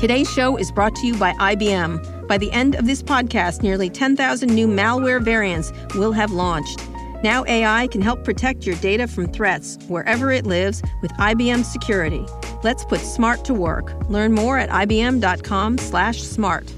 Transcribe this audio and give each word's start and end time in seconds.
Today's 0.00 0.32
show 0.32 0.56
is 0.56 0.72
brought 0.72 0.94
to 0.94 1.06
you 1.06 1.14
by 1.18 1.32
IBM. 1.32 2.26
By 2.26 2.38
the 2.38 2.50
end 2.52 2.74
of 2.74 2.86
this 2.86 3.02
podcast, 3.02 3.62
nearly 3.62 3.90
10,000 3.90 4.48
new 4.48 4.66
malware 4.66 5.22
variants 5.22 5.72
will 5.94 6.12
have 6.12 6.30
launched. 6.30 6.80
Now 7.22 7.44
AI 7.44 7.86
can 7.88 8.00
help 8.00 8.24
protect 8.24 8.64
your 8.64 8.76
data 8.76 9.06
from 9.06 9.30
threats 9.30 9.76
wherever 9.88 10.32
it 10.32 10.46
lives 10.46 10.80
with 11.02 11.10
IBM 11.18 11.64
Security. 11.64 12.24
Let's 12.62 12.82
put 12.82 13.00
smart 13.00 13.44
to 13.44 13.52
work. 13.52 13.92
Learn 14.08 14.32
more 14.32 14.56
at 14.56 14.70
ibm.com/smart. 14.70 16.72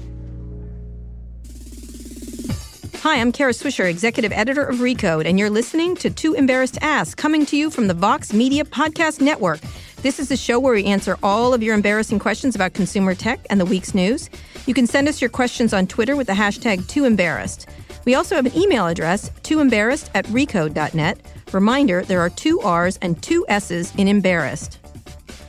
Hi, 3.03 3.21
I'm 3.21 3.31
Kara 3.31 3.53
Swisher, 3.53 3.89
executive 3.89 4.33
editor 4.33 4.65
of 4.65 4.79
Recode, 4.79 5.25
and 5.25 5.39
you're 5.39 5.49
listening 5.49 5.95
to 5.95 6.09
Too 6.09 6.33
Embarrassed 6.33 6.73
to 6.73 6.83
Ask, 6.83 7.15
coming 7.15 7.45
to 7.45 7.55
you 7.55 7.69
from 7.69 7.87
the 7.87 7.93
Vox 7.93 8.33
Media 8.33 8.65
Podcast 8.65 9.21
Network. 9.21 9.61
This 10.03 10.19
is 10.19 10.27
the 10.27 10.35
show 10.35 10.59
where 10.59 10.73
we 10.73 10.83
answer 10.83 11.17
all 11.23 11.53
of 11.53 11.63
your 11.63 11.73
embarrassing 11.73 12.19
questions 12.19 12.55
about 12.55 12.73
consumer 12.73 13.15
tech 13.15 13.39
and 13.49 13.57
the 13.57 13.65
week's 13.65 13.95
news. 13.95 14.29
You 14.65 14.73
can 14.73 14.85
send 14.85 15.07
us 15.07 15.21
your 15.21 15.29
questions 15.29 15.73
on 15.73 15.87
Twitter 15.87 16.17
with 16.17 16.27
the 16.27 16.33
hashtag 16.33 16.81
TooEmbarrassed. 16.81 17.67
We 18.03 18.13
also 18.13 18.35
have 18.35 18.45
an 18.45 18.53
email 18.53 18.85
address, 18.85 19.29
tooembarrassed 19.43 20.09
at 20.13 20.25
recode.net. 20.25 21.19
Reminder, 21.53 22.03
there 22.03 22.19
are 22.19 22.29
two 22.29 22.59
R's 22.59 22.99
and 23.01 23.23
two 23.23 23.45
S's 23.47 23.95
in 23.95 24.09
embarrassed. 24.09 24.77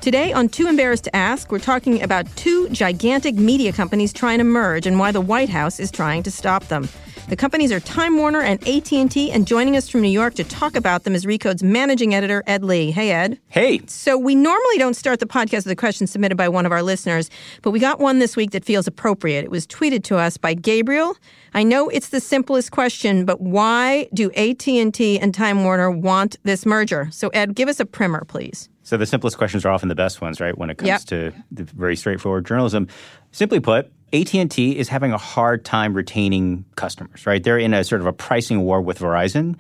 Today 0.00 0.32
on 0.32 0.48
Too 0.48 0.68
Embarrassed 0.68 1.04
to 1.04 1.16
Ask, 1.16 1.50
we're 1.50 1.58
talking 1.58 2.00
about 2.00 2.24
two 2.36 2.68
gigantic 2.68 3.34
media 3.34 3.72
companies 3.72 4.12
trying 4.12 4.38
to 4.38 4.44
merge 4.44 4.86
and 4.86 5.00
why 5.00 5.10
the 5.10 5.20
White 5.20 5.48
House 5.48 5.80
is 5.80 5.90
trying 5.90 6.22
to 6.22 6.30
stop 6.30 6.68
them. 6.68 6.88
The 7.26 7.36
companies 7.36 7.72
are 7.72 7.80
Time 7.80 8.18
Warner 8.18 8.42
and 8.42 8.60
AT&T, 8.68 9.30
and 9.32 9.46
joining 9.46 9.76
us 9.76 9.88
from 9.88 10.02
New 10.02 10.10
York 10.10 10.34
to 10.34 10.44
talk 10.44 10.76
about 10.76 11.04
them 11.04 11.14
is 11.14 11.24
Recode's 11.24 11.62
managing 11.62 12.14
editor, 12.14 12.44
Ed 12.46 12.62
Lee. 12.62 12.90
Hey, 12.90 13.10
Ed. 13.12 13.40
Hey. 13.48 13.80
So 13.86 14.18
we 14.18 14.34
normally 14.34 14.76
don't 14.78 14.94
start 14.94 15.20
the 15.20 15.26
podcast 15.26 15.64
with 15.64 15.68
a 15.68 15.76
question 15.76 16.06
submitted 16.06 16.36
by 16.36 16.50
one 16.50 16.66
of 16.66 16.70
our 16.70 16.82
listeners, 16.82 17.30
but 17.62 17.70
we 17.70 17.80
got 17.80 17.98
one 17.98 18.18
this 18.18 18.36
week 18.36 18.50
that 18.50 18.62
feels 18.64 18.86
appropriate. 18.86 19.42
It 19.42 19.50
was 19.50 19.66
tweeted 19.66 20.04
to 20.04 20.16
us 20.18 20.36
by 20.36 20.52
Gabriel. 20.52 21.16
I 21.54 21.62
know 21.62 21.88
it's 21.88 22.10
the 22.10 22.20
simplest 22.20 22.72
question, 22.72 23.24
but 23.24 23.40
why 23.40 24.06
do 24.12 24.30
AT&T 24.32 25.18
and 25.18 25.34
Time 25.34 25.64
Warner 25.64 25.90
want 25.90 26.36
this 26.42 26.66
merger? 26.66 27.08
So 27.10 27.28
Ed, 27.30 27.54
give 27.54 27.70
us 27.70 27.80
a 27.80 27.86
primer, 27.86 28.24
please. 28.26 28.68
So 28.82 28.98
the 28.98 29.06
simplest 29.06 29.38
questions 29.38 29.64
are 29.64 29.70
often 29.72 29.88
the 29.88 29.94
best 29.94 30.20
ones, 30.20 30.42
right? 30.42 30.56
When 30.56 30.68
it 30.68 30.76
comes 30.76 30.88
Yep. 30.88 31.00
to 31.06 31.32
the 31.50 31.64
very 31.64 31.96
straightforward 31.96 32.44
journalism. 32.44 32.86
Simply 33.32 33.58
put, 33.60 33.90
AT&T 34.14 34.78
is 34.78 34.88
having 34.88 35.12
a 35.12 35.18
hard 35.18 35.64
time 35.64 35.92
retaining 35.92 36.64
customers, 36.76 37.26
right? 37.26 37.42
They're 37.42 37.58
in 37.58 37.74
a 37.74 37.82
sort 37.82 38.00
of 38.00 38.06
a 38.06 38.12
pricing 38.12 38.60
war 38.60 38.80
with 38.80 39.00
Verizon. 39.00 39.56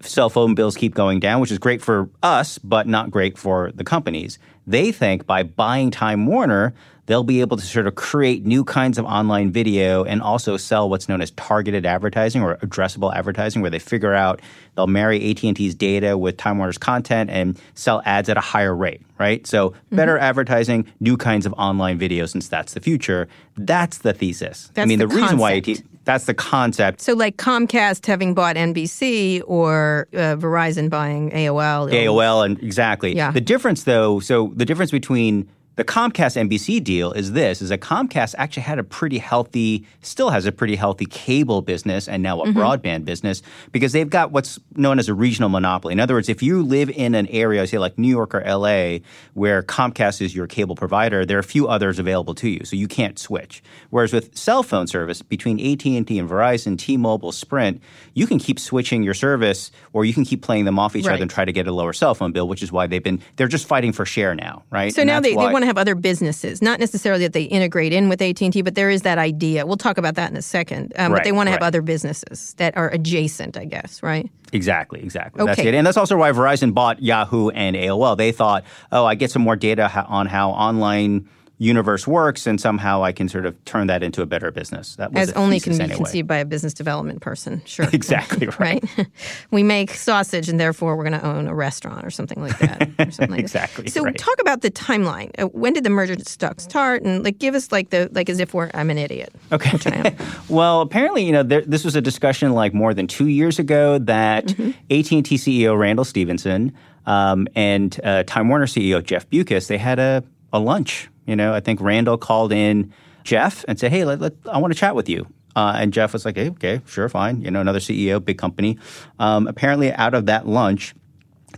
Cell 0.00 0.28
phone 0.28 0.54
bills 0.54 0.76
keep 0.76 0.94
going 0.94 1.20
down, 1.20 1.40
which 1.40 1.50
is 1.50 1.58
great 1.58 1.80
for 1.80 2.10
us, 2.22 2.58
but 2.58 2.86
not 2.86 3.10
great 3.10 3.38
for 3.38 3.72
the 3.72 3.84
companies. 3.84 4.38
They 4.66 4.92
think 4.92 5.26
by 5.26 5.42
buying 5.42 5.90
Time 5.90 6.26
Warner, 6.26 6.74
they'll 7.06 7.24
be 7.24 7.40
able 7.40 7.56
to 7.56 7.64
sort 7.64 7.86
of 7.86 7.94
create 7.94 8.44
new 8.44 8.64
kinds 8.64 8.98
of 8.98 9.04
online 9.04 9.50
video 9.50 10.04
and 10.04 10.22
also 10.22 10.56
sell 10.56 10.88
what's 10.88 11.08
known 11.08 11.20
as 11.20 11.30
targeted 11.32 11.84
advertising 11.86 12.42
or 12.42 12.56
addressable 12.56 13.14
advertising 13.14 13.62
where 13.62 13.70
they 13.70 13.78
figure 13.78 14.14
out 14.14 14.40
they'll 14.74 14.86
marry 14.86 15.30
AT&T's 15.30 15.74
data 15.74 16.16
with 16.16 16.36
Time 16.36 16.58
Warner's 16.58 16.78
content 16.78 17.30
and 17.30 17.58
sell 17.74 18.02
ads 18.04 18.28
at 18.28 18.36
a 18.36 18.40
higher 18.40 18.74
rate, 18.74 19.02
right? 19.18 19.46
So 19.46 19.74
better 19.90 20.18
advertising, 20.18 20.86
new 21.00 21.16
kinds 21.16 21.46
of 21.46 21.52
online 21.54 21.98
video 21.98 22.26
since 22.26 22.48
that's 22.48 22.74
the 22.74 22.80
future. 22.80 23.28
That's 23.56 23.98
the 23.98 24.12
thesis. 24.12 24.70
I 24.76 24.84
mean 24.86 24.98
the 24.98 25.06
the, 25.06 25.14
reason 25.14 25.38
why. 25.38 25.54
AT 25.56 25.68
that's 26.04 26.26
the 26.26 26.34
concept. 26.34 27.00
So 27.00 27.14
like 27.14 27.38
Comcast 27.38 28.04
having 28.06 28.34
bought 28.34 28.56
NBC 28.56 29.42
or 29.46 30.06
uh, 30.12 30.36
Verizon 30.36 30.90
buying 30.90 31.30
AOL. 31.30 31.90
AOL 31.90 32.44
and 32.44 32.62
exactly. 32.62 33.16
Yeah. 33.16 33.30
The 33.30 33.40
difference 33.40 33.84
though, 33.84 34.20
so 34.20 34.52
the 34.54 34.66
difference 34.66 34.90
between 34.90 35.48
the 35.76 35.84
Comcast 35.84 36.36
NBC 36.48 36.82
deal 36.84 37.12
is 37.12 37.32
this 37.32 37.60
is 37.60 37.68
that 37.70 37.80
Comcast 37.80 38.34
actually 38.38 38.62
had 38.62 38.78
a 38.78 38.84
pretty 38.84 39.18
healthy 39.18 39.86
still 40.02 40.30
has 40.30 40.46
a 40.46 40.52
pretty 40.52 40.76
healthy 40.76 41.06
cable 41.06 41.62
business 41.62 42.08
and 42.08 42.22
now 42.22 42.40
a 42.40 42.44
Mm-hmm. 42.44 42.58
broadband 42.58 43.04
business 43.06 43.42
because 43.72 43.92
they've 43.92 44.10
got 44.10 44.30
what's 44.30 44.58
known 44.76 44.98
as 44.98 45.08
a 45.08 45.14
regional 45.14 45.48
monopoly. 45.48 45.92
In 45.92 45.98
other 46.00 46.14
words, 46.14 46.28
if 46.28 46.42
you 46.42 46.62
live 46.62 46.90
in 46.90 47.14
an 47.14 47.26
area 47.28 47.66
say 47.66 47.78
like 47.78 47.98
New 47.98 48.08
York 48.08 48.34
or 48.34 48.42
LA 48.46 48.98
where 49.32 49.62
Comcast 49.62 50.20
is 50.20 50.34
your 50.36 50.46
cable 50.46 50.74
provider, 50.76 51.24
there 51.24 51.36
are 51.38 51.40
a 51.40 51.44
few 51.44 51.66
others 51.68 51.98
available 51.98 52.34
to 52.36 52.48
you, 52.50 52.64
so 52.64 52.76
you 52.76 52.86
can't 52.86 53.18
switch. 53.18 53.62
Whereas 53.90 54.12
with 54.12 54.36
cell 54.36 54.62
phone 54.62 54.86
service 54.86 55.22
between 55.22 55.58
AT&T 55.58 55.94
and 55.96 56.28
Verizon, 56.28 56.78
T-Mobile, 56.78 57.32
Sprint, 57.32 57.80
you 58.12 58.26
can 58.26 58.38
keep 58.38 58.60
switching 58.60 59.02
your 59.02 59.14
service 59.14 59.70
or 59.92 60.04
you 60.04 60.12
can 60.14 60.24
keep 60.24 60.42
playing 60.42 60.64
them 60.66 60.78
off 60.78 60.94
each 60.94 61.06
Right. 61.06 61.14
other 61.14 61.22
and 61.22 61.30
try 61.30 61.44
to 61.44 61.52
get 61.52 61.66
a 61.66 61.72
lower 61.72 61.92
cell 61.94 62.14
phone 62.14 62.32
bill, 62.32 62.46
which 62.46 62.62
is 62.62 62.70
why 62.70 62.86
they've 62.86 63.02
been 63.02 63.20
they're 63.36 63.48
just 63.48 63.66
fighting 63.66 63.92
for 63.92 64.04
share 64.04 64.34
now, 64.34 64.62
right? 64.70 64.92
So 64.94 65.00
And 65.00 65.08
now 65.08 65.20
they, 65.20 65.30
they 65.30 65.36
want 65.36 65.63
to 65.64 65.66
have 65.66 65.78
other 65.78 65.94
businesses, 65.94 66.62
not 66.62 66.78
necessarily 66.80 67.24
that 67.24 67.32
they 67.32 67.42
integrate 67.42 67.92
in 67.92 68.08
with 68.08 68.22
AT&T, 68.22 68.62
but 68.62 68.74
there 68.74 68.90
is 68.90 69.02
that 69.02 69.18
idea. 69.18 69.66
We'll 69.66 69.76
talk 69.76 69.98
about 69.98 70.14
that 70.14 70.30
in 70.30 70.36
a 70.36 70.42
second. 70.42 70.92
Um, 70.96 71.12
but 71.12 71.24
they 71.24 71.32
want 71.32 71.48
to 71.48 71.52
have 71.52 71.62
other 71.62 71.82
businesses 71.82 72.54
that 72.58 72.76
are 72.76 72.88
adjacent, 72.90 73.56
I 73.56 73.64
guess, 73.64 74.02
right? 74.02 74.30
Exactly, 74.52 75.00
exactly. 75.02 75.44
That's 75.44 75.58
Okay. 75.58 75.68
it. 75.68 75.74
And 75.74 75.86
that's 75.86 75.96
also 75.96 76.16
why 76.16 76.30
Verizon 76.32 76.72
bought 76.74 77.02
Yahoo 77.02 77.48
and 77.50 77.74
AOL. 77.76 78.16
They 78.16 78.30
thought, 78.32 78.64
oh, 78.92 79.04
I 79.04 79.14
get 79.16 79.30
some 79.30 79.42
more 79.42 79.56
data 79.56 79.90
on 80.08 80.26
how 80.26 80.50
online 80.50 81.28
universe 81.58 82.06
works, 82.06 82.46
and 82.46 82.60
somehow 82.60 83.04
I 83.04 83.12
can 83.12 83.28
sort 83.28 83.46
of 83.46 83.64
turn 83.64 83.86
that 83.86 84.02
into 84.02 84.22
a 84.22 84.26
better 84.26 84.50
business. 84.50 84.96
That 84.96 85.12
was 85.12 85.28
As 85.30 85.34
only 85.36 85.60
can 85.60 85.74
be 85.76 85.80
anyway. 85.84 85.96
conceived 85.96 86.26
by 86.28 86.38
a 86.38 86.44
business 86.44 86.74
development 86.74 87.20
person. 87.20 87.62
Sure. 87.64 87.86
Exactly 87.92 88.48
right. 88.58 88.82
right? 88.98 89.06
we 89.52 89.62
make 89.62 89.90
sausage 89.90 90.48
and 90.48 90.58
therefore 90.58 90.96
we're 90.96 91.04
going 91.08 91.20
to 91.20 91.24
own 91.26 91.46
a 91.46 91.54
restaurant 91.54 92.04
or 92.04 92.10
something 92.10 92.40
like 92.42 92.58
that. 92.58 92.82
Or 92.98 93.10
something 93.12 93.30
like 93.30 93.38
that. 93.38 93.38
Exactly, 93.38 93.86
So 93.88 94.02
right. 94.02 94.18
talk 94.18 94.34
about 94.40 94.62
the 94.62 94.70
timeline. 94.70 95.30
Uh, 95.38 95.46
when 95.48 95.72
did 95.74 95.84
the 95.84 95.90
merger 95.90 96.16
st- 96.18 96.60
start? 96.60 97.02
And 97.04 97.22
like 97.24 97.38
give 97.38 97.54
us 97.54 97.70
like 97.70 97.90
the 97.90 98.10
like 98.12 98.28
as 98.28 98.40
if 98.40 98.52
we're 98.52 98.70
I'm 98.74 98.90
an 98.90 98.98
idiot. 98.98 99.32
Okay. 99.52 99.70
Which 99.70 99.86
I 99.86 99.90
am. 100.08 100.16
Well, 100.48 100.80
apparently, 100.80 101.24
you 101.24 101.32
know, 101.32 101.42
there, 101.44 101.62
this 101.62 101.84
was 101.84 101.94
a 101.94 102.00
discussion 102.00 102.52
like 102.52 102.74
more 102.74 102.92
than 102.94 103.06
two 103.06 103.28
years 103.28 103.58
ago 103.60 103.98
that 104.00 104.46
Mm-hmm. 104.46 104.70
AT&T 104.90 105.36
CEO 105.36 105.78
Randall 105.78 106.04
Stephenson 106.04 106.72
um, 107.06 107.46
and 107.54 107.98
uh, 108.02 108.22
Time 108.24 108.48
Warner 108.48 108.66
CEO 108.66 109.02
Jeff 109.02 109.28
Bewkes 109.30 109.68
they 109.68 109.78
had 109.78 109.98
a, 109.98 110.22
a 110.52 110.58
lunch. 110.58 111.08
You 111.26 111.36
know, 111.36 111.54
I 111.54 111.60
think 111.60 111.80
Randall 111.80 112.18
called 112.18 112.52
in 112.52 112.92
Jeff 113.22 113.64
and 113.68 113.78
said, 113.78 113.90
"Hey, 113.90 114.04
let, 114.04 114.20
let, 114.20 114.32
I 114.50 114.58
want 114.58 114.72
to 114.72 114.78
chat 114.78 114.94
with 114.94 115.08
you." 115.08 115.26
Uh, 115.56 115.76
and 115.78 115.92
Jeff 115.92 116.12
was 116.12 116.24
like, 116.24 116.36
hey, 116.36 116.50
"Okay, 116.50 116.80
sure, 116.86 117.08
fine." 117.08 117.40
You 117.40 117.50
know, 117.50 117.60
another 117.60 117.78
CEO, 117.78 118.24
big 118.24 118.38
company. 118.38 118.78
Um, 119.18 119.46
apparently, 119.46 119.92
out 119.92 120.14
of 120.14 120.26
that 120.26 120.46
lunch, 120.46 120.94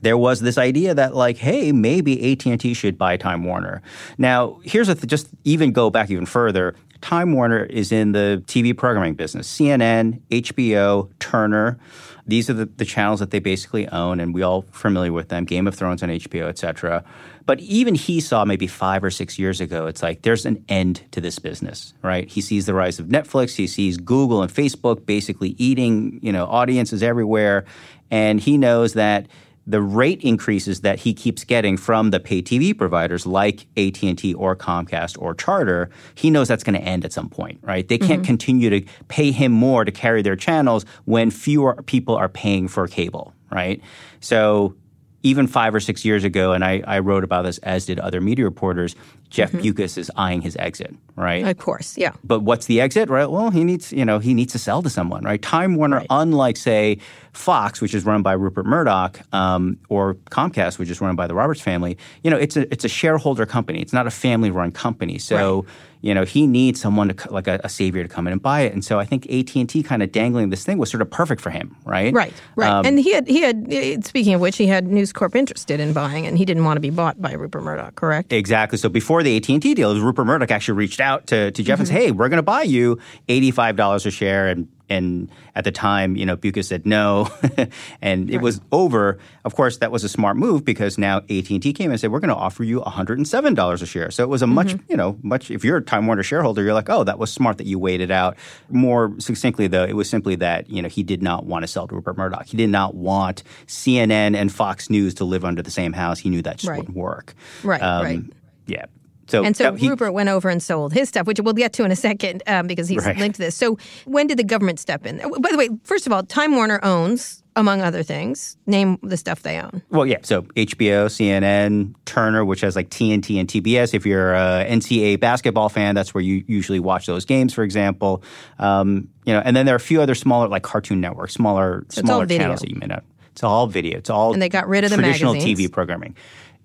there 0.02 0.18
was 0.18 0.40
this 0.40 0.58
idea 0.58 0.94
that 0.94 1.14
like 1.14 1.38
hey 1.38 1.72
maybe 1.72 2.32
AT&T 2.32 2.74
should 2.74 2.98
buy 2.98 3.16
Time 3.16 3.44
Warner. 3.44 3.82
Now, 4.18 4.60
here's 4.62 4.88
a 4.88 4.94
th- 4.94 5.06
just 5.06 5.28
even 5.44 5.72
go 5.72 5.90
back 5.90 6.10
even 6.10 6.26
further. 6.26 6.74
Time 7.00 7.32
Warner 7.32 7.64
is 7.64 7.92
in 7.92 8.12
the 8.12 8.42
TV 8.46 8.76
programming 8.76 9.14
business. 9.14 9.52
CNN, 9.54 10.20
HBO, 10.30 11.10
Turner. 11.18 11.78
These 12.26 12.50
are 12.50 12.54
the, 12.54 12.66
the 12.66 12.84
channels 12.84 13.20
that 13.20 13.30
they 13.30 13.38
basically 13.38 13.86
own 13.88 14.18
and 14.18 14.34
we 14.34 14.42
all 14.42 14.62
familiar 14.72 15.12
with 15.12 15.28
them. 15.28 15.44
Game 15.44 15.66
of 15.66 15.74
Thrones 15.74 16.02
on 16.02 16.08
HBO, 16.08 16.48
et 16.48 16.58
cetera. 16.58 17.04
But 17.46 17.60
even 17.60 17.94
he 17.94 18.20
saw 18.20 18.44
maybe 18.44 18.66
five 18.66 19.04
or 19.04 19.10
six 19.10 19.38
years 19.38 19.60
ago, 19.60 19.86
it's 19.86 20.02
like 20.02 20.22
there's 20.22 20.44
an 20.44 20.64
end 20.68 21.02
to 21.12 21.20
this 21.20 21.38
business, 21.38 21.94
right? 22.02 22.28
He 22.28 22.40
sees 22.40 22.66
the 22.66 22.74
rise 22.74 22.98
of 22.98 23.06
Netflix, 23.06 23.54
he 23.54 23.68
sees 23.68 23.96
Google 23.96 24.42
and 24.42 24.52
Facebook 24.52 25.06
basically 25.06 25.54
eating, 25.56 26.18
you 26.22 26.32
know, 26.32 26.46
audiences 26.46 27.02
everywhere. 27.02 27.64
And 28.10 28.40
he 28.40 28.58
knows 28.58 28.94
that 28.94 29.28
the 29.66 29.80
rate 29.80 30.20
increases 30.22 30.82
that 30.82 31.00
he 31.00 31.12
keeps 31.12 31.42
getting 31.42 31.76
from 31.76 32.10
the 32.10 32.20
pay 32.20 32.40
TV 32.40 32.76
providers 32.76 33.26
like 33.26 33.66
AT&T 33.76 34.34
or 34.34 34.54
Comcast 34.54 35.20
or 35.20 35.34
Charter, 35.34 35.90
he 36.14 36.30
knows 36.30 36.46
that's 36.46 36.62
going 36.62 36.78
to 36.78 36.86
end 36.86 37.04
at 37.04 37.12
some 37.12 37.28
point, 37.28 37.58
right? 37.62 37.86
They 37.88 37.98
can't 37.98 38.22
mm-hmm. 38.22 38.26
continue 38.26 38.70
to 38.70 38.82
pay 39.08 39.32
him 39.32 39.50
more 39.50 39.84
to 39.84 39.90
carry 39.90 40.22
their 40.22 40.36
channels 40.36 40.84
when 41.04 41.32
fewer 41.32 41.82
people 41.82 42.14
are 42.14 42.28
paying 42.28 42.68
for 42.68 42.86
cable, 42.86 43.34
right? 43.50 43.80
So 44.20 44.76
even 45.26 45.48
five 45.48 45.74
or 45.74 45.80
six 45.80 46.04
years 46.04 46.22
ago, 46.22 46.52
and 46.52 46.64
I, 46.64 46.82
I 46.86 47.00
wrote 47.00 47.24
about 47.24 47.42
this, 47.42 47.58
as 47.58 47.86
did 47.86 47.98
other 47.98 48.20
media 48.20 48.44
reporters, 48.44 48.94
Jeff 49.28 49.50
Bewkes 49.50 49.98
is 49.98 50.08
eyeing 50.14 50.40
his 50.40 50.56
exit, 50.56 50.94
right? 51.16 51.44
Of 51.44 51.58
course, 51.58 51.98
yeah. 51.98 52.12
But 52.22 52.40
what's 52.40 52.66
the 52.66 52.80
exit, 52.80 53.08
right? 53.10 53.28
Well, 53.28 53.50
he 53.50 53.64
needs, 53.64 53.92
you 53.92 54.04
know, 54.04 54.20
he 54.20 54.34
needs 54.34 54.52
to 54.52 54.58
sell 54.60 54.82
to 54.82 54.88
someone, 54.88 55.24
right? 55.24 55.42
Time 55.42 55.74
Warner, 55.74 56.04
unlike 56.10 56.56
say 56.56 56.98
Fox, 57.32 57.80
which 57.80 57.92
is 57.92 58.04
run 58.04 58.22
by 58.22 58.34
Rupert 58.34 58.66
Murdoch, 58.66 59.20
um, 59.34 59.78
or 59.88 60.14
Comcast, 60.30 60.78
which 60.78 60.90
is 60.90 61.00
run 61.00 61.16
by 61.16 61.26
the 61.26 61.34
Roberts 61.34 61.60
family, 61.60 61.98
you 62.22 62.30
know, 62.30 62.36
it's 62.36 62.56
a 62.56 62.72
it's 62.72 62.84
a 62.84 62.88
shareholder 62.88 63.46
company. 63.46 63.80
It's 63.82 63.92
not 63.92 64.06
a 64.06 64.12
family-run 64.12 64.70
company. 64.70 65.18
So, 65.18 65.66
you 66.06 66.14
know, 66.14 66.24
he 66.24 66.46
needs 66.46 66.80
someone 66.80 67.08
to 67.08 67.32
like 67.32 67.48
a, 67.48 67.60
a 67.64 67.68
savior 67.68 68.04
to 68.04 68.08
come 68.08 68.28
in 68.28 68.32
and 68.32 68.40
buy 68.40 68.60
it. 68.60 68.72
And 68.72 68.84
so 68.84 69.00
I 69.00 69.04
think 69.04 69.26
AT 69.26 69.56
and 69.56 69.68
T 69.68 69.82
kind 69.82 70.04
of 70.04 70.12
dangling 70.12 70.50
this 70.50 70.64
thing 70.64 70.78
was 70.78 70.88
sort 70.88 71.02
of 71.02 71.10
perfect 71.10 71.40
for 71.40 71.50
him, 71.50 71.76
right? 71.84 72.14
Right, 72.14 72.32
right. 72.54 72.70
Um, 72.70 72.86
and 72.86 73.00
he 73.00 73.12
had 73.12 73.26
he 73.26 73.40
had 73.42 74.04
speaking 74.06 74.32
of 74.32 74.40
which, 74.40 74.56
he 74.56 74.68
had 74.68 74.86
News 74.86 75.12
Corp 75.12 75.34
interested 75.34 75.80
in 75.80 75.92
buying, 75.92 76.24
and 76.24 76.38
he 76.38 76.44
didn't 76.44 76.64
want 76.64 76.76
to 76.76 76.80
be 76.80 76.90
bought 76.90 77.20
by 77.20 77.32
Rupert 77.32 77.64
Murdoch. 77.64 77.96
Correct. 77.96 78.32
Exactly. 78.32 78.78
So 78.78 78.88
before 78.88 79.24
the 79.24 79.36
AT 79.36 79.48
and 79.48 79.60
T 79.60 79.74
deal, 79.74 80.00
Rupert 80.00 80.26
Murdoch 80.26 80.52
actually 80.52 80.78
reached 80.78 81.00
out 81.00 81.26
to, 81.26 81.50
to 81.50 81.62
Jeff 81.64 81.80
and 81.80 81.88
said, 81.88 81.96
"Hey, 82.00 82.12
we're 82.12 82.28
going 82.28 82.36
to 82.36 82.42
buy 82.44 82.62
you 82.62 83.00
eighty 83.28 83.50
five 83.50 83.74
dollars 83.74 84.06
a 84.06 84.12
share, 84.12 84.46
and 84.46 84.68
and 84.88 85.28
at 85.54 85.64
the 85.64 85.72
time, 85.72 86.16
you 86.16 86.24
know, 86.24 86.36
Bewkes 86.36 86.66
said 86.66 86.86
no, 86.86 87.28
and 88.02 88.30
it 88.30 88.38
was 88.38 88.60
over. 88.72 89.18
Of 89.44 89.54
course, 89.54 89.78
that 89.78 89.90
was 89.90 90.04
a 90.04 90.08
smart 90.08 90.36
move 90.36 90.64
because 90.64 90.98
now 90.98 91.18
AT 91.18 91.50
and 91.50 91.62
T 91.62 91.72
came 91.72 91.90
and 91.90 91.98
said 91.98 92.12
we're 92.12 92.20
going 92.20 92.28
to 92.28 92.36
offer 92.36 92.64
you 92.64 92.80
one 92.80 92.92
hundred 92.92 93.18
and 93.18 93.26
seven 93.26 93.54
dollars 93.54 93.82
a 93.82 93.86
share. 93.86 94.10
So 94.10 94.22
it 94.22 94.28
was 94.28 94.42
a 94.42 94.46
much, 94.46 94.68
mm-hmm. 94.68 94.90
you 94.90 94.96
know, 94.96 95.18
much. 95.22 95.50
If 95.50 95.64
you're 95.64 95.78
a 95.78 95.82
Time 95.82 96.06
Warner 96.06 96.22
shareholder, 96.22 96.62
you're 96.62 96.74
like, 96.74 96.88
oh, 96.88 97.04
that 97.04 97.18
was 97.18 97.32
smart 97.32 97.58
that 97.58 97.66
you 97.66 97.78
waited 97.78 98.10
out. 98.10 98.36
More 98.70 99.14
succinctly, 99.18 99.66
though, 99.66 99.84
it 99.84 99.94
was 99.94 100.08
simply 100.08 100.36
that 100.36 100.70
you 100.70 100.82
know 100.82 100.88
he 100.88 101.02
did 101.02 101.22
not 101.22 101.46
want 101.46 101.62
to 101.62 101.66
sell 101.66 101.88
to 101.88 101.94
Rupert 101.94 102.16
Murdoch. 102.16 102.46
He 102.46 102.56
did 102.56 102.70
not 102.70 102.94
want 102.94 103.42
CNN 103.66 104.36
and 104.36 104.52
Fox 104.52 104.90
News 104.90 105.14
to 105.14 105.24
live 105.24 105.44
under 105.44 105.62
the 105.62 105.70
same 105.70 105.92
house. 105.92 106.18
He 106.18 106.30
knew 106.30 106.42
that 106.42 106.58
just 106.58 106.68
right. 106.68 106.78
wouldn't 106.78 106.96
work. 106.96 107.34
Right. 107.62 107.82
Um, 107.82 108.04
right. 108.04 108.22
Yeah. 108.66 108.86
So 109.26 109.44
and 109.44 109.56
so 109.56 109.74
he, 109.74 109.88
Rupert 109.88 110.12
went 110.12 110.28
over 110.28 110.48
and 110.48 110.62
sold 110.62 110.92
his 110.92 111.08
stuff, 111.08 111.26
which 111.26 111.40
we'll 111.40 111.54
get 111.54 111.72
to 111.74 111.84
in 111.84 111.90
a 111.90 111.96
second 111.96 112.42
um, 112.46 112.66
because 112.66 112.88
he's 112.88 113.04
right. 113.04 113.16
linked 113.16 113.36
to 113.36 113.42
this. 113.42 113.56
So 113.56 113.78
when 114.04 114.26
did 114.26 114.38
the 114.38 114.44
government 114.44 114.78
step 114.78 115.06
in? 115.06 115.20
Uh, 115.20 115.28
by 115.40 115.50
the 115.50 115.58
way, 115.58 115.68
first 115.84 116.06
of 116.06 116.12
all, 116.12 116.22
Time 116.22 116.54
Warner 116.54 116.78
owns, 116.82 117.42
among 117.56 117.80
other 117.80 118.02
things, 118.02 118.56
name 118.66 118.98
the 119.02 119.16
stuff 119.16 119.42
they 119.42 119.58
own. 119.58 119.82
Well, 119.90 120.06
yeah. 120.06 120.18
So 120.22 120.42
HBO, 120.42 121.06
CNN, 121.06 121.94
Turner, 122.04 122.44
which 122.44 122.60
has 122.60 122.76
like 122.76 122.90
TNT 122.90 123.40
and 123.40 123.48
TBS. 123.48 123.94
If 123.94 124.06
you're 124.06 124.34
a 124.34 124.66
NCAA 124.68 125.18
basketball 125.18 125.68
fan, 125.68 125.94
that's 125.94 126.14
where 126.14 126.22
you 126.22 126.44
usually 126.46 126.80
watch 126.80 127.06
those 127.06 127.24
games, 127.24 127.52
for 127.52 127.64
example. 127.64 128.22
Um, 128.58 129.08
you 129.24 129.32
know, 129.32 129.42
and 129.44 129.56
then 129.56 129.66
there 129.66 129.74
are 129.74 129.76
a 129.76 129.80
few 129.80 130.00
other 130.00 130.14
smaller, 130.14 130.48
like 130.48 130.62
Cartoon 130.62 131.00
Network, 131.00 131.30
smaller, 131.30 131.84
so 131.88 132.02
smaller 132.02 132.26
channels 132.26 132.60
that 132.60 132.70
you 132.70 132.76
may 132.76 132.86
not. 132.86 133.04
It's 133.36 133.42
all 133.42 133.66
video. 133.66 133.98
It's 133.98 134.08
all 134.08 134.32
and 134.32 134.40
they 134.40 134.48
got 134.48 134.66
rid 134.66 134.84
of 134.84 134.90
the 134.90 134.96
traditional 134.96 135.34
magazines. 135.34 135.60
TV 135.60 135.70
programming. 135.70 136.16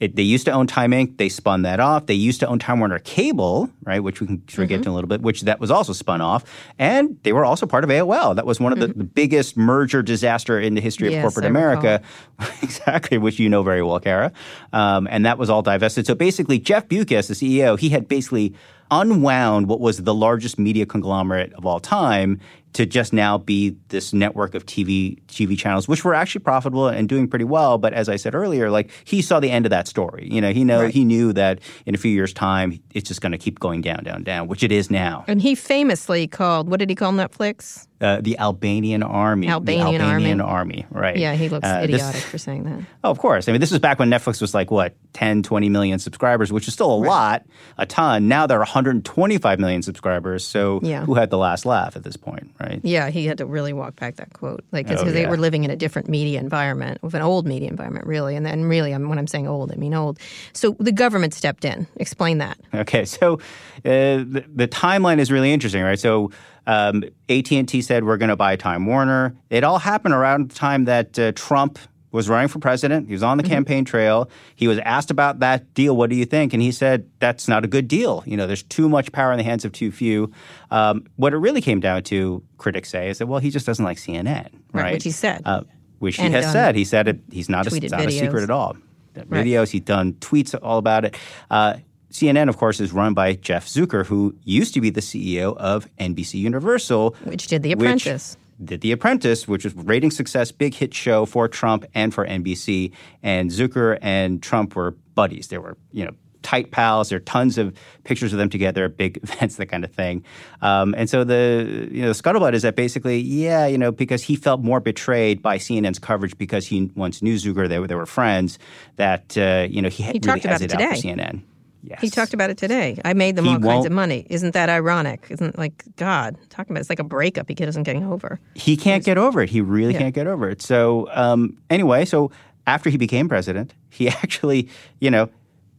It, 0.02 0.16
they 0.16 0.24
used 0.24 0.46
to 0.46 0.52
own 0.52 0.66
Time 0.66 0.92
Inc. 0.92 1.18
They 1.18 1.30
spun 1.30 1.62
that 1.62 1.80
off. 1.80 2.08
They 2.08 2.16
used 2.16 2.40
to 2.40 2.48
own 2.48 2.58
Time 2.58 2.80
Warner 2.80 2.98
Cable, 2.98 3.70
right, 3.84 4.00
which 4.00 4.20
we 4.20 4.26
can 4.26 4.38
sort 4.50 4.64
of 4.64 4.70
mm-hmm. 4.70 4.78
get 4.78 4.84
to 4.84 4.90
in 4.90 4.92
a 4.92 4.96
little 4.96 5.08
bit, 5.08 5.22
which 5.22 5.42
that 5.42 5.60
was 5.60 5.70
also 5.70 5.94
spun 5.94 6.22
off. 6.22 6.44
And 6.80 7.20
they 7.22 7.34
were 7.34 7.46
also 7.46 7.68
part 7.68 7.84
of 7.84 7.92
AOL. 7.92 8.36
That 8.36 8.48
was 8.48 8.60
one 8.60 8.74
of 8.74 8.80
the, 8.80 8.88
mm-hmm. 8.88 8.98
the 8.98 9.06
biggest 9.06 9.58
merger 9.58 10.02
disaster 10.02 10.60
in 10.60 10.74
the 10.74 10.82
history 10.82 11.08
of 11.10 11.14
yes, 11.14 11.22
corporate 11.22 11.46
America. 11.46 12.02
exactly, 12.64 13.20
which 13.20 13.38
you 13.38 13.48
know 13.48 13.62
very 13.62 13.84
well, 13.84 14.00
Kara. 14.00 14.32
Um, 14.74 15.08
and 15.12 15.24
that 15.24 15.38
was 15.38 15.52
all 15.52 15.62
divested. 15.62 16.08
So 16.08 16.16
basically, 16.16 16.58
Jeff 16.58 16.88
Bewkes, 16.88 17.28
the 17.28 17.36
CEO, 17.36 17.78
he 17.78 17.90
had 17.90 18.08
basically 18.08 18.56
unwound 18.90 19.68
what 19.68 19.80
was 19.80 20.04
the 20.04 20.14
largest 20.14 20.60
media 20.60 20.86
conglomerate 20.86 21.54
of 21.54 21.66
all 21.66 21.80
time 21.80 22.40
to 22.74 22.86
just 22.86 23.14
now 23.14 23.38
be 23.38 23.76
this 23.90 24.14
network 24.14 24.56
of 24.56 24.66
TV 24.66 25.22
TV 25.28 25.58
channels, 25.58 25.88
which 25.88 26.06
were 26.06 26.14
actually 26.14 26.42
profitable 26.42 26.88
and 26.88 27.10
doing 27.10 27.28
pretty 27.28 27.46
well. 27.46 27.78
But 27.78 27.94
as 27.94 28.10
I 28.10 28.16
said 28.16 28.36
earlier, 28.36 28.70
like 28.70 28.92
he 29.04 29.22
saw 29.22 29.40
the 29.40 29.52
end 29.52 29.66
of 29.66 29.70
that 29.72 29.88
story. 29.88 30.28
You 30.32 30.42
know, 30.42 30.52
he 30.52 30.64
know 30.64 30.84
right. 30.84 30.94
he 30.94 31.04
knew 31.04 31.34
that 31.34 31.60
in 31.86 31.96
a 31.96 31.98
few 31.98 32.12
years' 32.12 32.34
time, 32.34 32.80
it's 32.94 33.08
just 33.08 33.22
going 33.22 33.32
to 33.32 33.38
keep 33.38 33.60
going 33.60 33.82
down, 33.82 34.04
down, 34.04 34.24
down, 34.24 34.48
which 34.48 34.64
it 34.64 34.72
is 34.72 34.90
now. 34.90 35.26
And 35.28 35.42
he 35.42 35.56
famously 35.56 36.28
called 36.28 36.70
what 36.70 36.80
did 36.80 36.90
he 36.90 36.96
call 36.96 37.12
Netflix? 37.12 37.88
Uh, 38.02 38.20
the 38.20 38.38
Albanian 38.40 39.04
army. 39.04 39.48
Albanian, 39.48 39.86
the 39.86 40.04
Albanian 40.04 40.42
army. 40.42 40.82
army. 40.82 40.86
right. 40.90 41.18
Yeah, 41.18 41.36
he 41.36 41.50
looks 41.50 41.68
uh, 41.68 41.82
idiotic 41.84 42.16
this, 42.16 42.24
for 42.24 42.38
saying 42.40 42.64
that. 42.64 42.80
Oh, 43.04 43.12
of 43.12 43.20
course. 43.20 43.48
I 43.48 43.52
mean, 43.52 43.62
this 43.62 43.70
was 43.70 43.80
back 43.80 44.00
when 44.00 44.10
Netflix 44.10 44.42
was 44.42 44.56
like, 44.56 44.72
what, 44.72 44.96
10, 45.14 45.44
20 45.44 45.70
million 45.70 46.00
subscribers, 46.00 46.52
which 46.52 46.68
is 46.68 46.74
still 46.74 46.94
a 46.94 47.00
right. 47.02 47.08
lot, 47.08 47.46
a 47.78 47.86
ton. 47.86 48.28
Now 48.28 48.48
there 48.48 48.58
are 48.58 48.62
125 48.62 49.60
million 49.60 49.84
subscribers. 49.84 50.44
So 50.44 50.80
yeah. 50.82 51.06
who 51.06 51.14
had 51.14 51.30
the 51.30 51.38
last 51.38 51.66
laugh 51.66 51.96
at 51.96 52.04
this 52.04 52.18
point, 52.18 52.52
right? 52.60 52.80
Yeah, 52.84 53.10
he 53.10 53.28
had 53.28 53.38
to 53.38 53.46
really 53.46 53.72
walk 53.72 53.98
back 53.98 54.16
that 54.16 54.34
quote. 54.34 54.64
Like, 54.72 54.88
because 54.88 55.04
oh, 55.04 55.06
yeah. 55.06 55.12
they 55.12 55.26
were 55.28 55.38
living 55.38 55.64
in 55.64 55.70
a 55.70 55.76
different 55.76 56.10
media 56.10 56.40
environment, 56.40 57.04
with 57.04 57.14
an 57.14 57.22
old 57.22 57.46
media 57.46 57.70
environment, 57.70 58.08
really. 58.08 58.36
And 58.36 58.46
then, 58.46 58.66
really, 58.66 58.92
when 58.92 59.20
I'm 59.20 59.28
saying 59.28 59.48
old, 59.48 59.72
I 59.72 59.76
mean 59.76 59.94
old. 59.94 60.20
So 60.54 60.76
the 60.80 60.92
government 60.92 61.34
stepped 61.34 61.66
in. 61.66 61.88
Explain 61.98 62.40
that. 62.40 62.58
Okay. 62.74 63.06
So 63.06 63.36
uh, 63.36 64.26
the, 64.26 64.46
the 64.48 64.68
timeline 64.68 65.20
is 65.20 65.32
really 65.32 65.54
interesting, 65.54 65.84
right? 65.84 66.00
So 66.00 66.32
um, 66.68 67.04
AT&T 67.30 67.82
said 67.82 68.04
we're 68.04 68.18
going 68.18 68.30
to 68.30 68.36
buy 68.36 68.56
Time 68.56 68.86
Warner. 68.86 69.36
It 69.50 69.64
all 69.64 69.80
happened 69.80 70.14
around 70.14 70.52
the 70.52 70.56
time 70.56 70.86
that 70.86 71.18
uh, 71.18 71.32
Trump 71.34 71.80
was 72.12 72.28
running 72.28 72.50
for 72.50 72.60
president. 72.60 73.08
He 73.08 73.14
was 73.14 73.24
on 73.24 73.38
the 73.38 73.44
mm-hmm. 73.44 73.54
campaign 73.54 73.86
trail. 73.86 74.30
He 74.56 74.68
was 74.68 74.78
asked 74.80 75.12
about 75.12 75.40
that 75.40 75.74
deal. 75.74 75.96
What 75.96 76.10
do 76.10 76.16
you 76.16 76.26
think? 76.26 76.54
And 76.54 76.62
he 76.62 76.72
said 76.72 77.10
that's 77.20 77.48
not 77.48 77.64
a 77.64 77.68
good 77.68 77.88
deal. 77.88 78.24
You 78.26 78.38
know, 78.38 78.48
there's 78.48 78.64
too 78.64 78.90
much 78.90 79.12
power 79.12 79.32
in 79.32 79.38
the 79.38 79.44
hands 79.44 79.66
of 79.66 79.72
too 79.72 79.92
few. 79.92 80.32
Um, 80.72 81.06
what 81.16 81.34
it 81.34 81.38
really 81.38 81.62
came 81.62 81.80
down 81.80 82.04
to, 82.04 82.44
critics 82.58 82.90
say, 82.90 83.10
is 83.10 83.20
that 83.20 83.28
well, 83.28 83.40
he 83.40 83.50
just 83.50 83.66
doesn't 83.66 83.84
like 83.84 83.98
CNN, 83.98 84.26
right? 84.26 84.52
right 84.74 84.94
which 84.94 85.04
he 85.04 85.12
said. 85.12 85.42
Uh, 85.46 85.64
which 86.00 86.18
he 86.18 86.30
has 86.30 86.52
said. 86.52 86.76
He 86.76 86.84
said 86.84 87.08
it. 87.08 87.20
He's 87.32 87.48
not, 87.48 87.68
a, 87.68 87.90
not 87.90 88.08
a 88.08 88.12
secret 88.12 88.44
at 88.44 88.50
all. 88.50 88.76
Right. 89.16 89.46
Videos. 89.46 89.70
He's 89.70 89.82
done 89.82 90.14
tweets 90.14 90.58
all 90.62 90.80
about 90.80 91.06
it. 91.06 91.16
Uh, 91.50 91.76
CNN, 92.12 92.50
of 92.50 92.58
course, 92.58 92.80
is 92.80 92.92
run 92.92 93.14
by 93.14 93.34
Jeff 93.34 93.66
Zucker, 93.68 94.06
who 94.06 94.36
used 94.44 94.74
to 94.74 94.82
be 94.82 94.90
the 94.90 95.02
CEO 95.02 95.56
of 95.58 95.88
NBC 95.98 96.36
Universal, 96.36 97.16
which 97.24 97.48
did 97.48 97.64
The 97.64 97.72
Apprentice. 97.72 98.38
Did 98.64 98.82
The 98.82 98.92
Apprentice, 98.92 99.48
which 99.48 99.64
was 99.64 99.74
rating 99.76 100.12
success, 100.12 100.52
big 100.52 100.74
hit 100.74 100.94
show 100.94 101.26
for 101.26 101.48
Trump 101.48 101.86
and 101.96 102.14
for 102.14 102.28
NBC. 102.28 102.92
And 103.24 103.50
Zucker 103.50 103.98
and 104.02 104.44
Trump 104.44 104.76
were 104.76 104.92
buddies. 105.16 105.48
They 105.48 105.58
were, 105.58 105.78
you 105.92 106.06
know, 106.06 106.12
tight 106.42 106.72
pals. 106.72 107.10
There 107.10 107.18
are 107.18 107.22
tons 107.22 107.58
of 107.58 107.74
pictures 108.04 108.34
of 108.34 108.40
them 108.40 108.50
together 108.50 108.86
at 108.86 108.98
big 108.98 109.20
events, 109.24 109.56
that 109.56 109.68
kind 109.68 109.84
of 109.84 109.92
thing. 109.92 110.24
Um, 110.62 110.94
and 110.98 111.10
so 111.10 111.24
the 111.24 111.88
you 111.92 112.02
know 112.02 112.10
the 112.10 112.22
scuttlebutt 112.22 112.54
is 112.54 112.62
that 112.64 112.76
basically, 112.76 113.20
yeah, 113.20 113.66
you 113.68 113.78
know, 113.78 113.92
because 113.92 114.24
he 114.24 114.36
felt 114.36 114.62
more 114.62 114.80
betrayed 114.80 115.42
by 115.42 115.58
CNN's 115.58 116.00
coverage 116.00 116.38
because 116.38 116.68
he 116.68 116.92
once 116.96 117.22
knew 117.22 117.36
Zucker, 117.36 117.70
they, 117.70 117.80
they 117.88 117.96
were 117.96 118.06
friends. 118.06 118.60
That 118.98 119.38
uh, 119.38 119.68
you 119.70 119.82
know 119.82 119.90
he, 119.90 120.04
he 120.04 120.10
really 120.10 120.20
talked 120.20 120.46
about 120.46 120.62
it 120.62 120.70
today. 120.70 120.84
out 120.84 120.98
for 120.98 121.08
CNN. 121.08 121.42
Yes. 121.84 122.02
He 122.02 122.10
talked 122.10 122.34
about 122.34 122.50
it 122.50 122.58
today. 122.58 123.00
I 123.04 123.14
made 123.14 123.36
them 123.36 123.46
he 123.46 123.54
all 123.54 123.60
kinds 123.60 123.86
of 123.86 123.92
money. 123.92 124.28
Isn't 124.30 124.54
that 124.54 124.70
ironic? 124.70 125.26
Isn't 125.30 125.58
like 125.58 125.84
God 125.96 126.38
talking 126.50 126.74
about 126.74 126.82
it's 126.82 126.90
like 126.90 127.00
a 127.00 127.04
breakup 127.04 127.48
he 127.50 127.56
isn't 127.56 127.84
getting 127.84 128.04
over. 128.04 128.40
He 128.56 128.78
can't 128.78 129.04
get 129.04 129.18
over 129.18 129.42
it. 129.42 129.50
He 129.50 129.62
really 129.62 129.94
yeah. 129.94 130.00
can't 130.00 130.16
get 130.16 130.28
over 130.28 130.50
it. 130.50 130.62
So 130.62 131.10
um, 131.12 131.58
anyway, 131.70 132.06
so 132.06 132.32
after 132.68 132.90
he 132.90 132.98
became 132.98 133.28
president, 133.28 133.74
he 133.90 134.08
actually, 134.10 134.70
you 135.00 135.10
know, 135.10 135.30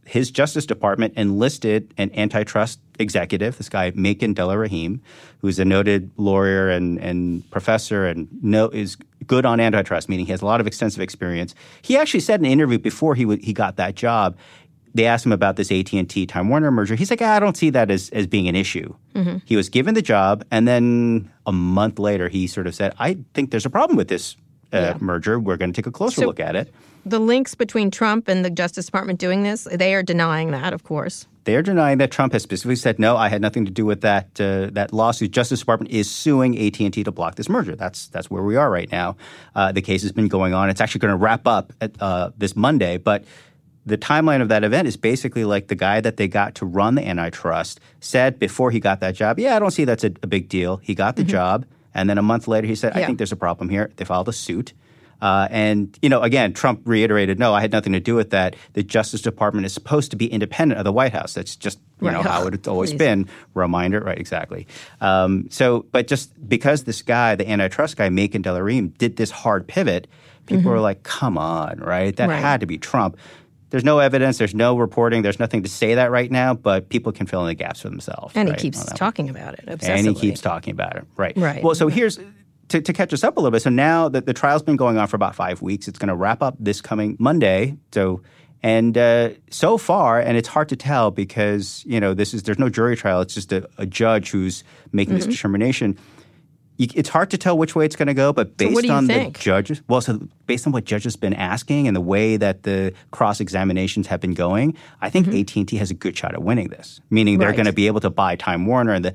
his 0.05 0.31
Justice 0.31 0.65
Department 0.65 1.13
enlisted 1.15 1.93
an 1.97 2.11
antitrust 2.13 2.79
executive, 2.99 3.57
this 3.57 3.69
guy 3.69 3.91
Makan 3.95 4.35
Delarahim, 4.35 4.99
who's 5.39 5.59
a 5.59 5.65
noted 5.65 6.11
lawyer 6.17 6.69
and, 6.69 6.99
and 6.99 7.49
professor 7.51 8.05
and 8.05 8.27
know, 8.43 8.69
is 8.69 8.97
good 9.25 9.45
on 9.45 9.59
antitrust, 9.59 10.09
meaning 10.09 10.25
he 10.25 10.31
has 10.31 10.41
a 10.41 10.45
lot 10.45 10.59
of 10.59 10.67
extensive 10.67 11.01
experience. 11.01 11.55
He 11.81 11.97
actually 11.97 12.19
said 12.19 12.41
in 12.41 12.45
an 12.45 12.51
interview 12.51 12.79
before 12.79 13.15
he 13.15 13.23
w- 13.23 13.41
he 13.41 13.53
got 13.53 13.77
that 13.77 13.95
job, 13.95 14.37
they 14.93 15.05
asked 15.05 15.25
him 15.25 15.31
about 15.31 15.55
this 15.55 15.71
AT&T 15.71 16.25
Time 16.27 16.49
Warner 16.49 16.71
merger. 16.71 16.95
He's 16.95 17.09
like, 17.09 17.21
I 17.21 17.39
don't 17.39 17.57
see 17.57 17.69
that 17.71 17.89
as, 17.89 18.09
as 18.11 18.27
being 18.27 18.47
an 18.47 18.55
issue. 18.55 18.93
Mm-hmm. 19.15 19.37
He 19.45 19.55
was 19.55 19.69
given 19.69 19.95
the 19.95 20.01
job, 20.01 20.43
and 20.51 20.67
then 20.67 21.31
a 21.45 21.51
month 21.51 21.99
later, 21.99 22.29
he 22.29 22.47
sort 22.47 22.67
of 22.67 22.75
said, 22.75 22.93
I 22.99 23.17
think 23.33 23.51
there's 23.51 23.65
a 23.65 23.69
problem 23.69 23.97
with 23.97 24.07
this 24.07 24.35
uh, 24.71 24.77
yeah. 24.77 24.97
merger. 24.99 25.39
We're 25.39 25.57
going 25.57 25.73
to 25.73 25.75
take 25.75 25.87
a 25.87 25.91
closer 25.91 26.21
so 26.21 26.27
look 26.27 26.39
at 26.39 26.55
it. 26.55 26.73
The 27.05 27.19
links 27.19 27.53
between 27.53 27.91
Trump 27.91 28.27
and 28.27 28.45
the 28.45 28.49
Justice 28.49 28.85
Department 28.85 29.19
doing 29.19 29.43
this, 29.43 29.67
they 29.71 29.93
are 29.93 30.03
denying 30.03 30.51
that, 30.51 30.73
of 30.73 30.83
course. 30.83 31.27
They 31.43 31.55
are 31.57 31.61
denying 31.61 31.97
that 31.97 32.11
Trump 32.11 32.31
has 32.31 32.41
specifically 32.43 32.77
said, 32.77 32.99
no, 32.99 33.17
I 33.17 33.27
had 33.27 33.41
nothing 33.41 33.65
to 33.65 33.71
do 33.71 33.85
with 33.85 33.99
that 34.01 34.39
uh, 34.39 34.69
that 34.71 34.93
lawsuit. 34.93 35.31
Justice 35.31 35.59
Department 35.59 35.91
is 35.91 36.09
suing 36.09 36.57
AT&T 36.57 37.03
to 37.03 37.11
block 37.11 37.35
this 37.35 37.49
merger. 37.49 37.75
That's 37.75 38.07
that's 38.07 38.31
where 38.31 38.43
we 38.43 38.55
are 38.55 38.71
right 38.71 38.89
now. 38.89 39.17
Uh, 39.53 39.73
the 39.73 39.81
case 39.81 40.03
has 40.03 40.13
been 40.13 40.29
going 40.29 40.53
on. 40.53 40.69
It's 40.69 40.79
actually 40.79 40.99
going 40.99 41.11
to 41.11 41.17
wrap 41.17 41.45
up 41.45 41.73
at, 41.81 42.01
uh, 42.01 42.31
this 42.37 42.55
Monday, 42.55 42.97
but 42.97 43.25
the 43.85 43.97
timeline 43.97 44.41
of 44.41 44.49
that 44.49 44.63
event 44.63 44.87
is 44.87 44.97
basically 44.97 45.45
like 45.45 45.67
the 45.67 45.75
guy 45.75 45.99
that 46.01 46.17
they 46.17 46.27
got 46.27 46.55
to 46.55 46.65
run 46.65 46.95
the 46.95 47.05
antitrust 47.05 47.79
said 47.99 48.39
before 48.39 48.71
he 48.71 48.79
got 48.79 48.99
that 49.01 49.15
job, 49.15 49.39
yeah, 49.39 49.55
I 49.55 49.59
don't 49.59 49.71
see 49.71 49.85
that's 49.85 50.03
a, 50.03 50.11
a 50.21 50.27
big 50.27 50.47
deal. 50.49 50.77
He 50.77 50.95
got 50.95 51.15
the 51.15 51.23
mm-hmm. 51.23 51.31
job. 51.31 51.65
And 51.93 52.09
then 52.09 52.17
a 52.17 52.23
month 52.23 52.47
later, 52.47 52.65
he 52.65 52.75
said, 52.75 52.93
I 52.93 53.05
think 53.05 53.19
there's 53.19 53.31
a 53.31 53.37
problem 53.37 53.69
here. 53.69 53.91
They 53.97 54.05
filed 54.05 54.27
a 54.27 54.33
suit. 54.33 54.73
Uh, 55.21 55.47
and, 55.51 55.97
you 56.01 56.09
know, 56.09 56.21
again, 56.21 56.51
Trump 56.53 56.81
reiterated, 56.83 57.39
no, 57.39 57.53
I 57.53 57.61
had 57.61 57.71
nothing 57.71 57.93
to 57.93 57.99
do 58.01 58.13
with 58.13 58.31
that. 58.31 58.57
The 58.73 58.83
Justice 58.83 59.21
Department 59.21 59.65
is 59.65 59.73
supposed 59.73 60.11
to 60.11 60.17
be 60.17 60.25
independent 60.25 60.79
of 60.79 60.83
the 60.83 60.91
White 60.91 61.13
House. 61.13 61.33
That's 61.33 61.55
just, 61.55 61.79
you 62.01 62.07
right. 62.07 62.13
know, 62.13 62.23
how 62.23 62.47
it's 62.47 62.67
always 62.67 62.93
been. 62.93 63.29
Reminder, 63.53 64.01
right, 64.01 64.17
exactly. 64.17 64.67
Um, 64.99 65.47
so, 65.49 65.85
but 65.91 66.07
just 66.07 66.31
because 66.49 66.83
this 66.83 67.01
guy, 67.01 67.35
the 67.35 67.49
antitrust 67.49 67.95
guy, 67.95 68.09
Makan 68.09 68.43
Delarahim, 68.43 68.97
did 68.97 69.15
this 69.15 69.31
hard 69.31 69.65
pivot, 69.65 70.07
people 70.45 70.63
mm-hmm. 70.63 70.71
were 70.71 70.79
like, 70.81 71.03
come 71.03 71.37
on, 71.37 71.79
right? 71.79 72.13
That 72.15 72.27
right. 72.27 72.41
had 72.41 72.59
to 72.59 72.65
be 72.65 72.77
Trump. 72.77 73.17
There's 73.73 73.83
no 73.83 73.97
evidence, 73.97 74.37
there's 74.37 74.53
no 74.53 74.77
reporting, 74.77 75.23
there's 75.23 75.39
nothing 75.39 75.63
to 75.63 75.67
say 75.67 75.95
that 75.95 76.11
right 76.11 76.29
now, 76.29 76.53
but 76.53 76.89
people 76.89 77.11
can 77.11 77.25
fill 77.25 77.41
in 77.41 77.47
the 77.47 77.55
gaps 77.55 77.81
for 77.81 77.89
themselves. 77.89 78.35
And 78.35 78.47
right, 78.47 78.61
he 78.61 78.69
keeps 78.69 78.85
talking 78.93 79.31
about 79.31 79.55
it 79.55 79.65
obsessively. 79.65 79.89
And 79.89 80.07
he 80.09 80.13
keeps 80.13 80.41
talking 80.41 80.73
about 80.73 80.95
it, 80.95 81.05
right. 81.17 81.35
Right. 81.35 81.63
Well, 81.63 81.73
so 81.73 81.87
here's 81.87 82.19
to, 82.67 82.81
to, 82.81 82.93
catch 82.93 83.11
us 83.13 83.23
up 83.23 83.35
a 83.35 83.39
little 83.39 83.49
bit. 83.49 83.63
So 83.63 83.71
now 83.71 84.09
that 84.09 84.27
the 84.27 84.33
trial's 84.33 84.61
been 84.61 84.75
going 84.75 84.99
on 84.99 85.07
for 85.07 85.15
about 85.15 85.33
five 85.33 85.63
weeks, 85.63 85.87
it's 85.87 85.97
going 85.97 86.09
to 86.09 86.15
wrap 86.15 86.43
up 86.43 86.55
this 86.59 86.81
coming 86.81 87.17
Monday. 87.17 87.75
So 87.91 88.21
and 88.61 88.95
uh, 88.95 89.31
so 89.49 89.79
far, 89.79 90.19
and 90.19 90.37
it's 90.37 90.47
hard 90.47 90.69
to 90.69 90.75
tell 90.75 91.09
because 91.09 91.83
you 91.87 91.99
know 91.99 92.13
this 92.13 92.35
is 92.35 92.43
there's 92.43 92.59
no 92.59 92.69
jury 92.69 92.95
trial. 92.95 93.21
It's 93.21 93.33
just 93.33 93.51
a, 93.51 93.67
a 93.79 93.87
judge 93.87 94.29
who's 94.29 94.63
making 94.91 95.15
mm-hmm. 95.15 95.25
this 95.25 95.35
determination 95.35 95.97
it's 96.77 97.09
hard 97.09 97.29
to 97.31 97.37
tell 97.37 97.57
which 97.57 97.75
way 97.75 97.85
it's 97.85 97.95
going 97.95 98.07
to 98.07 98.13
go, 98.13 98.33
but 98.33 98.57
based 98.57 98.87
so 98.87 98.93
on 98.93 99.07
think? 99.07 99.37
the 99.37 99.43
judges, 99.43 99.81
well, 99.87 100.01
so 100.01 100.19
based 100.47 100.65
on 100.65 100.73
what 100.73 100.85
judges 100.85 101.13
have 101.13 101.21
been 101.21 101.33
asking 101.33 101.87
and 101.87 101.95
the 101.95 102.01
way 102.01 102.37
that 102.37 102.63
the 102.63 102.93
cross 103.11 103.39
examinations 103.39 104.07
have 104.07 104.19
been 104.19 104.33
going, 104.33 104.75
I 105.01 105.09
think 105.09 105.27
mm-hmm. 105.27 105.39
AT 105.39 105.55
and 105.55 105.67
T 105.67 105.77
has 105.77 105.91
a 105.91 105.93
good 105.93 106.17
shot 106.17 106.33
at 106.33 106.41
winning 106.41 106.69
this. 106.69 106.99
Meaning 107.09 107.37
they're 107.37 107.53
going 107.53 107.65
to 107.65 107.73
be 107.73 107.87
able 107.87 107.99
to 108.01 108.09
buy 108.09 108.35
Time 108.35 108.65
Warner, 108.65 108.93
and 108.93 109.05
the 109.05 109.13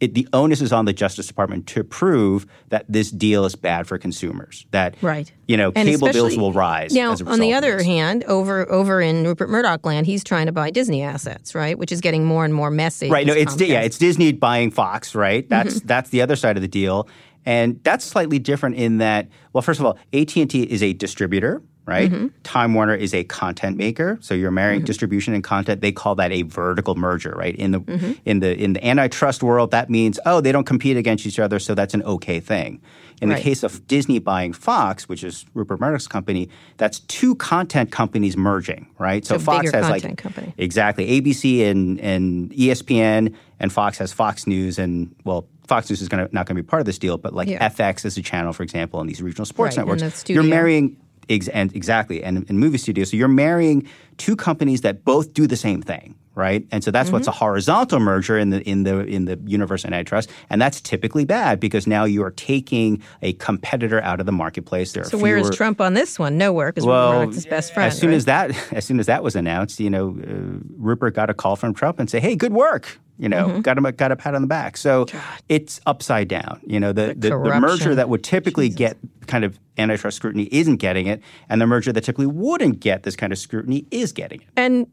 it, 0.00 0.14
the 0.14 0.28
onus 0.32 0.60
is 0.60 0.72
on 0.72 0.84
the 0.84 0.92
Justice 0.92 1.26
Department 1.26 1.66
to 1.68 1.84
prove 1.84 2.46
that 2.68 2.84
this 2.88 3.10
deal 3.10 3.44
is 3.44 3.54
bad 3.54 3.86
for 3.86 3.98
consumers. 3.98 4.66
That 4.70 4.94
right, 5.02 5.32
you 5.46 5.56
know, 5.56 5.72
and 5.74 5.88
cable 5.88 6.12
bills 6.12 6.36
will 6.36 6.52
rise. 6.52 6.92
Now, 6.92 7.14
on 7.26 7.40
the 7.40 7.54
other 7.54 7.82
hand, 7.82 8.24
over 8.24 8.70
over 8.70 9.00
in 9.00 9.24
Rupert 9.24 9.48
Murdoch 9.48 9.84
land, 9.84 10.06
he's 10.06 10.24
trying 10.24 10.46
to 10.46 10.52
buy 10.52 10.70
Disney 10.70 11.02
assets, 11.02 11.54
right, 11.54 11.78
which 11.78 11.92
is 11.92 12.00
getting 12.00 12.24
more 12.24 12.44
and 12.44 12.54
more 12.54 12.70
messy. 12.70 13.10
Right. 13.10 13.26
No, 13.26 13.32
it's 13.32 13.54
Comcast. 13.54 13.68
yeah, 13.68 13.80
it's 13.80 13.98
Disney 13.98 14.32
buying 14.32 14.70
Fox. 14.70 15.14
Right. 15.14 15.48
That's 15.48 15.76
mm-hmm. 15.76 15.86
that's 15.86 16.10
the 16.10 16.22
other 16.22 16.36
side 16.36 16.56
of 16.56 16.62
the 16.62 16.68
deal, 16.68 17.08
and 17.44 17.82
that's 17.84 18.04
slightly 18.04 18.38
different 18.38 18.76
in 18.76 18.98
that. 18.98 19.28
Well, 19.52 19.62
first 19.62 19.80
of 19.80 19.86
all, 19.86 19.98
AT 20.12 20.36
and 20.36 20.50
T 20.50 20.62
is 20.62 20.82
a 20.82 20.92
distributor 20.92 21.62
right? 21.86 22.10
Mm-hmm. 22.10 22.28
Time 22.42 22.74
Warner 22.74 22.94
is 22.94 23.12
a 23.12 23.24
content 23.24 23.76
maker, 23.76 24.18
so 24.20 24.34
you're 24.34 24.50
marrying 24.50 24.80
mm-hmm. 24.80 24.86
distribution 24.86 25.34
and 25.34 25.44
content. 25.44 25.80
They 25.80 25.92
call 25.92 26.14
that 26.16 26.32
a 26.32 26.42
vertical 26.42 26.94
merger, 26.94 27.34
right? 27.36 27.54
In 27.54 27.72
the 27.72 27.80
mm-hmm. 27.80 28.12
in 28.24 28.40
the 28.40 28.56
in 28.56 28.72
the 28.72 28.86
antitrust 28.86 29.42
world, 29.42 29.70
that 29.72 29.90
means 29.90 30.18
oh, 30.24 30.40
they 30.40 30.52
don't 30.52 30.64
compete 30.64 30.96
against 30.96 31.26
each 31.26 31.38
other, 31.38 31.58
so 31.58 31.74
that's 31.74 31.94
an 31.94 32.02
okay 32.04 32.40
thing. 32.40 32.80
In 33.20 33.28
right. 33.28 33.36
the 33.36 33.42
case 33.42 33.62
of 33.62 33.86
Disney 33.86 34.18
buying 34.18 34.52
Fox, 34.52 35.08
which 35.08 35.22
is 35.22 35.46
Rupert 35.54 35.80
Murdoch's 35.80 36.08
company, 36.08 36.48
that's 36.78 36.98
two 37.00 37.36
content 37.36 37.92
companies 37.92 38.36
merging, 38.36 38.88
right? 38.98 39.24
So, 39.24 39.38
so 39.38 39.44
Fox 39.44 39.70
has 39.70 39.88
like 39.88 40.16
company. 40.16 40.54
exactly 40.56 41.20
ABC 41.20 41.70
and 41.70 42.00
and 42.00 42.50
ESPN, 42.50 43.34
and 43.60 43.72
Fox 43.72 43.98
has 43.98 44.12
Fox 44.12 44.46
News, 44.46 44.78
and 44.78 45.14
well, 45.24 45.46
Fox 45.66 45.88
News 45.88 46.02
is 46.02 46.08
gonna, 46.08 46.28
not 46.32 46.46
going 46.46 46.56
to 46.56 46.62
be 46.62 46.66
part 46.66 46.80
of 46.80 46.86
this 46.86 46.98
deal, 46.98 47.16
but 47.18 47.34
like 47.34 47.48
yeah. 47.48 47.68
FX 47.68 48.04
as 48.04 48.16
a 48.16 48.22
channel, 48.22 48.52
for 48.52 48.62
example, 48.62 49.00
and 49.00 49.08
these 49.08 49.22
regional 49.22 49.46
sports 49.46 49.76
right, 49.76 49.86
networks, 49.86 50.28
you're 50.28 50.42
marrying 50.42 50.96
Ex- 51.28 51.48
and 51.48 51.74
exactly, 51.74 52.22
and, 52.22 52.44
and 52.48 52.58
movie 52.58 52.78
studios. 52.78 53.10
So 53.10 53.16
you're 53.16 53.28
marrying 53.28 53.88
two 54.16 54.36
companies 54.36 54.82
that 54.82 55.04
both 55.04 55.32
do 55.32 55.46
the 55.46 55.56
same 55.56 55.82
thing, 55.82 56.14
right? 56.34 56.66
And 56.70 56.82
so 56.82 56.90
that's 56.90 57.08
mm-hmm. 57.08 57.14
what's 57.14 57.28
a 57.28 57.32
horizontal 57.32 58.00
merger 58.00 58.38
in 58.38 58.50
the 58.50 58.62
in 58.68 58.84
the 58.84 59.00
in 59.00 59.24
the 59.24 59.38
universe 59.44 59.84
antitrust, 59.84 60.30
and 60.50 60.60
that's 60.60 60.80
typically 60.80 61.24
bad 61.24 61.60
because 61.60 61.86
now 61.86 62.04
you 62.04 62.22
are 62.24 62.30
taking 62.30 63.02
a 63.22 63.34
competitor 63.34 64.00
out 64.02 64.20
of 64.20 64.26
the 64.26 64.32
marketplace. 64.32 64.92
There 64.92 65.04
so 65.04 65.10
fewer, 65.10 65.22
where 65.22 65.38
is 65.38 65.50
Trump 65.50 65.80
on 65.80 65.94
this 65.94 66.18
one? 66.18 66.38
Nowhere, 66.38 66.72
because 66.72 66.86
well, 66.86 67.28
his 67.28 67.46
best 67.46 67.72
friend. 67.72 67.88
As 67.88 67.98
soon 67.98 68.10
right? 68.10 68.16
as 68.16 68.24
that 68.26 68.72
as 68.72 68.84
soon 68.84 69.00
as 69.00 69.06
that 69.06 69.22
was 69.22 69.36
announced, 69.36 69.80
you 69.80 69.90
know, 69.90 70.10
uh, 70.10 70.60
Rupert 70.76 71.14
got 71.14 71.30
a 71.30 71.34
call 71.34 71.56
from 71.56 71.74
Trump 71.74 71.98
and 71.98 72.10
say, 72.10 72.20
"Hey, 72.20 72.36
good 72.36 72.52
work." 72.52 72.98
You 73.16 73.28
know, 73.28 73.46
mm-hmm. 73.46 73.60
got 73.60 73.78
him 73.78 73.86
a, 73.86 73.92
got 73.92 74.10
a 74.10 74.16
pat 74.16 74.34
on 74.34 74.42
the 74.42 74.48
back. 74.48 74.76
So 74.76 75.04
God. 75.04 75.22
it's 75.48 75.80
upside 75.86 76.26
down. 76.26 76.60
You 76.66 76.80
know, 76.80 76.92
the 76.92 77.14
the, 77.16 77.30
the, 77.30 77.38
the 77.38 77.60
merger 77.60 77.94
that 77.94 78.08
would 78.08 78.24
typically 78.24 78.68
Jesus. 78.68 78.78
get 78.78 78.96
kind 79.28 79.44
of 79.44 79.58
antitrust 79.78 80.16
scrutiny 80.16 80.48
isn't 80.50 80.76
getting 80.76 81.06
it, 81.06 81.22
and 81.48 81.60
the 81.60 81.66
merger 81.66 81.92
that 81.92 82.00
typically 82.02 82.26
wouldn't 82.26 82.80
get 82.80 83.04
this 83.04 83.14
kind 83.14 83.32
of 83.32 83.38
scrutiny 83.38 83.86
is 83.92 84.12
getting 84.12 84.40
it. 84.40 84.48
And 84.56 84.88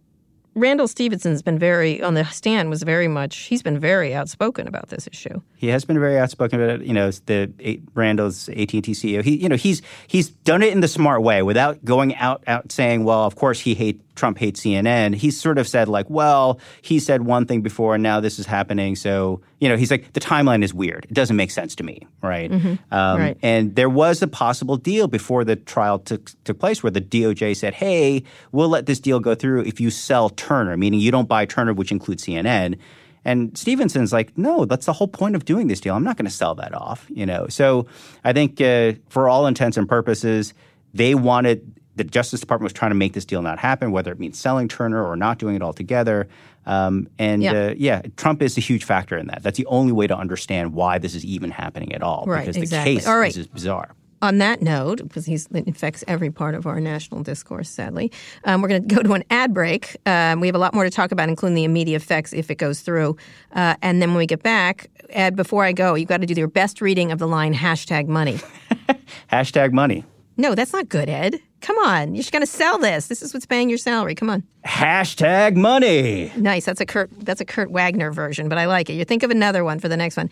Randall 0.53 0.87
Stephenson's 0.87 1.41
been 1.41 1.57
very 1.57 2.01
on 2.01 2.13
the 2.13 2.25
stand 2.25 2.69
was 2.69 2.83
very 2.83 3.07
much 3.07 3.37
he's 3.37 3.63
been 3.63 3.79
very 3.79 4.13
outspoken 4.13 4.67
about 4.67 4.89
this 4.89 5.07
issue. 5.11 5.41
He 5.55 5.67
has 5.67 5.85
been 5.85 5.99
very 5.99 6.17
outspoken 6.17 6.61
about 6.61 6.81
it. 6.81 6.87
You 6.87 6.93
know, 6.93 7.09
the 7.11 7.79
Randall's 7.93 8.49
AT 8.49 8.73
and 8.73 8.83
T 8.83 8.91
CEO. 8.91 9.23
He, 9.23 9.37
you 9.37 9.47
know, 9.47 9.55
he's 9.55 9.81
he's 10.07 10.29
done 10.29 10.61
it 10.61 10.73
in 10.73 10.81
the 10.81 10.89
smart 10.89 11.21
way 11.21 11.41
without 11.41 11.83
going 11.85 12.15
out 12.15 12.43
out 12.47 12.71
saying, 12.71 13.05
well, 13.05 13.23
of 13.23 13.35
course 13.35 13.61
he 13.61 13.75
hate 13.75 14.01
Trump 14.15 14.37
hates 14.37 14.61
CNN. 14.61 15.15
He's 15.15 15.39
sort 15.39 15.57
of 15.57 15.67
said 15.67 15.87
like, 15.87 16.09
well, 16.09 16.59
he 16.81 16.99
said 16.99 17.23
one 17.23 17.45
thing 17.45 17.61
before, 17.61 17.95
and 17.95 18.03
now 18.03 18.19
this 18.19 18.37
is 18.37 18.45
happening. 18.45 18.95
So 18.95 19.41
you 19.61 19.69
know, 19.69 19.77
he's 19.77 19.91
like 19.91 20.11
the 20.13 20.19
timeline 20.19 20.63
is 20.63 20.73
weird. 20.73 21.05
It 21.09 21.13
doesn't 21.13 21.35
make 21.35 21.51
sense 21.51 21.75
to 21.75 21.83
me, 21.83 22.07
right? 22.21 22.51
Mm-hmm. 22.51 22.93
Um, 22.93 23.19
right. 23.19 23.37
And 23.43 23.75
there 23.75 23.89
was 23.89 24.21
a 24.21 24.27
possible 24.27 24.75
deal 24.75 25.07
before 25.07 25.45
the 25.45 25.55
trial 25.55 25.99
took 25.99 26.31
took 26.43 26.59
place 26.59 26.81
where 26.81 26.91
the 26.91 26.99
DOJ 26.99 27.55
said, 27.55 27.75
hey, 27.75 28.23
we'll 28.51 28.69
let 28.69 28.87
this 28.87 28.99
deal 28.99 29.19
go 29.19 29.35
through 29.35 29.61
if 29.61 29.79
you 29.79 29.91
sell 29.91 30.29
Turner, 30.41 30.75
meaning 30.75 30.99
you 30.99 31.11
don't 31.11 31.29
buy 31.29 31.45
Turner, 31.45 31.71
which 31.71 31.91
includes 31.91 32.25
CNN. 32.25 32.79
And 33.23 33.55
Stephenson's 33.55 34.11
like, 34.11 34.35
no, 34.35 34.65
that's 34.65 34.87
the 34.87 34.93
whole 34.93 35.07
point 35.07 35.35
of 35.35 35.45
doing 35.45 35.67
this 35.67 35.79
deal. 35.79 35.95
I'm 35.95 36.03
not 36.03 36.17
going 36.17 36.25
to 36.25 36.31
sell 36.31 36.55
that 36.55 36.73
off, 36.73 37.05
you 37.09 37.27
know. 37.27 37.47
So 37.47 37.85
I 38.23 38.33
think 38.33 38.59
uh, 38.59 38.93
for 39.09 39.29
all 39.29 39.45
intents 39.45 39.77
and 39.77 39.87
purposes, 39.87 40.55
they 40.95 41.13
wanted 41.13 41.79
the 41.95 42.03
Justice 42.03 42.39
Department 42.39 42.63
was 42.63 42.73
trying 42.73 42.89
to 42.89 42.95
make 42.95 43.13
this 43.13 43.25
deal 43.25 43.43
not 43.43 43.59
happen, 43.59 43.91
whether 43.91 44.11
it 44.11 44.19
means 44.19 44.39
selling 44.39 44.67
Turner 44.67 45.05
or 45.05 45.15
not 45.15 45.37
doing 45.37 45.55
it 45.55 45.61
altogether. 45.61 46.27
Um, 46.65 47.07
and 47.19 47.43
yeah. 47.43 47.51
Uh, 47.51 47.73
yeah. 47.77 48.01
Trump 48.17 48.41
is 48.41 48.57
a 48.57 48.61
huge 48.61 48.83
factor 48.83 49.15
in 49.17 49.27
that. 49.27 49.43
That's 49.43 49.57
the 49.57 49.67
only 49.67 49.91
way 49.91 50.07
to 50.07 50.17
understand 50.17 50.73
why 50.73 50.97
this 50.97 51.13
is 51.13 51.23
even 51.23 51.51
happening 51.51 51.93
at 51.93 52.01
all, 52.01 52.25
right, 52.25 52.47
because 52.47 52.57
exactly. 52.57 52.95
the 52.95 52.99
case 53.01 53.07
all 53.07 53.19
right. 53.19 53.37
is 53.37 53.45
bizarre 53.45 53.93
on 54.21 54.37
that 54.39 54.61
note, 54.61 54.97
because 55.03 55.25
he's, 55.25 55.47
it 55.47 55.67
affects 55.67 56.03
every 56.07 56.31
part 56.31 56.55
of 56.55 56.65
our 56.67 56.79
national 56.79 57.23
discourse, 57.23 57.69
sadly, 57.69 58.11
um, 58.43 58.61
we're 58.61 58.67
going 58.69 58.87
to 58.87 58.95
go 58.95 59.01
to 59.01 59.13
an 59.13 59.23
ad 59.29 59.53
break. 59.53 59.97
Um, 60.05 60.39
we 60.39 60.47
have 60.47 60.55
a 60.55 60.59
lot 60.59 60.73
more 60.73 60.83
to 60.83 60.89
talk 60.89 61.11
about, 61.11 61.29
including 61.29 61.55
the 61.55 61.63
immediate 61.63 62.01
effects 62.01 62.33
if 62.33 62.51
it 62.51 62.55
goes 62.55 62.81
through. 62.81 63.17
Uh, 63.53 63.75
and 63.81 64.01
then 64.01 64.09
when 64.09 64.17
we 64.17 64.27
get 64.27 64.43
back, 64.43 64.89
Ed, 65.09 65.35
before 65.35 65.63
I 65.63 65.71
go, 65.71 65.95
you've 65.95 66.09
got 66.09 66.21
to 66.21 66.27
do 66.27 66.33
your 66.33 66.47
best 66.47 66.81
reading 66.81 67.11
of 67.11 67.19
the 67.19 67.27
line 67.27 67.53
hashtag 67.53 68.07
money. 68.07 68.39
hashtag 69.31 69.73
money. 69.73 70.05
No, 70.37 70.55
that's 70.55 70.73
not 70.73 70.89
good, 70.89 71.09
Ed. 71.09 71.39
Come 71.61 71.77
on, 71.77 72.15
you're 72.15 72.21
just 72.21 72.31
going 72.31 72.41
to 72.41 72.47
sell 72.47 72.79
this. 72.79 73.07
This 73.07 73.21
is 73.21 73.33
what's 73.33 73.45
paying 73.45 73.69
your 73.69 73.77
salary. 73.77 74.15
Come 74.15 74.29
on. 74.29 74.43
Hashtag 74.65 75.55
money. 75.55 76.31
Nice. 76.35 76.65
That's 76.65 76.81
a 76.81 76.85
Kurt. 76.85 77.11
That's 77.19 77.41
a 77.41 77.45
Kurt 77.45 77.69
Wagner 77.69 78.11
version, 78.11 78.49
but 78.49 78.57
I 78.57 78.65
like 78.65 78.89
it. 78.89 78.93
You 78.93 79.05
think 79.05 79.21
of 79.21 79.29
another 79.29 79.63
one 79.63 79.79
for 79.79 79.87
the 79.87 79.97
next 79.97 80.17
one. 80.17 80.31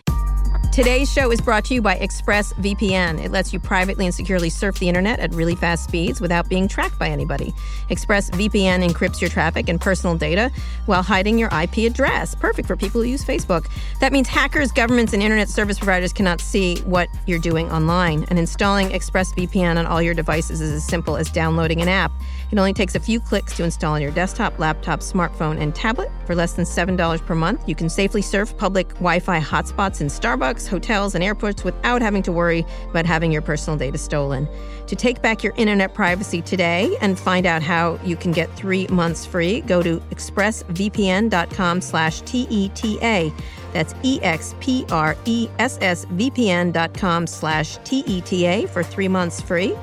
Today's 0.72 1.12
show 1.12 1.32
is 1.32 1.40
brought 1.40 1.64
to 1.64 1.74
you 1.74 1.82
by 1.82 1.96
ExpressVPN. 1.96 3.24
It 3.24 3.32
lets 3.32 3.52
you 3.52 3.58
privately 3.58 4.06
and 4.06 4.14
securely 4.14 4.48
surf 4.48 4.78
the 4.78 4.88
internet 4.88 5.18
at 5.18 5.34
really 5.34 5.56
fast 5.56 5.82
speeds 5.82 6.20
without 6.20 6.48
being 6.48 6.68
tracked 6.68 6.96
by 6.96 7.08
anybody. 7.08 7.52
ExpressVPN 7.90 8.88
encrypts 8.88 9.20
your 9.20 9.30
traffic 9.30 9.68
and 9.68 9.80
personal 9.80 10.16
data 10.16 10.48
while 10.86 11.02
hiding 11.02 11.40
your 11.40 11.48
IP 11.48 11.78
address. 11.78 12.36
Perfect 12.36 12.68
for 12.68 12.76
people 12.76 13.02
who 13.02 13.08
use 13.08 13.24
Facebook. 13.24 13.66
That 13.98 14.12
means 14.12 14.28
hackers, 14.28 14.70
governments, 14.70 15.12
and 15.12 15.24
internet 15.24 15.48
service 15.48 15.76
providers 15.76 16.12
cannot 16.12 16.40
see 16.40 16.76
what 16.82 17.08
you're 17.26 17.40
doing 17.40 17.68
online. 17.72 18.24
And 18.30 18.38
installing 18.38 18.90
ExpressVPN 18.90 19.76
on 19.76 19.86
all 19.86 20.00
your 20.00 20.14
devices 20.14 20.60
is 20.60 20.70
as 20.70 20.84
simple 20.84 21.16
as 21.16 21.32
downloading 21.32 21.82
an 21.82 21.88
app. 21.88 22.12
It 22.50 22.58
only 22.58 22.72
takes 22.72 22.94
a 22.94 23.00
few 23.00 23.20
clicks 23.20 23.56
to 23.56 23.64
install 23.64 23.94
on 23.94 24.02
your 24.02 24.10
desktop, 24.10 24.58
laptop, 24.58 25.00
smartphone, 25.00 25.60
and 25.60 25.74
tablet. 25.74 26.10
For 26.26 26.34
less 26.34 26.54
than 26.54 26.64
$7 26.64 27.24
per 27.24 27.34
month, 27.34 27.68
you 27.68 27.74
can 27.74 27.88
safely 27.88 28.22
surf 28.22 28.56
public 28.56 28.88
Wi 28.94 29.20
Fi 29.20 29.40
hotspots 29.40 30.00
in 30.00 30.08
Starbucks, 30.08 30.66
hotels, 30.66 31.14
and 31.14 31.22
airports 31.22 31.62
without 31.62 32.02
having 32.02 32.22
to 32.24 32.32
worry 32.32 32.66
about 32.90 33.06
having 33.06 33.30
your 33.30 33.42
personal 33.42 33.76
data 33.76 33.98
stolen. 33.98 34.48
To 34.88 34.96
take 34.96 35.22
back 35.22 35.44
your 35.44 35.52
internet 35.56 35.94
privacy 35.94 36.42
today 36.42 36.96
and 37.00 37.18
find 37.18 37.46
out 37.46 37.62
how 37.62 37.98
you 38.04 38.16
can 38.16 38.32
get 38.32 38.50
three 38.56 38.88
months 38.88 39.24
free, 39.24 39.60
go 39.62 39.82
to 39.82 40.00
expressvpn.com 40.10 41.80
slash 41.80 42.20
T-E-T-A. 42.22 43.32
That's 43.72 43.94
E-X-P-R-E-S-S-V-P-N 44.02 46.72
dot 46.72 46.94
com 46.94 47.26
slash 47.26 47.78
T-E-T-A 47.84 48.66
for 48.66 48.82
three 48.82 49.08
months 49.08 49.40
free. 49.40 49.74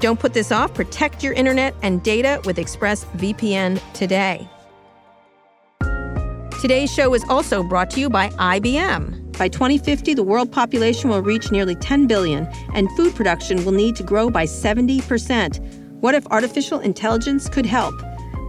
Don't 0.00 0.18
put 0.20 0.32
this 0.32 0.52
off. 0.52 0.74
Protect 0.74 1.22
your 1.22 1.32
internet 1.32 1.74
and 1.82 2.02
data 2.02 2.40
with 2.44 2.56
ExpressVPN 2.56 3.80
today. 3.92 4.48
Today's 6.60 6.92
show 6.92 7.14
is 7.14 7.24
also 7.28 7.62
brought 7.62 7.90
to 7.90 8.00
you 8.00 8.10
by 8.10 8.30
IBM. 8.30 9.36
By 9.38 9.46
2050, 9.48 10.14
the 10.14 10.24
world 10.24 10.50
population 10.50 11.08
will 11.08 11.22
reach 11.22 11.52
nearly 11.52 11.76
10 11.76 12.08
billion, 12.08 12.48
and 12.74 12.90
food 12.96 13.14
production 13.14 13.64
will 13.64 13.72
need 13.72 13.94
to 13.94 14.02
grow 14.02 14.28
by 14.28 14.44
70%. 14.44 15.60
What 16.00 16.16
if 16.16 16.26
artificial 16.26 16.80
intelligence 16.80 17.48
could 17.48 17.66
help? 17.66 17.94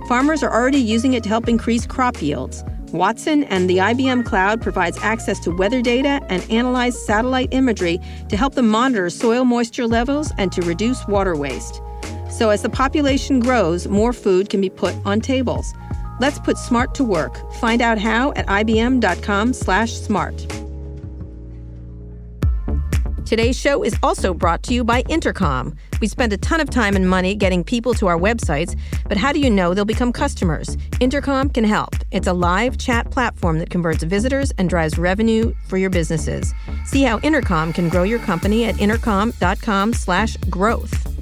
Farmers 0.07 0.41
are 0.41 0.51
already 0.51 0.79
using 0.79 1.13
it 1.13 1.21
to 1.23 1.29
help 1.29 1.47
increase 1.47 1.85
crop 1.85 2.19
yields. 2.19 2.63
Watson 2.91 3.43
and 3.45 3.69
the 3.69 3.77
IBM 3.77 4.25
Cloud 4.25 4.61
provides 4.61 4.97
access 5.01 5.39
to 5.41 5.51
weather 5.51 5.81
data 5.81 6.21
and 6.29 6.49
analyze 6.49 7.05
satellite 7.05 7.49
imagery 7.51 7.99
to 8.29 8.37
help 8.37 8.55
them 8.55 8.67
monitor 8.67 9.09
soil 9.09 9.45
moisture 9.45 9.87
levels 9.87 10.31
and 10.37 10.51
to 10.51 10.61
reduce 10.61 11.05
water 11.07 11.35
waste. 11.35 11.81
So 12.29 12.49
as 12.49 12.61
the 12.61 12.69
population 12.69 13.39
grows, 13.39 13.87
more 13.87 14.13
food 14.13 14.49
can 14.49 14.61
be 14.61 14.69
put 14.69 14.95
on 15.05 15.21
tables. 15.21 15.73
Let's 16.19 16.39
put 16.39 16.57
smart 16.57 16.93
to 16.95 17.03
work. 17.03 17.53
Find 17.55 17.81
out 17.81 17.97
how 17.97 18.33
at 18.33 18.45
ibm.com/smart. 18.47 20.58
Today's 23.29 23.57
show 23.59 23.83
is 23.83 23.95
also 24.01 24.33
brought 24.33 24.63
to 24.63 24.73
you 24.73 24.83
by 24.83 25.01
Intercom. 25.01 25.75
We 26.01 26.07
spend 26.07 26.33
a 26.33 26.37
ton 26.37 26.61
of 26.61 26.71
time 26.71 26.95
and 26.95 27.07
money 27.07 27.35
getting 27.35 27.63
people 27.63 27.93
to 27.93 28.07
our 28.07 28.17
websites, 28.17 28.75
but 29.07 29.17
how 29.17 29.31
do 29.31 29.39
you 29.39 29.51
know 29.51 29.75
they'll 29.75 29.85
become 29.85 30.11
customers? 30.11 30.75
Intercom 30.99 31.51
can 31.51 31.63
help. 31.63 31.95
It's 32.09 32.25
a 32.25 32.33
live 32.33 32.79
chat 32.79 33.11
platform 33.11 33.59
that 33.59 33.69
converts 33.69 34.01
visitors 34.01 34.51
and 34.57 34.67
drives 34.67 34.97
revenue 34.97 35.53
for 35.67 35.77
your 35.77 35.91
businesses. 35.91 36.55
See 36.85 37.03
how 37.03 37.19
Intercom 37.19 37.71
can 37.71 37.87
grow 37.87 38.01
your 38.01 38.17
company 38.17 38.65
at 38.65 38.81
intercom.com/growth. 38.81 41.18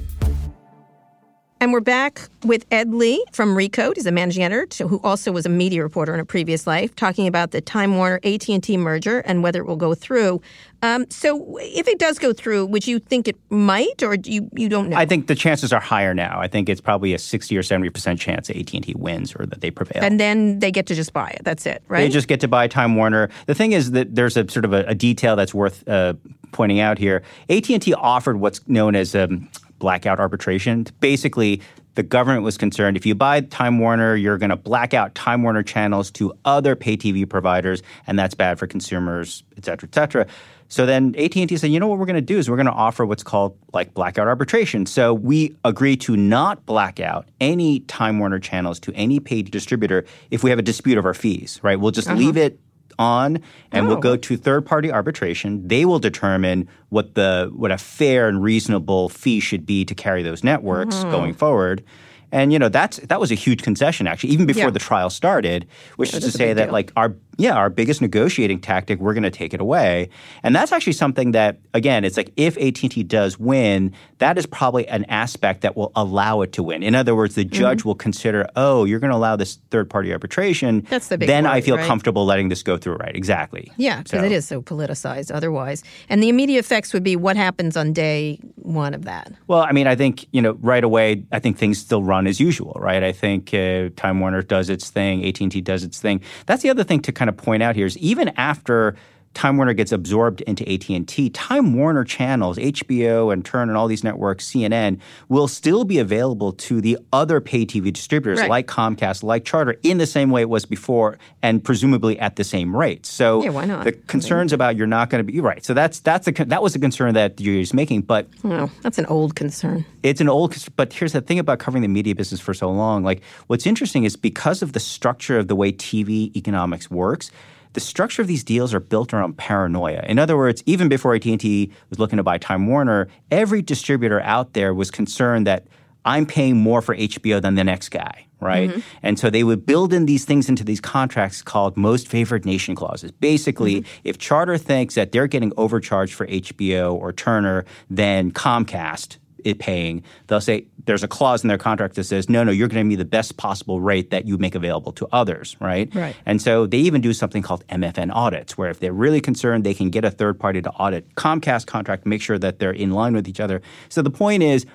And 1.60 1.72
we're 1.72 1.80
back 1.80 2.20
with 2.44 2.64
Ed 2.70 2.94
Lee 2.94 3.24
from 3.32 3.56
Recode. 3.56 3.96
He's 3.96 4.06
a 4.06 4.12
managing 4.12 4.44
editor 4.44 4.86
who 4.86 5.00
also 5.02 5.32
was 5.32 5.44
a 5.44 5.48
media 5.48 5.82
reporter 5.82 6.14
in 6.14 6.20
a 6.20 6.24
previous 6.24 6.68
life, 6.68 6.94
talking 6.94 7.26
about 7.26 7.50
the 7.50 7.60
Time 7.60 7.96
Warner 7.96 8.20
AT 8.22 8.48
and 8.48 8.62
T 8.62 8.76
merger 8.76 9.18
and 9.20 9.42
whether 9.42 9.60
it 9.60 9.66
will 9.66 9.76
go 9.76 9.92
through. 9.92 10.40
Um, 10.82 11.10
so, 11.10 11.58
if 11.60 11.88
it 11.88 11.98
does 11.98 12.20
go 12.20 12.32
through, 12.32 12.66
would 12.66 12.86
you 12.86 13.00
think 13.00 13.26
it 13.26 13.36
might, 13.50 14.04
or 14.04 14.16
do 14.16 14.30
you 14.30 14.48
you 14.54 14.68
don't 14.68 14.90
know? 14.90 14.96
I 14.96 15.04
think 15.04 15.26
the 15.26 15.34
chances 15.34 15.72
are 15.72 15.80
higher 15.80 16.14
now. 16.14 16.40
I 16.40 16.46
think 16.46 16.68
it's 16.68 16.80
probably 16.80 17.12
a 17.12 17.18
sixty 17.18 17.56
or 17.56 17.64
seventy 17.64 17.90
percent 17.90 18.20
chance 18.20 18.46
that 18.46 18.56
AT 18.56 18.72
and 18.72 18.84
T 18.84 18.94
wins 18.96 19.34
or 19.34 19.44
that 19.46 19.60
they 19.60 19.72
prevail. 19.72 20.04
And 20.04 20.20
then 20.20 20.60
they 20.60 20.70
get 20.70 20.86
to 20.86 20.94
just 20.94 21.12
buy 21.12 21.30
it. 21.30 21.42
That's 21.42 21.66
it, 21.66 21.82
right? 21.88 22.02
They 22.02 22.08
just 22.08 22.28
get 22.28 22.38
to 22.40 22.48
buy 22.48 22.68
Time 22.68 22.94
Warner. 22.94 23.30
The 23.46 23.56
thing 23.56 23.72
is 23.72 23.90
that 23.90 24.14
there's 24.14 24.36
a 24.36 24.48
sort 24.48 24.64
of 24.64 24.72
a, 24.72 24.84
a 24.84 24.94
detail 24.94 25.34
that's 25.34 25.52
worth 25.52 25.88
uh, 25.88 26.14
pointing 26.52 26.78
out 26.78 26.98
here. 26.98 27.24
AT 27.50 27.68
and 27.68 27.82
T 27.82 27.92
offered 27.94 28.38
what's 28.38 28.66
known 28.68 28.94
as 28.94 29.16
um, 29.16 29.48
blackout 29.78 30.20
arbitration. 30.20 30.86
Basically, 31.00 31.60
the 31.94 32.02
government 32.02 32.44
was 32.44 32.56
concerned 32.56 32.96
if 32.96 33.04
you 33.04 33.14
buy 33.14 33.40
Time 33.40 33.78
Warner, 33.78 34.14
you're 34.14 34.38
going 34.38 34.50
to 34.50 34.56
black 34.56 34.94
out 34.94 35.14
Time 35.14 35.42
Warner 35.42 35.62
channels 35.62 36.10
to 36.12 36.32
other 36.44 36.76
pay 36.76 36.96
TV 36.96 37.28
providers, 37.28 37.82
and 38.06 38.18
that's 38.18 38.34
bad 38.34 38.58
for 38.58 38.66
consumers, 38.66 39.42
et 39.56 39.64
cetera, 39.64 39.88
et 39.88 39.94
cetera. 39.94 40.26
So 40.68 40.84
then 40.84 41.14
AT&T 41.16 41.56
said, 41.56 41.70
you 41.70 41.80
know 41.80 41.88
what 41.88 41.98
we're 41.98 42.06
going 42.06 42.16
to 42.16 42.20
do 42.20 42.38
is 42.38 42.48
we're 42.48 42.56
going 42.56 42.66
to 42.66 42.72
offer 42.72 43.06
what's 43.06 43.22
called 43.22 43.58
like 43.72 43.94
blackout 43.94 44.28
arbitration. 44.28 44.84
So 44.86 45.14
we 45.14 45.56
agree 45.64 45.96
to 45.96 46.16
not 46.16 46.64
black 46.66 47.00
out 47.00 47.26
any 47.40 47.80
Time 47.80 48.18
Warner 48.18 48.38
channels 48.38 48.78
to 48.80 48.92
any 48.94 49.18
paid 49.18 49.50
distributor 49.50 50.04
if 50.30 50.44
we 50.44 50.50
have 50.50 50.58
a 50.58 50.62
dispute 50.62 50.98
over 50.98 51.14
fees, 51.14 51.58
right? 51.62 51.80
We'll 51.80 51.90
just 51.90 52.08
uh-huh. 52.08 52.18
leave 52.18 52.36
it 52.36 52.60
on 52.98 53.40
and 53.72 53.86
oh. 53.86 53.88
we'll 53.88 53.98
go 53.98 54.16
to 54.16 54.36
third 54.36 54.66
party 54.66 54.90
arbitration. 54.90 55.66
They 55.66 55.84
will 55.84 55.98
determine 55.98 56.68
what 56.88 57.14
the 57.14 57.50
what 57.54 57.70
a 57.70 57.78
fair 57.78 58.28
and 58.28 58.42
reasonable 58.42 59.08
fee 59.08 59.40
should 59.40 59.64
be 59.66 59.84
to 59.84 59.94
carry 59.94 60.22
those 60.22 60.42
networks 60.42 60.96
mm-hmm. 60.96 61.10
going 61.10 61.34
forward. 61.34 61.84
And 62.30 62.52
you 62.52 62.58
know 62.58 62.68
that's 62.68 62.98
that 62.98 63.20
was 63.20 63.30
a 63.30 63.34
huge 63.34 63.62
concession 63.62 64.06
actually, 64.06 64.30
even 64.30 64.46
before 64.46 64.64
yeah. 64.64 64.70
the 64.70 64.78
trial 64.78 65.10
started, 65.10 65.66
which 65.96 66.12
yeah, 66.12 66.18
is 66.18 66.24
to 66.24 66.30
say 66.30 66.52
that 66.52 66.66
deal. 66.66 66.72
like 66.72 66.92
our 66.96 67.16
yeah, 67.38 67.54
our 67.54 67.70
biggest 67.70 68.02
negotiating 68.02 68.60
tactic, 68.60 68.98
we're 68.98 69.14
going 69.14 69.22
to 69.22 69.30
take 69.30 69.54
it 69.54 69.60
away. 69.60 70.10
And 70.42 70.54
that's 70.54 70.72
actually 70.72 70.94
something 70.94 71.30
that, 71.32 71.58
again, 71.72 72.04
it's 72.04 72.16
like 72.16 72.32
if 72.36 72.58
AT&T 72.58 73.04
does 73.04 73.38
win, 73.38 73.94
that 74.18 74.36
is 74.36 74.44
probably 74.44 74.88
an 74.88 75.04
aspect 75.04 75.60
that 75.60 75.76
will 75.76 75.92
allow 75.94 76.40
it 76.42 76.52
to 76.54 76.64
win. 76.64 76.82
In 76.82 76.96
other 76.96 77.14
words, 77.14 77.36
the 77.36 77.44
mm-hmm. 77.44 77.54
judge 77.54 77.78
mm-hmm. 77.78 77.88
will 77.90 77.94
consider, 77.94 78.48
oh, 78.56 78.84
you're 78.84 78.98
going 78.98 79.12
to 79.12 79.16
allow 79.16 79.36
this 79.36 79.60
third-party 79.70 80.12
arbitration. 80.12 80.80
That's 80.90 81.06
the 81.06 81.16
big 81.16 81.28
Then 81.28 81.46
I 81.46 81.60
feel 81.60 81.76
right? 81.76 81.86
comfortable 81.86 82.26
letting 82.26 82.48
this 82.48 82.64
go 82.64 82.76
through, 82.76 82.96
right? 82.96 83.14
Exactly. 83.14 83.70
Yeah, 83.76 83.98
because 83.98 84.20
so. 84.20 84.26
it 84.26 84.32
is 84.32 84.44
so 84.44 84.60
politicized 84.60 85.32
otherwise. 85.32 85.84
And 86.08 86.20
the 86.20 86.28
immediate 86.28 86.58
effects 86.58 86.92
would 86.92 87.04
be 87.04 87.14
what 87.14 87.36
happens 87.36 87.76
on 87.76 87.92
day 87.92 88.40
one 88.56 88.94
of 88.94 89.04
that. 89.04 89.32
Well, 89.46 89.62
I 89.62 89.70
mean, 89.70 89.86
I 89.86 89.94
think, 89.94 90.26
you 90.32 90.42
know, 90.42 90.58
right 90.60 90.82
away, 90.82 91.24
I 91.30 91.38
think 91.38 91.56
things 91.56 91.78
still 91.78 92.02
run 92.02 92.26
as 92.26 92.40
usual, 92.40 92.76
right? 92.80 93.04
I 93.04 93.12
think 93.12 93.54
uh, 93.54 93.90
Time 93.94 94.18
Warner 94.18 94.42
does 94.42 94.68
its 94.68 94.90
thing, 94.90 95.24
AT&T 95.24 95.60
does 95.60 95.84
its 95.84 96.00
thing. 96.00 96.20
That's 96.46 96.62
the 96.62 96.70
other 96.70 96.82
thing 96.82 97.00
to 97.02 97.12
kind 97.12 97.27
kind 97.28 97.38
of 97.38 97.44
point 97.44 97.62
out 97.62 97.76
here 97.76 97.86
is 97.86 97.98
even 97.98 98.28
after 98.36 98.96
Time 99.38 99.56
Warner 99.56 99.72
gets 99.72 99.92
absorbed 99.92 100.40
into 100.40 100.68
AT&T, 100.68 101.30
Time 101.30 101.72
Warner 101.74 102.02
channels, 102.02 102.58
HBO 102.58 103.32
and 103.32 103.44
Turn 103.44 103.68
and 103.68 103.78
all 103.78 103.86
these 103.86 104.02
networks, 104.02 104.50
CNN, 104.50 104.98
will 105.28 105.46
still 105.46 105.84
be 105.84 106.00
available 106.00 106.52
to 106.54 106.80
the 106.80 106.98
other 107.12 107.40
pay 107.40 107.64
TV 107.64 107.92
distributors 107.92 108.40
right. 108.40 108.50
like 108.50 108.66
Comcast, 108.66 109.22
like 109.22 109.44
Charter, 109.44 109.76
in 109.84 109.98
the 109.98 110.08
same 110.08 110.30
way 110.30 110.40
it 110.40 110.48
was 110.48 110.64
before, 110.64 111.20
and 111.40 111.62
presumably 111.62 112.18
at 112.18 112.34
the 112.34 112.42
same 112.42 112.74
rate. 112.76 113.06
So 113.06 113.44
yeah, 113.44 113.50
why 113.50 113.64
not? 113.64 113.84
the 113.84 113.92
concerns 113.92 114.52
I 114.52 114.54
mean, 114.54 114.56
about 114.56 114.76
you're 114.76 114.88
not 114.88 115.08
going 115.08 115.24
to 115.24 115.32
be 115.32 115.38
right. 115.38 115.64
So 115.64 115.72
that's 115.72 116.00
that's 116.00 116.26
a, 116.26 116.32
that 116.32 116.60
was 116.60 116.74
a 116.74 116.80
concern 116.80 117.14
that 117.14 117.40
you're 117.40 117.64
making, 117.72 118.02
but 118.02 118.26
well, 118.42 118.72
that's 118.82 118.98
an 118.98 119.06
old 119.06 119.36
concern. 119.36 119.84
It's 120.02 120.20
an 120.20 120.28
old, 120.28 120.56
but 120.74 120.92
here's 120.92 121.12
the 121.12 121.20
thing 121.20 121.38
about 121.38 121.60
covering 121.60 121.82
the 121.82 121.88
media 121.88 122.16
business 122.16 122.40
for 122.40 122.54
so 122.54 122.72
long. 122.72 123.04
Like, 123.04 123.22
what's 123.46 123.68
interesting 123.68 124.02
is 124.02 124.16
because 124.16 124.62
of 124.62 124.72
the 124.72 124.80
structure 124.80 125.38
of 125.38 125.46
the 125.46 125.54
way 125.54 125.70
TV 125.70 126.34
economics 126.34 126.90
works 126.90 127.30
the 127.72 127.80
structure 127.80 128.22
of 128.22 128.28
these 128.28 128.44
deals 128.44 128.74
are 128.74 128.80
built 128.80 129.12
around 129.12 129.36
paranoia. 129.36 130.02
In 130.06 130.18
other 130.18 130.36
words, 130.36 130.62
even 130.66 130.88
before 130.88 131.14
AT&T 131.14 131.70
was 131.90 131.98
looking 131.98 132.16
to 132.16 132.22
buy 132.22 132.38
Time 132.38 132.66
Warner, 132.66 133.08
every 133.30 133.62
distributor 133.62 134.20
out 134.20 134.52
there 134.52 134.74
was 134.74 134.90
concerned 134.90 135.46
that 135.46 135.66
I'm 136.04 136.26
paying 136.26 136.56
more 136.56 136.80
for 136.80 136.96
HBO 136.96 137.42
than 137.42 137.54
the 137.54 137.64
next 137.64 137.90
guy, 137.90 138.26
right? 138.40 138.70
Mm-hmm. 138.70 138.80
And 139.02 139.18
so 139.18 139.30
they 139.30 139.44
would 139.44 139.66
build 139.66 139.92
in 139.92 140.06
these 140.06 140.24
things 140.24 140.48
into 140.48 140.64
these 140.64 140.80
contracts 140.80 141.42
called 141.42 141.76
most 141.76 142.08
favored 142.08 142.46
nation 142.46 142.74
clauses. 142.74 143.10
Basically, 143.10 143.82
mm-hmm. 143.82 144.00
if 144.04 144.16
Charter 144.16 144.56
thinks 144.56 144.94
that 144.94 145.12
they're 145.12 145.26
getting 145.26 145.52
overcharged 145.56 146.14
for 146.14 146.26
HBO 146.26 146.94
or 146.94 147.12
Turner, 147.12 147.64
then 147.90 148.30
Comcast 148.30 149.18
it 149.44 149.58
paying, 149.58 150.02
they'll 150.26 150.40
say 150.40 150.66
there's 150.86 151.02
a 151.02 151.08
clause 151.08 151.42
in 151.42 151.48
their 151.48 151.58
contract 151.58 151.94
that 151.94 152.04
says, 152.04 152.28
no, 152.28 152.44
no, 152.44 152.52
you're 152.52 152.68
going 152.68 152.84
to 152.84 152.88
be 152.88 152.96
the 152.96 153.04
best 153.04 153.36
possible 153.36 153.80
rate 153.80 154.10
that 154.10 154.26
you 154.26 154.38
make 154.38 154.54
available 154.54 154.92
to 154.92 155.06
others, 155.12 155.56
right? 155.60 155.94
Right. 155.94 156.16
And 156.26 156.40
so 156.40 156.66
they 156.66 156.78
even 156.78 157.00
do 157.00 157.12
something 157.12 157.42
called 157.42 157.66
MFN 157.68 158.14
audits, 158.14 158.56
where 158.56 158.70
if 158.70 158.80
they're 158.80 158.92
really 158.92 159.20
concerned, 159.20 159.64
they 159.64 159.74
can 159.74 159.90
get 159.90 160.04
a 160.04 160.10
third 160.10 160.38
party 160.38 160.62
to 160.62 160.70
audit 160.70 161.14
Comcast 161.14 161.66
contract, 161.66 162.06
make 162.06 162.22
sure 162.22 162.38
that 162.38 162.58
they're 162.58 162.70
in 162.70 162.90
line 162.90 163.14
with 163.14 163.28
each 163.28 163.40
other. 163.40 163.62
So 163.88 164.02
the 164.02 164.10
point 164.10 164.42
is, 164.42 164.66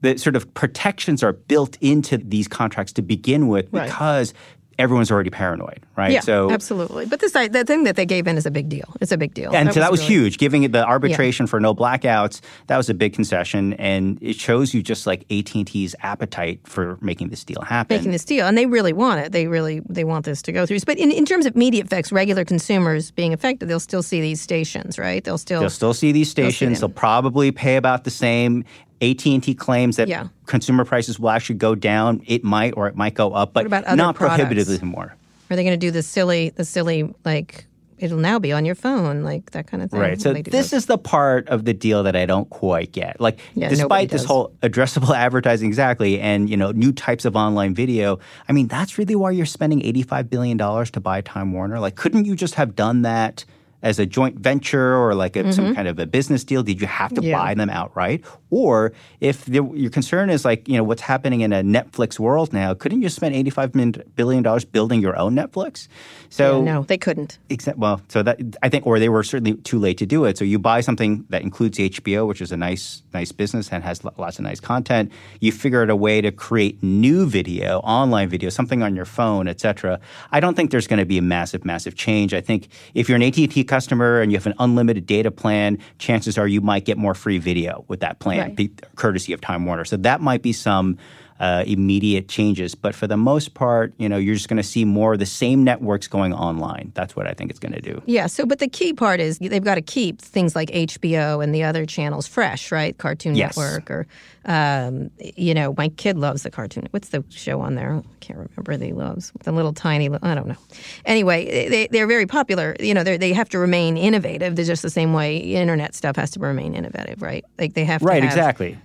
the 0.00 0.18
sort 0.18 0.36
of 0.36 0.52
protections 0.52 1.22
are 1.22 1.32
built 1.32 1.78
into 1.80 2.18
these 2.18 2.46
contracts 2.46 2.92
to 2.92 3.02
begin 3.02 3.48
with 3.48 3.68
right. 3.72 3.86
because 3.86 4.34
everyone's 4.78 5.10
already 5.10 5.30
paranoid, 5.30 5.80
right? 5.96 6.12
Yeah, 6.12 6.20
so 6.20 6.50
absolutely. 6.50 7.06
But 7.06 7.20
this 7.20 7.32
the 7.32 7.64
thing 7.66 7.84
that 7.84 7.96
they 7.96 8.06
gave 8.06 8.26
in 8.26 8.36
is 8.36 8.46
a 8.46 8.50
big 8.50 8.68
deal. 8.68 8.94
It's 9.00 9.12
a 9.12 9.18
big 9.18 9.34
deal. 9.34 9.54
And 9.54 9.68
that 9.68 9.74
so 9.74 9.80
that 9.80 9.90
was, 9.90 10.00
really, 10.00 10.14
huge. 10.14 10.38
Giving 10.38 10.62
it 10.62 10.72
the 10.72 10.84
arbitration 10.84 11.46
yeah. 11.46 11.50
for 11.50 11.60
no 11.60 11.74
blackouts, 11.74 12.40
that 12.68 12.76
was 12.76 12.88
a 12.88 12.94
big 12.94 13.12
concession, 13.12 13.74
and 13.74 14.18
it 14.20 14.36
shows 14.36 14.74
you 14.74 14.82
just 14.82 15.06
like 15.06 15.20
AT 15.30 15.54
and 15.54 15.66
T's 15.66 15.94
appetite 16.02 16.60
for 16.64 16.98
making 17.00 17.28
this 17.28 17.44
deal 17.44 17.62
happen. 17.62 17.96
Making 17.96 18.12
this 18.12 18.24
deal, 18.24 18.46
and 18.46 18.56
they 18.56 18.66
really 18.66 18.92
want 18.92 19.20
it. 19.20 19.32
They 19.32 19.46
really 19.46 19.80
they 19.88 20.04
want 20.04 20.24
this 20.24 20.42
to 20.42 20.52
go 20.52 20.66
through. 20.66 20.80
But 20.86 20.98
in, 20.98 21.10
in 21.10 21.24
terms 21.24 21.46
of 21.46 21.56
media 21.56 21.82
effects, 21.82 22.12
regular 22.12 22.44
consumers 22.44 23.10
being 23.10 23.32
affected, 23.32 23.68
they'll 23.68 23.80
still 23.80 24.02
see 24.02 24.20
these 24.20 24.40
stations, 24.40 24.98
right? 24.98 25.22
They'll 25.22 25.38
still 25.38 25.60
they'll 25.60 25.70
still 25.70 25.94
see 25.94 26.12
these 26.12 26.30
stations. 26.30 26.80
They'll, 26.80 26.88
they'll 26.88 26.94
probably 26.94 27.52
pay 27.52 27.76
about 27.76 28.04
the 28.04 28.10
same. 28.10 28.64
AT&T 29.10 29.54
claims 29.54 29.96
that 29.96 30.08
yeah. 30.08 30.28
consumer 30.46 30.84
prices 30.84 31.18
will 31.18 31.30
actually 31.30 31.56
go 31.56 31.74
down. 31.74 32.22
It 32.26 32.44
might 32.44 32.74
or 32.76 32.86
it 32.88 32.96
might 32.96 33.14
go 33.14 33.32
up, 33.32 33.52
but 33.52 33.68
not 33.70 34.16
products? 34.16 34.16
prohibitively 34.16 34.78
more. 34.86 35.14
Are 35.50 35.56
they 35.56 35.64
going 35.64 35.78
to 35.78 35.86
do 35.86 35.90
the 35.90 36.02
silly, 36.02 36.50
the 36.50 36.64
silly 36.64 37.14
like 37.24 37.66
it'll 37.98 38.18
now 38.18 38.38
be 38.38 38.52
on 38.52 38.64
your 38.64 38.74
phone, 38.74 39.22
like 39.22 39.52
that 39.52 39.66
kind 39.66 39.82
of 39.82 39.90
thing. 39.90 40.00
Right. 40.00 40.20
So 40.20 40.32
this 40.32 40.70
those. 40.70 40.72
is 40.72 40.86
the 40.86 40.98
part 40.98 41.48
of 41.48 41.64
the 41.64 41.72
deal 41.72 42.02
that 42.02 42.16
I 42.16 42.26
don't 42.26 42.48
quite 42.50 42.92
get. 42.92 43.20
Like, 43.20 43.40
yeah, 43.54 43.68
despite 43.68 44.10
this 44.10 44.24
whole 44.24 44.52
addressable 44.62 45.16
advertising, 45.16 45.68
exactly, 45.68 46.20
and 46.20 46.48
you 46.48 46.56
know, 46.56 46.70
new 46.72 46.92
types 46.92 47.24
of 47.24 47.36
online 47.36 47.74
video. 47.74 48.18
I 48.48 48.52
mean, 48.52 48.68
that's 48.68 48.98
really 48.98 49.14
why 49.14 49.30
you're 49.30 49.46
spending 49.46 49.82
eighty-five 49.84 50.28
billion 50.28 50.56
dollars 50.56 50.90
to 50.92 51.00
buy 51.00 51.20
Time 51.20 51.52
Warner. 51.52 51.80
Like, 51.80 51.96
couldn't 51.96 52.24
you 52.24 52.36
just 52.36 52.54
have 52.54 52.74
done 52.76 53.02
that? 53.02 53.44
As 53.84 53.98
a 53.98 54.06
joint 54.06 54.36
venture 54.38 54.96
or 54.96 55.14
like 55.14 55.36
a, 55.36 55.40
mm-hmm. 55.40 55.52
some 55.52 55.74
kind 55.74 55.86
of 55.86 55.98
a 55.98 56.06
business 56.06 56.42
deal? 56.42 56.62
Did 56.62 56.80
you 56.80 56.86
have 56.86 57.12
to 57.14 57.22
yeah. 57.22 57.38
buy 57.38 57.54
them 57.54 57.70
outright? 57.70 58.24
Or 58.50 58.92
if 59.20 59.44
the, 59.44 59.62
your 59.74 59.90
concern 59.90 60.30
is 60.30 60.44
like, 60.44 60.66
you 60.66 60.76
know, 60.76 60.82
what's 60.82 61.02
happening 61.02 61.42
in 61.42 61.52
a 61.52 61.62
Netflix 61.62 62.18
world 62.18 62.52
now, 62.52 62.72
couldn't 62.72 63.02
you 63.02 63.10
spend 63.10 63.34
$85 63.34 64.14
billion 64.16 64.42
building 64.72 65.00
your 65.00 65.16
own 65.16 65.34
Netflix? 65.36 65.86
So 66.30 66.64
yeah, 66.64 66.72
no, 66.72 66.82
they 66.82 66.96
couldn't. 66.96 67.38
Except, 67.50 67.78
well, 67.78 68.00
so 68.08 68.22
that 68.22 68.40
I 68.62 68.68
think, 68.68 68.86
or 68.86 68.98
they 68.98 69.10
were 69.10 69.22
certainly 69.22 69.54
too 69.54 69.78
late 69.78 69.98
to 69.98 70.06
do 70.06 70.24
it. 70.24 70.38
So 70.38 70.44
you 70.44 70.58
buy 70.58 70.80
something 70.80 71.26
that 71.28 71.42
includes 71.42 71.78
HBO, 71.78 72.26
which 72.26 72.40
is 72.40 72.52
a 72.52 72.56
nice, 72.56 73.02
nice 73.12 73.32
business 73.32 73.70
and 73.70 73.84
has 73.84 74.02
lots 74.02 74.38
of 74.38 74.44
nice 74.44 74.60
content. 74.60 75.12
You 75.40 75.52
figure 75.52 75.82
out 75.82 75.90
a 75.90 75.96
way 75.96 76.22
to 76.22 76.32
create 76.32 76.82
new 76.82 77.26
video, 77.26 77.80
online 77.80 78.30
video, 78.30 78.48
something 78.48 78.82
on 78.82 78.96
your 78.96 79.04
phone, 79.04 79.46
etc. 79.46 80.00
I 80.32 80.40
don't 80.40 80.54
think 80.54 80.70
there's 80.70 80.86
going 80.86 81.00
to 81.00 81.04
be 81.04 81.18
a 81.18 81.22
massive, 81.22 81.64
massive 81.66 81.94
change. 81.94 82.32
I 82.32 82.40
think 82.40 82.68
if 82.94 83.08
you're 83.08 83.16
an 83.16 83.22
AT&T 83.22 83.64
customer 83.74 84.20
and 84.20 84.30
you 84.30 84.38
have 84.38 84.46
an 84.46 84.54
unlimited 84.60 85.04
data 85.04 85.32
plan, 85.32 85.76
chances 85.98 86.38
are 86.38 86.46
you 86.46 86.60
might 86.60 86.84
get 86.84 86.96
more 86.96 87.12
free 87.12 87.38
video 87.38 87.84
with 87.88 87.98
that 87.98 88.20
plan, 88.20 88.54
right. 88.56 88.94
courtesy 88.94 89.32
of 89.32 89.40
Time 89.40 89.66
Warner. 89.66 89.84
So 89.84 89.96
that 89.96 90.20
might 90.20 90.42
be 90.42 90.52
some 90.52 90.96
uh, 91.40 91.64
immediate 91.66 92.28
changes. 92.28 92.74
But 92.74 92.94
for 92.94 93.06
the 93.06 93.16
most 93.16 93.54
part, 93.54 93.92
you 93.98 94.08
know, 94.08 94.16
you're 94.16 94.34
just 94.34 94.48
going 94.48 94.58
to 94.58 94.62
see 94.62 94.84
more 94.84 95.14
of 95.14 95.18
the 95.18 95.26
same 95.26 95.64
networks 95.64 96.06
going 96.06 96.32
online. 96.32 96.92
That's 96.94 97.16
what 97.16 97.26
I 97.26 97.34
think 97.34 97.50
it's 97.50 97.58
going 97.58 97.72
to 97.72 97.80
do. 97.80 98.00
Yeah. 98.06 98.26
So, 98.26 98.46
but 98.46 98.60
the 98.60 98.68
key 98.68 98.92
part 98.92 99.20
is 99.20 99.38
they've 99.38 99.62
got 99.62 99.74
to 99.74 99.82
keep 99.82 100.20
things 100.20 100.54
like 100.54 100.70
HBO 100.70 101.42
and 101.42 101.54
the 101.54 101.64
other 101.64 101.86
channels 101.86 102.26
fresh, 102.26 102.70
right? 102.70 102.96
Cartoon 102.96 103.34
yes. 103.34 103.56
Network 103.56 103.90
or, 103.90 104.06
um, 104.44 105.10
you 105.18 105.54
know, 105.54 105.74
my 105.76 105.88
kid 105.88 106.18
loves 106.18 106.44
the 106.44 106.50
cartoon. 106.50 106.86
What's 106.92 107.08
the 107.08 107.24
show 107.30 107.60
on 107.60 107.74
there? 107.74 107.94
I 107.94 108.18
can't 108.20 108.38
remember. 108.38 108.76
They 108.76 108.92
loves 108.92 109.32
the 109.42 109.52
little 109.52 109.72
tiny. 109.72 110.08
I 110.22 110.34
don't 110.34 110.46
know. 110.46 110.56
Anyway, 111.04 111.68
they 111.68 111.88
they're 111.88 112.06
very 112.06 112.26
popular. 112.26 112.76
You 112.78 112.94
know, 112.94 113.02
they 113.02 113.32
have 113.32 113.48
to 113.50 113.58
remain 113.58 113.96
innovative. 113.96 114.56
They're 114.56 114.64
just 114.64 114.82
the 114.82 114.90
same 114.90 115.14
way 115.14 115.38
internet 115.38 115.94
stuff 115.94 116.16
has 116.16 116.30
to 116.32 116.40
remain 116.40 116.74
innovative, 116.74 117.22
right? 117.22 117.44
Like 117.58 117.74
they 117.74 117.84
have 117.84 118.00
to 118.00 118.06
right. 118.06 118.22
Have, 118.22 118.32
exactly 118.32 118.78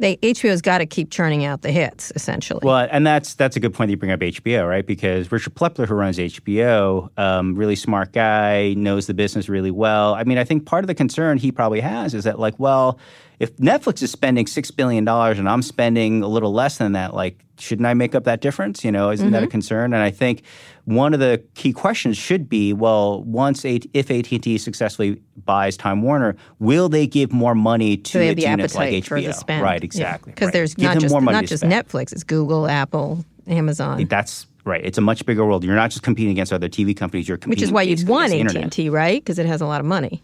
they 0.00 0.16
HBO's 0.16 0.62
got 0.62 0.78
to 0.78 0.86
keep 0.86 1.10
churning 1.10 1.44
out 1.44 1.62
the 1.62 1.70
hits, 1.70 2.10
essentially. 2.16 2.60
Well, 2.62 2.88
and 2.90 3.06
that's 3.06 3.34
that's 3.34 3.56
a 3.56 3.60
good 3.60 3.74
point 3.74 3.88
that 3.88 3.92
you 3.92 3.96
bring 3.96 4.10
up 4.10 4.20
HBO, 4.20 4.68
right? 4.68 4.84
Because 4.84 5.30
Richard 5.30 5.54
Plepler, 5.54 5.86
who 5.86 5.94
runs 5.94 6.18
HBO, 6.18 7.10
um, 7.18 7.54
really 7.54 7.76
smart 7.76 8.12
guy, 8.12 8.74
knows 8.74 9.06
the 9.06 9.14
business 9.14 9.48
really 9.48 9.70
well. 9.70 10.14
I 10.14 10.24
mean, 10.24 10.38
I 10.38 10.44
think 10.44 10.66
part 10.66 10.82
of 10.82 10.88
the 10.88 10.94
concern 10.94 11.36
he 11.38 11.52
probably 11.52 11.80
has 11.80 12.14
is 12.14 12.24
that, 12.24 12.38
like, 12.38 12.58
well, 12.58 12.98
if 13.38 13.56
Netflix 13.58 14.02
is 14.02 14.10
spending 14.10 14.46
six 14.46 14.70
billion 14.70 15.04
dollars 15.04 15.38
and 15.38 15.48
I'm 15.48 15.62
spending 15.62 16.22
a 16.22 16.28
little 16.28 16.52
less 16.52 16.78
than 16.78 16.92
that, 16.92 17.14
like 17.14 17.44
shouldn't 17.60 17.86
I 17.86 17.94
make 17.94 18.14
up 18.14 18.24
that 18.24 18.40
difference? 18.40 18.84
You 18.84 18.92
know, 18.92 19.10
isn't 19.10 19.26
mm-hmm. 19.26 19.32
that 19.32 19.42
a 19.42 19.46
mm-hmm. 19.46 19.50
concern? 19.50 19.92
And 19.92 20.02
I 20.02 20.10
think 20.10 20.42
one 20.90 21.14
of 21.14 21.20
the 21.20 21.42
key 21.54 21.72
questions 21.72 22.16
should 22.16 22.48
be, 22.48 22.72
well, 22.72 23.22
once 23.22 23.64
a- 23.64 23.80
if 23.94 24.10
AT 24.10 24.32
and 24.32 24.42
T 24.42 24.58
successfully 24.58 25.20
buys 25.44 25.76
Time 25.76 26.02
Warner, 26.02 26.36
will 26.58 26.88
they 26.88 27.06
give 27.06 27.32
more 27.32 27.54
money 27.54 27.96
to 27.96 28.12
so 28.12 28.20
its 28.20 28.44
units 28.44 28.74
like 28.74 28.92
HBO? 28.92 29.06
For 29.06 29.20
the 29.20 29.32
spend. 29.32 29.62
Right, 29.62 29.82
exactly. 29.82 30.32
Because 30.32 30.46
right. 30.46 30.52
there's 30.52 30.74
give 30.74 30.84
not 30.84 30.98
just 31.00 31.14
not 31.14 31.44
just 31.44 31.62
Netflix; 31.62 32.12
it's 32.12 32.24
Google, 32.24 32.66
Apple, 32.66 33.24
Amazon. 33.46 34.04
That's 34.06 34.46
right. 34.64 34.84
It's 34.84 34.98
a 34.98 35.02
much 35.02 35.24
bigger 35.24 35.44
world. 35.44 35.64
You're 35.64 35.76
not 35.76 35.90
just 35.90 36.02
competing 36.02 36.32
against 36.32 36.52
other 36.52 36.68
TV 36.68 36.96
companies. 36.96 37.28
You're 37.28 37.38
competing. 37.38 37.62
Which 37.62 37.68
is 37.68 37.72
why 37.72 37.82
you'd 37.82 38.06
want 38.08 38.32
AT 38.32 38.56
and 38.56 38.72
T, 38.72 38.88
right? 38.88 39.22
Because 39.22 39.38
it 39.38 39.46
has 39.46 39.60
a 39.60 39.66
lot 39.66 39.80
of 39.80 39.86
money. 39.86 40.22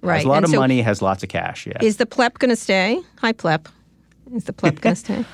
Right. 0.00 0.16
Has 0.16 0.24
a 0.24 0.28
lot 0.28 0.36
and 0.38 0.44
of 0.44 0.50
so 0.50 0.60
money, 0.60 0.80
has 0.80 1.02
lots 1.02 1.22
of 1.22 1.28
cash. 1.28 1.66
Yeah. 1.66 1.78
Is 1.82 1.96
the 1.96 2.06
plep 2.06 2.38
going 2.38 2.50
to 2.50 2.56
stay? 2.56 3.00
Hi, 3.18 3.32
plep. 3.32 3.68
Is 4.32 4.44
the 4.44 4.52
plep 4.52 4.80
going 4.80 4.94
to 4.96 5.00
stay? 5.00 5.24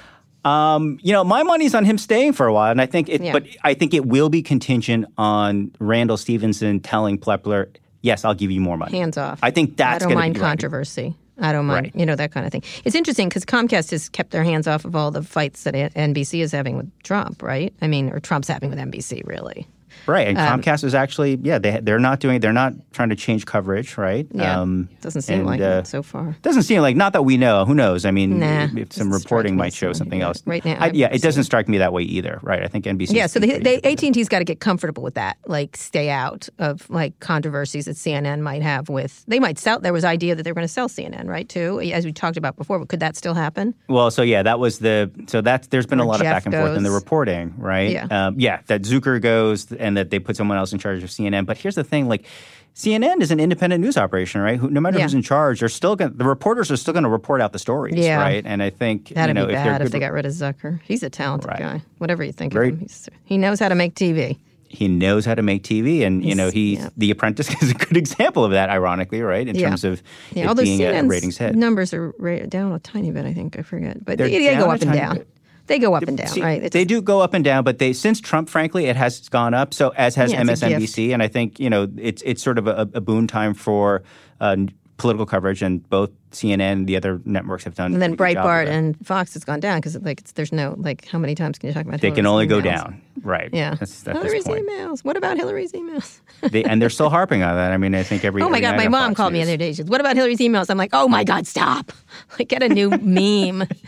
Um, 0.45 0.99
you 1.03 1.13
know, 1.13 1.25
my 1.25 1.43
money's 1.43 1.75
on 1.75 1.85
him 1.85 1.99
staying 1.99 2.35
for 2.35 2.47
a 2.47 2.53
while, 2.53 2.71
and 2.71 2.81
I 2.81 2.87
think 2.87 3.09
it. 3.09 3.23
Yeah. 3.23 3.33
But 3.33 3.47
I 3.63 3.75
think 3.75 3.95
it 3.95 4.07
will 4.07 4.29
be 4.29 4.43
contingent 4.43 5.07
on 5.17 5.73
Randall 5.79 6.17
Stephenson 6.17 6.81
telling 6.81 7.19
Plepler, 7.19 7.69
"Yes, 8.03 8.25
I'll 8.25 8.35
give 8.35 8.51
you 8.51 8.61
more 8.61 8.77
money." 8.77 8.99
Hands 8.99 9.17
off. 9.17 9.39
I 9.43 9.51
think 9.51 9.77
that's. 9.77 10.05
I 10.05 10.09
don't 10.09 10.19
mind 10.19 10.37
controversy. 10.37 11.03
Right. 11.03 11.15
I 11.37 11.53
don't 11.53 11.67
mind, 11.67 11.87
right. 11.87 11.97
you 11.97 12.07
know, 12.07 12.15
that 12.15 12.31
kind 12.31 12.47
of 12.47 12.53
thing. 12.53 12.63
It's 12.85 12.95
interesting 12.95 13.29
because 13.29 13.45
Comcast 13.45 13.91
has 13.91 14.09
kept 14.09 14.31
their 14.31 14.45
hands 14.45 14.69
off 14.69 14.85
of 14.85 14.95
all 14.95 15.11
the 15.11 15.23
fights 15.23 15.65
that 15.65 15.75
NBC 15.75 16.41
is 16.41 16.53
having 16.53 16.77
with 16.77 16.91
Trump, 17.03 17.43
right? 17.43 17.75
I 17.83 17.89
mean, 17.89 18.11
or 18.11 18.21
Trump's 18.21 18.47
having 18.47 18.71
with 18.71 18.79
NBC, 18.79 19.27
really. 19.27 19.67
Right, 20.07 20.29
and 20.29 20.39
um, 20.39 20.61
Comcast 20.61 20.85
is 20.85 20.95
actually 20.95 21.39
yeah 21.43 21.59
they 21.59 21.81
they're 21.81 21.99
not 21.99 22.21
doing 22.21 22.41
they're 22.41 22.53
not 22.53 22.75
trying 22.93 23.09
to 23.09 23.17
change 23.17 23.47
coverage, 23.47 23.97
right? 23.97 24.27
Yeah, 24.33 24.61
um, 24.61 24.89
doesn't 25.01 25.23
seem 25.23 25.41
and, 25.41 25.47
like 25.47 25.61
uh, 25.61 25.81
it 25.83 25.87
so 25.87 26.03
far. 26.03 26.37
Doesn't 26.43 26.63
seem 26.65 26.83
like 26.83 26.97
not 26.97 27.13
that 27.15 27.23
we 27.23 27.37
know. 27.37 27.65
Who 27.65 27.75
knows? 27.75 28.05
I 28.05 28.11
mean, 28.11 28.39
nah, 28.39 28.69
if 28.77 28.93
some 28.93 29.13
reporting 29.13 29.57
might 29.57 29.73
show 29.73 29.93
something 29.93 30.21
else. 30.21 30.43
Right 30.47 30.65
now, 30.65 30.77
I, 30.79 30.91
yeah, 30.93 31.09
it 31.13 31.23
doesn't 31.23 31.45
strike 31.45 31.69
me 31.69 31.79
that 31.79 31.93
way 31.93 32.03
either. 32.03 32.39
Right, 32.43 32.63
I 32.63 32.69
think 32.69 32.85
NBC. 32.85 33.13
Yeah, 33.13 33.27
so 33.27 33.39
they, 33.39 33.59
they 33.59 33.77
AT 33.77 34.03
and 34.03 34.15
T's 34.15 34.29
got 34.29 34.41
to 34.41 34.45
get 34.45 34.61
comfortable 34.61 35.03
with 35.03 35.15
that, 35.15 35.39
like 35.47 35.77
stay 35.77 36.11
out 36.11 36.49
of 36.59 36.89
like 36.91 37.19
controversies 37.21 37.87
that 37.87 37.97
CNN 37.97 38.41
might 38.41 38.63
have 38.63 38.89
with. 38.89 39.25
They 39.27 39.41
might 39.41 39.59
sell. 39.59 39.81
There 39.81 39.93
was 39.93 40.05
idea 40.05 40.35
that 40.35 40.43
they 40.43 40.51
were 40.51 40.57
going 40.57 40.67
to 40.67 40.73
sell 40.73 40.89
CNN, 40.89 41.27
right? 41.27 41.49
Too, 41.49 41.81
as 41.81 42.05
we 42.05 42.13
talked 42.13 42.37
about 42.37 42.57
before. 42.57 42.79
But 42.79 42.89
could 42.89 43.01
that 43.01 43.17
still 43.17 43.35
happen? 43.35 43.75
Well, 43.89 44.11
so 44.11 44.23
yeah, 44.23 44.43
that 44.43 44.59
was 44.59 44.79
the 44.79 45.11
so 45.29 45.41
that's 45.41 45.69
there's 45.69 45.87
been 45.87 46.01
a 46.01 46.05
lot 46.05 46.19
Jeff 46.19 46.27
of 46.27 46.33
back 46.33 46.47
and 46.47 46.53
goes. 46.53 46.67
forth 46.67 46.77
in 46.77 46.83
the 46.83 46.91
reporting, 46.91 47.55
right? 47.57 47.91
Yeah, 47.91 48.07
um, 48.11 48.39
yeah, 48.39 48.61
that 48.67 48.83
Zucker 48.83 49.21
goes 49.21 49.73
and 49.85 49.97
that 49.97 50.11
they 50.11 50.19
put 50.19 50.37
someone 50.37 50.59
else 50.59 50.73
in 50.73 50.79
charge 50.79 51.03
of 51.03 51.11
CNN. 51.11 51.47
But 51.47 51.59
here's 51.59 51.75
the 51.75 51.85
thing, 51.85 52.09
like 52.09 52.27
CNN 52.75 53.21
is 53.21 53.31
an 53.31 53.39
independent 53.39 53.83
news 53.83 53.97
operation, 53.97 54.41
right? 54.41 54.59
Who, 54.59 54.69
no 54.69 54.81
matter 54.81 54.99
yeah. 54.99 55.05
who's 55.05 55.15
in 55.15 55.23
charge, 55.23 55.61
they're 55.61 55.69
still 55.69 55.95
going 55.95 56.17
the 56.17 56.25
reporters 56.25 56.73
are 56.73 56.77
still 56.77 56.93
going 56.93 57.05
to 57.05 57.11
report 57.11 57.41
out 57.41 57.53
the 57.53 57.59
stories, 57.59 57.95
yeah. 57.97 58.21
right? 58.21 58.45
And 58.45 58.63
I 58.63 58.71
think 58.71 59.11
that'd 59.11 59.37
you 59.37 59.41
know, 59.41 59.47
be 59.47 59.55
if 59.55 59.63
bad 59.63 59.83
if 59.83 59.93
they 59.93 60.01
got 60.01 60.13
rid 60.13 60.27
of 60.27 60.33
Zucker. 60.33 60.81
He's 60.83 61.03
a 61.05 61.11
talented 61.11 61.49
right. 61.49 61.59
guy. 61.59 61.83
Whatever 61.99 62.25
you 62.25 62.33
think 62.33 62.53
Very, 62.53 62.71
of 62.71 62.75
him, 62.75 62.81
He's, 62.81 63.09
he 63.25 63.39
knows 63.39 63.61
how 63.61 63.69
to 63.69 63.77
make 63.77 63.95
TV. 63.95 64.39
He 64.67 64.89
knows 64.89 65.25
how 65.25 65.37
to 65.37 65.43
make 65.43 65.63
TV, 65.63 66.05
and 66.05 66.25
you 66.25 66.35
know 66.35 66.51
he 66.51 66.77
yeah. 66.77 66.89
The 66.97 67.13
Apprentice 67.13 67.49
is 67.63 67.71
a 67.71 67.75
good 67.75 67.97
example 67.97 68.45
of 68.45 68.51
that. 68.51 68.71
Ironically, 68.71 69.23
right? 69.23 69.47
In 69.47 69.57
terms 69.57 69.85
of 69.85 70.03
yeah, 70.33 70.51
it 70.51 70.57
being 70.57 70.83
a 70.83 71.05
ratings 71.05 71.39
hit. 71.39 71.55
Numbers 71.55 71.95
are 71.95 72.13
down 72.49 72.73
a 72.73 72.81
tiny 72.81 73.13
bit, 73.13 73.25
I 73.25 73.33
think. 73.35 73.57
I 73.57 73.63
forget, 73.63 74.05
but 74.05 74.19
they, 74.19 74.31
they 74.31 74.57
go 74.57 74.73
up 74.73 74.83
and 74.83 74.93
down. 74.93 75.19
Bit. 75.19 75.29
They 75.67 75.79
go 75.79 75.95
up 75.95 76.03
and 76.03 76.19
down, 76.19 76.29
See, 76.29 76.43
right? 76.43 76.63
It's, 76.63 76.75
they 76.75 76.85
do 76.85 77.01
go 77.01 77.21
up 77.21 77.33
and 77.33 77.43
down, 77.43 77.65
but 77.65 77.79
they 77.79 77.95
since 77.95 78.21
Trump, 78.21 78.51
frankly, 78.51 78.87
it 78.87 78.97
has 78.97 79.29
gone 79.31 79.55
up. 79.55 79.73
So 79.73 79.91
as 79.91 80.15
has 80.15 80.31
yeah, 80.31 80.43
MSNBC, 80.43 81.13
and 81.15 81.23
I 81.23 81.29
think 81.29 81.59
you 81.59 81.71
know 81.71 81.89
it's 81.97 82.23
it's 82.23 82.43
sort 82.43 82.59
of 82.59 82.67
a, 82.67 82.89
a 82.93 83.01
boon 83.01 83.27
time 83.27 83.55
for 83.55 84.03
uh, 84.41 84.57
political 84.97 85.27
coverage, 85.27 85.63
and 85.63 85.89
both 85.89 86.11
CNN 86.31 86.61
and 86.61 86.87
the 86.87 86.97
other 86.97 87.21
networks 87.25 87.65
have 87.65 87.75
done. 87.75 87.93
And 87.93 88.03
then 88.03 88.17
Breitbart 88.17 88.69
and 88.69 88.97
Fox 89.07 89.35
has 89.35 89.45
gone 89.45 89.61
down 89.61 89.79
because 89.79 89.97
like 90.03 90.23
there's 90.35 90.53
no 90.53 90.75
like 90.79 91.07
how 91.07 91.19
many 91.19 91.35
times 91.35 91.59
can 91.59 91.69
you 91.69 91.75
talk 91.75 91.87
about? 91.87 92.01
They 92.01 92.09
Hillary's 92.09 92.17
can 92.17 92.27
only 92.27 92.47
emails? 92.47 92.49
go 92.49 92.61
down, 92.61 93.03
right? 93.23 93.51
Yeah, 93.53 93.75
that's, 93.75 94.03
Hillary's 94.03 94.45
emails. 94.45 95.05
What 95.05 95.17
about 95.17 95.37
Hillary's 95.37 95.73
emails? 95.73 96.21
they, 96.51 96.65
and 96.65 96.81
they're 96.81 96.91
still 96.91 97.11
harping 97.11 97.43
on 97.43 97.55
that. 97.57 97.73
I 97.73 97.77
mean, 97.77 97.95
I 97.95 98.03
think 98.03 98.25
every. 98.25 98.43
Oh 98.43 98.49
my 98.49 98.59
every 98.59 98.71
God! 98.71 98.77
My 98.77 98.89
mom 98.89 99.15
called 99.15 99.33
News. 99.33 99.41
me 99.41 99.45
the 99.45 99.53
other 99.53 99.57
day. 99.59 99.71
She 99.71 99.77
said, 99.77 99.89
"What 99.89 100.01
about 100.01 100.17
Hillary's 100.17 100.39
emails?" 100.39 100.71
I'm 100.71 100.79
like, 100.79 100.91
"Oh 100.93 101.09
my 101.09 101.25
God! 101.25 101.47
Stop! 101.47 101.93
Like, 102.39 102.49
get 102.49 102.63
a 102.63 102.69
new 102.69 102.91
meme." 102.91 103.69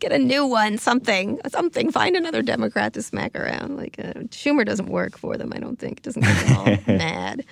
Get 0.00 0.12
a 0.12 0.18
new 0.18 0.44
one, 0.46 0.78
something, 0.78 1.38
something. 1.48 1.92
Find 1.92 2.16
another 2.16 2.42
Democrat 2.42 2.92
to 2.94 3.02
smack 3.02 3.36
around. 3.36 3.76
Like 3.76 3.96
uh, 3.98 4.12
Schumer 4.30 4.64
doesn't 4.64 4.88
work 4.88 5.16
for 5.16 5.36
them. 5.36 5.52
I 5.54 5.58
don't 5.58 5.78
think 5.78 5.98
it 5.98 6.02
doesn't 6.02 6.22
get 6.22 6.46
them 6.46 6.56
all 6.56 6.96
mad. 6.96 7.44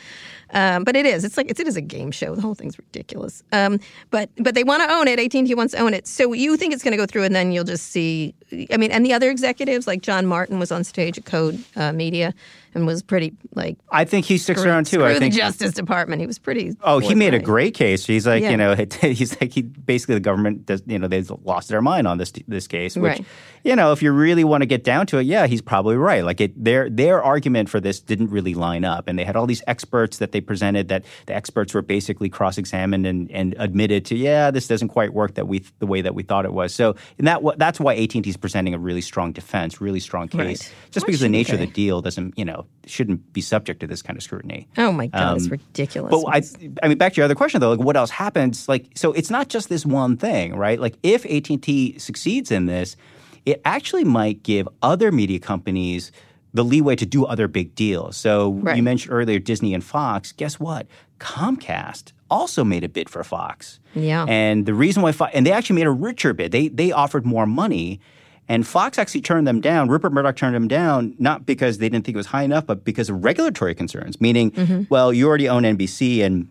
Um, 0.53 0.85
but 0.85 0.97
it 0.97 1.07
is. 1.07 1.25
It's 1.25 1.37
like 1.37 1.51
it's, 1.51 1.61
it 1.61 1.67
is 1.67 1.77
a 1.77 1.81
game 1.81 2.11
show. 2.11 2.35
The 2.35 2.41
whole 2.41 2.55
thing's 2.55 2.79
ridiculous. 2.79 3.43
Um, 3.53 3.81
but 4.11 4.31
but 4.39 4.55
they 4.55 4.65
want 4.65 4.83
to 4.83 4.95
own 4.95 5.09
it. 5.09 5.19
AT 5.19 5.35
and 5.35 5.47
T 5.47 5.55
wants 5.55 5.75
to 5.75 5.81
own 5.81 5.95
it. 5.95 6.07
So 6.07 6.33
you 6.33 6.57
think 6.57 6.73
it's 6.73 6.83
going 6.83 6.93
to 6.93 6.97
go 6.97 7.07
through, 7.07 7.25
and 7.25 7.35
then 7.35 7.53
you'll 7.53 7.65
just 7.65 7.89
see. 7.89 8.35
I 8.71 8.77
mean, 8.77 8.91
and 8.91 9.05
the 9.05 9.13
other 9.13 9.31
executives 9.31 9.87
like 9.87 10.03
John 10.03 10.27
Martin 10.27 10.59
was 10.59 10.73
on 10.73 10.85
stage 10.85 11.19
at 11.19 11.25
Code 11.25 11.63
uh, 11.77 11.93
Media 11.93 12.35
and 12.79 12.87
was 12.87 13.03
pretty 13.03 13.35
like. 13.55 13.77
I 13.91 14.05
think 14.05 14.25
he 14.25 14.38
sticks 14.38 14.61
screw, 14.61 14.71
around 14.71 14.87
too. 14.87 15.05
I 15.05 15.19
think 15.19 15.35
the 15.35 15.41
Justice 15.41 15.73
Department. 15.73 16.21
He 16.21 16.27
was 16.27 16.38
pretty. 16.38 16.75
Oh, 16.83 16.99
he 17.01 17.14
made 17.14 17.35
a 17.35 17.38
great 17.38 17.75
case. 17.75 18.07
He's 18.07 18.27
like, 18.27 18.43
Yeah. 18.43 18.51
you 18.53 18.57
know, 18.57 18.75
he's 19.01 19.38
like, 19.41 19.53
he 19.53 19.62
basically 19.62 20.14
the 20.14 20.21
government 20.21 20.64
does, 20.67 20.83
you 20.87 20.99
know, 20.99 21.09
they've 21.09 21.31
lost 21.45 21.69
their 21.69 21.83
mind 21.83 22.07
on 22.07 22.19
this 22.19 22.33
this 22.47 22.67
case. 22.67 22.97
Which, 22.97 23.03
Right. 23.19 23.25
you 23.64 23.75
know, 23.77 23.93
if 23.93 24.03
you 24.03 24.12
really 24.12 24.45
want 24.45 24.62
to 24.62 24.67
get 24.67 24.85
down 24.85 25.07
to 25.09 25.19
it, 25.19 25.23
yeah, 25.25 25.47
he's 25.47 25.61
probably 25.62 25.97
right. 25.97 26.25
Like 26.25 26.41
it, 26.41 26.64
their 26.64 26.88
their 26.88 27.23
argument 27.23 27.69
for 27.69 27.81
this 27.81 28.01
didn't 28.01 28.31
really 28.31 28.55
line 28.55 28.85
up, 28.85 29.09
and 29.09 29.19
they 29.19 29.25
had 29.25 29.37
all 29.37 29.47
these 29.47 29.62
experts 29.67 30.19
that 30.19 30.33
they 30.33 30.41
presented 30.41 30.88
that 30.88 31.05
the 31.27 31.35
experts 31.35 31.75
were 31.75 31.83
basically 31.83 32.29
cross 32.29 32.59
examined 32.59 33.07
and, 33.07 33.31
and 33.33 33.55
admitted 33.59 34.05
to, 34.07 34.17
yeah, 34.17 34.51
this 34.51 34.69
doesn't 34.69 34.88
quite 34.88 35.12
work 35.12 35.35
that 35.35 35.49
we 35.49 35.64
the 35.81 35.87
way 35.87 36.01
that 36.01 36.14
we 36.14 36.23
thought 36.23 36.45
it 36.45 36.53
was. 36.53 36.73
So, 36.75 36.95
and 37.19 37.27
that 37.27 37.43
that's 37.59 37.81
why 37.81 37.95
AT 37.95 38.14
and 38.14 38.23
T 38.25 38.31
is 38.31 38.37
presenting 38.37 38.75
a 38.75 38.79
really 38.79 39.01
strong 39.01 39.33
defense, 39.33 39.81
really 39.81 40.01
strong 40.01 40.29
case, 40.29 40.38
Right. 40.38 40.73
just 40.93 41.05
Why 41.05 41.09
because 41.09 41.21
the 41.21 41.29
nature 41.29 41.57
they? 41.57 41.64
of 41.64 41.69
the 41.69 41.75
deal 41.75 42.01
doesn't, 42.01 42.38
you 42.38 42.45
know, 42.45 42.67
shouldn't 42.87 43.33
be 43.35 43.40
subject 43.42 43.81
to 43.81 43.87
this 43.87 44.00
kind 44.00 44.16
of 44.16 44.22
scrutiny. 44.22 44.66
Oh 44.78 44.92
my 44.92 45.09
God! 45.09 45.37
it's 45.37 45.46
Um, 45.46 45.50
ridiculous. 45.52 46.11
But 46.11 46.24
I, 46.26 46.42
I 46.83 46.88
mean, 46.88 46.96
back 46.98 47.12
to 47.12 47.16
your 47.18 47.24
other 47.26 47.35
question 47.35 47.61
though, 47.61 47.70
like 47.70 47.81
what 47.81 47.96
else 47.96 48.11
happens? 48.11 48.68
Like, 48.68 48.87
so 48.94 49.12
it's 49.12 49.31
not 49.31 49.48
just 49.48 49.68
this 49.68 49.85
one 49.85 50.16
thing, 50.16 50.54
right? 50.57 50.81
Like, 50.81 50.96
if 51.02 51.26
AT 51.26 51.50
and 51.50 51.62
T 51.62 51.98
succeeds 51.98 52.50
in 52.50 52.66
this, 52.66 52.96
it 53.44 53.61
actually 53.64 54.04
might 54.04 54.42
give 54.42 54.66
other 54.83 55.12
media 55.12 55.38
companies 55.38 56.12
the 56.54 56.64
leeway 56.64 56.96
to 56.96 57.04
do 57.04 57.26
other 57.26 57.46
big 57.46 57.74
deals. 57.74 58.16
So 58.16 58.52
Right. 58.52 58.76
you 58.78 58.83
mentioned 58.83 59.12
earlier 59.12 59.38
Disney 59.38 59.74
and 59.74 59.85
Fox. 59.85 60.33
Guess 60.33 60.59
what? 60.59 60.87
Comcast 61.20 62.12
also 62.31 62.64
made 62.64 62.85
a 62.85 62.88
bid 62.88 63.09
for 63.09 63.22
Fox. 63.22 63.81
Yeah. 63.94 64.24
And 64.28 64.64
the 64.66 64.74
reason 64.74 65.02
why, 65.02 65.12
Fo- 65.12 65.26
and 65.26 65.46
they 65.46 65.52
actually 65.52 65.76
made 65.76 65.87
a 65.87 65.90
richer 65.90 66.33
bid. 66.33 66.52
They 66.52 66.68
they 66.68 66.90
offered 66.92 67.26
more 67.26 67.46
money. 67.46 68.00
And 68.49 68.67
Fox 68.67 68.99
actually 68.99 69.21
turned 69.21 69.47
them 69.47 69.61
down. 69.61 69.89
Rupert 69.89 70.13
Murdoch 70.13 70.37
turned 70.37 70.55
them 70.55 70.69
down, 70.69 71.15
not 71.19 71.45
because 71.45 71.79
they 71.79 71.89
didn't 71.89 72.05
think 72.07 72.15
it 72.15 72.19
was 72.19 72.27
high 72.27 72.43
enough, 72.45 72.67
but 72.67 72.85
because 72.85 73.11
of 73.11 73.23
regulatory 73.25 73.75
concerns. 73.75 74.21
Meaning, 74.21 74.51
Mm-hmm. 74.53 74.83
well, 74.89 75.13
you 75.13 75.29
already 75.29 75.49
own 75.49 75.65
NBC, 75.65 76.23
and 76.25 76.49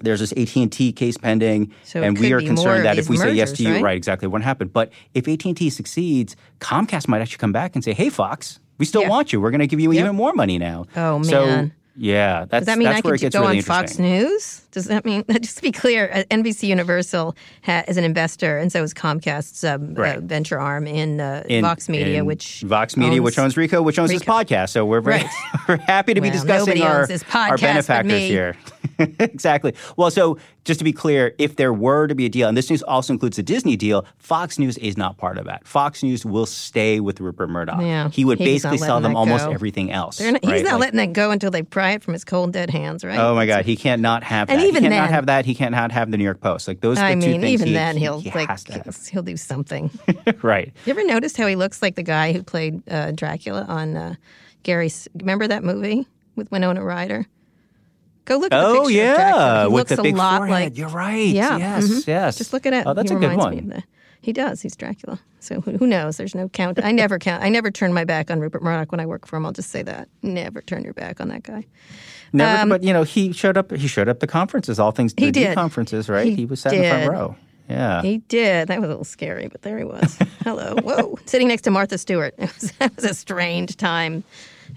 there's 0.00 0.20
this 0.20 0.32
AT 0.32 0.54
and 0.56 0.70
T 0.70 0.92
case 0.92 1.16
pending, 1.16 1.72
So 1.84 2.02
and 2.02 2.18
we 2.18 2.32
are 2.32 2.40
concerned 2.40 2.84
that 2.84 2.98
if 2.98 3.08
we 3.08 3.16
say 3.16 3.32
yes 3.32 3.52
to 3.52 3.62
you, 3.62 3.74
right? 3.74 3.82
right, 3.82 3.96
exactly 3.96 4.28
what 4.28 4.42
happened. 4.42 4.72
But 4.72 4.92
if 5.14 5.26
AT 5.26 5.44
and 5.46 5.56
T 5.56 5.70
succeeds, 5.70 6.36
Comcast 6.60 7.08
might 7.08 7.20
actually 7.22 7.38
come 7.38 7.52
back 7.52 7.74
and 7.74 7.82
say, 7.82 7.94
"Hey, 7.94 8.08
Fox, 8.10 8.60
we 8.78 8.84
still 8.86 9.02
Yeah. 9.02 9.08
want 9.08 9.32
you. 9.32 9.40
We're 9.40 9.50
going 9.50 9.58
to 9.60 9.66
give 9.66 9.80
you 9.80 9.90
Yep. 9.90 10.04
even 10.04 10.16
more 10.16 10.32
money 10.34 10.58
now." 10.58 10.84
Oh, 10.96 11.22
So, 11.22 11.46
man. 11.46 11.72
Yeah, 12.00 12.44
that's 12.48 12.62
Does 12.62 12.66
that 12.66 12.78
mean 12.78 12.86
I 12.88 13.00
could 13.00 13.32
go 13.32 13.40
really 13.40 13.56
on 13.58 13.62
Fox. 13.62 13.98
News? 13.98 14.62
Does 14.70 14.84
that 14.86 15.04
mean, 15.04 15.24
just 15.40 15.56
to 15.56 15.62
be 15.62 15.72
clear, 15.72 16.08
uh, 16.12 16.22
NBC 16.30 16.68
Universal 16.68 17.34
ha- 17.64 17.82
is 17.88 17.96
an 17.96 18.04
investor, 18.04 18.56
and 18.56 18.70
so 18.70 18.82
is 18.84 18.94
Comcast's 18.94 19.64
um, 19.64 19.94
Right. 19.94 20.16
uh, 20.16 20.20
venture 20.20 20.60
arm 20.60 20.86
in, 20.86 21.20
uh, 21.20 21.42
in- 21.48 21.62
Vox 21.62 21.88
Media, 21.88 22.20
in 22.20 22.26
which 22.26 22.60
Vox 22.60 22.96
Media, 22.96 23.20
which 23.20 23.38
owns 23.38 23.56
Recode, 23.56 23.84
which 23.84 23.98
owns 23.98 24.10
this 24.10 24.22
podcast. 24.22 24.70
So 24.70 24.86
we're 24.86 25.00
very 25.00 25.22
Right. 25.22 25.30
we're 25.68 25.76
happy 25.78 26.14
to 26.14 26.20
be 26.20 26.30
discussing 26.30 26.80
our 26.82 27.08
our 27.34 27.58
benefactors 27.58 28.22
here. 28.22 28.56
exactly. 28.98 29.74
Well, 29.96 30.10
so 30.12 30.38
just 30.68 30.78
to 30.80 30.84
be 30.84 30.92
clear, 30.92 31.34
if 31.38 31.56
there 31.56 31.72
were 31.72 32.06
to 32.06 32.14
be 32.14 32.26
a 32.26 32.28
deal, 32.28 32.46
and 32.46 32.56
this 32.56 32.68
news 32.68 32.82
also 32.82 33.12
includes 33.14 33.36
the 33.38 33.42
Disney 33.42 33.74
deal, 33.74 34.04
Fox 34.18 34.58
News 34.58 34.76
is 34.78 34.98
not 34.98 35.16
part 35.16 35.38
of 35.38 35.46
that. 35.46 35.66
Fox 35.66 36.02
News 36.02 36.26
will 36.26 36.44
stay 36.44 37.00
with 37.00 37.20
Rupert 37.20 37.48
Murdoch. 37.48 37.80
Yeah, 37.80 38.10
he 38.10 38.24
would 38.26 38.38
basically 38.38 38.76
sell 38.76 39.00
them 39.00 39.16
almost 39.16 39.46
go. 39.46 39.50
everything 39.50 39.90
else. 39.90 40.20
Not, 40.20 40.44
he's 40.44 40.50
right? 40.52 40.64
not 40.64 40.72
Like- 40.74 40.80
letting 40.92 40.96
that 40.98 41.12
go 41.14 41.30
until 41.30 41.50
they 41.50 41.62
pry 41.62 41.92
it 41.92 42.02
from 42.04 42.12
his 42.12 42.22
cold 42.24 42.52
dead 42.52 42.68
hands, 42.68 43.02
right? 43.02 43.18
Oh 43.18 43.34
my 43.34 43.46
God, 43.46 43.64
he 43.64 43.76
can't 43.76 44.02
not 44.02 44.22
have 44.22 44.48
that. 44.48 44.52
And 44.58 44.62
even 44.62 44.82
he 44.84 44.88
can't 44.90 44.94
not 45.00 45.06
then- 45.06 45.14
have 45.14 45.26
that. 45.26 45.46
He 45.46 45.54
can't 45.54 45.72
not 45.72 45.90
have 45.90 46.10
the 46.10 46.18
New 46.18 46.24
York 46.24 46.40
Post. 46.42 46.68
Like 46.68 46.80
those. 46.82 46.98
I 46.98 47.14
two 47.14 47.20
mean, 47.20 47.40
things 47.40 47.62
even 47.62 47.68
he, 47.68 47.72
then 47.72 47.96
he- 47.96 48.02
he'll 48.02 48.20
he 48.20 48.30
like 48.32 48.48
has 48.50 48.62
to 48.64 48.74
have. 48.74 48.96
he'll 49.10 49.22
do 49.22 49.38
something. 49.38 49.90
right. 50.42 50.70
you 50.84 50.90
ever 50.90 51.02
noticed 51.04 51.38
how 51.38 51.46
he 51.46 51.56
looks 51.56 51.80
like 51.80 51.94
the 51.94 52.02
guy 52.02 52.34
who 52.34 52.42
played 52.42 52.82
uh, 52.90 53.12
Dracula 53.12 53.64
on 53.68 53.96
uh, 53.96 54.14
Gary? 54.64 54.86
S- 54.86 55.08
Remember 55.14 55.46
that 55.48 55.64
movie 55.64 56.06
with 56.36 56.50
Winona 56.52 56.84
Ryder? 56.84 57.26
Go 58.28 58.36
look 58.36 58.52
at 58.52 58.60
the 58.60 58.66
Oh 58.66 58.84
picture 58.86 59.00
of 59.10 59.16
Dracula. 59.16 59.38
yeah, 59.38 59.62
He 59.62 59.66
with 59.68 59.72
looks 59.74 59.96
the 59.96 60.02
big 60.02 60.14
a 60.14 60.18
lot 60.18 60.36
forehead. 60.38 60.52
like 60.52 60.78
You're 60.78 60.88
right. 60.88 61.26
Yeah, 61.28 61.56
Yes. 61.56 61.84
mhm. 61.88 62.06
Yes. 62.06 62.36
Just 62.38 62.52
look 62.52 62.66
at 62.66 62.72
it. 62.74 62.86
Oh, 62.86 62.92
that's 62.94 63.10
he 63.10 63.16
a 63.16 63.18
good 63.18 63.30
reminds 63.30 63.44
one. 63.44 63.54
Me 63.54 63.58
of 63.60 63.68
that. 63.70 63.84
He 64.20 64.32
does. 64.32 64.60
He's 64.60 64.76
Dracula. 64.76 65.18
So 65.40 65.60
who, 65.60 65.72
who 65.78 65.86
knows? 65.86 66.16
There's 66.16 66.34
no 66.34 66.48
count. 66.48 66.84
I 66.84 66.92
never 66.92 67.18
count. 67.18 67.42
I 67.42 67.48
never 67.48 67.70
turn 67.70 67.94
my 67.94 68.04
back 68.04 68.30
on 68.30 68.40
Rupert 68.40 68.62
Murdoch 68.62 68.90
when 68.92 69.00
I 69.00 69.06
work 69.06 69.26
for 69.26 69.36
him. 69.36 69.46
I'll 69.46 69.52
just 69.52 69.70
say 69.70 69.82
that. 69.82 70.08
Never 70.22 70.60
turn 70.60 70.82
your 70.84 70.92
back 70.92 71.20
on 71.20 71.28
that 71.28 71.42
guy. 71.44 71.64
Never, 72.32 72.68
but 72.68 72.82
you 72.82 72.92
know, 72.92 73.04
he 73.04 73.32
showed 73.32 73.56
up. 73.56 73.70
He 73.72 73.86
showed 73.88 74.08
up 74.08 74.20
the 74.20 74.26
conferences, 74.26 74.78
all 74.78 74.90
things 74.90 75.14
Um, 75.16 75.24
He 75.24 75.30
did. 75.30 75.54
conferences, 75.54 76.08
right? 76.08 76.26
He 76.26 76.34
He, 76.34 76.44
was 76.44 76.60
sat 76.60 76.74
in 76.74 76.82
the 76.82 76.88
front 76.88 77.10
row. 77.10 77.36
Yeah. 77.70 78.02
He 78.02 78.18
did. 78.18 78.68
That 78.68 78.80
was 78.80 78.86
a 78.86 78.90
little 78.90 79.04
scary, 79.04 79.48
but 79.48 79.62
there 79.62 79.78
he 79.78 79.84
was. 79.84 80.18
Hello. 80.44 80.74
Whoa. 80.82 81.18
Sitting 81.26 81.48
next 81.48 81.62
to 81.62 81.70
Martha 81.70 81.96
Stewart. 81.98 82.34
It 82.38 82.52
was, 82.54 82.72
that 82.80 82.96
was 82.96 83.04
a 83.04 83.14
strange 83.14 83.76
time, 83.76 84.24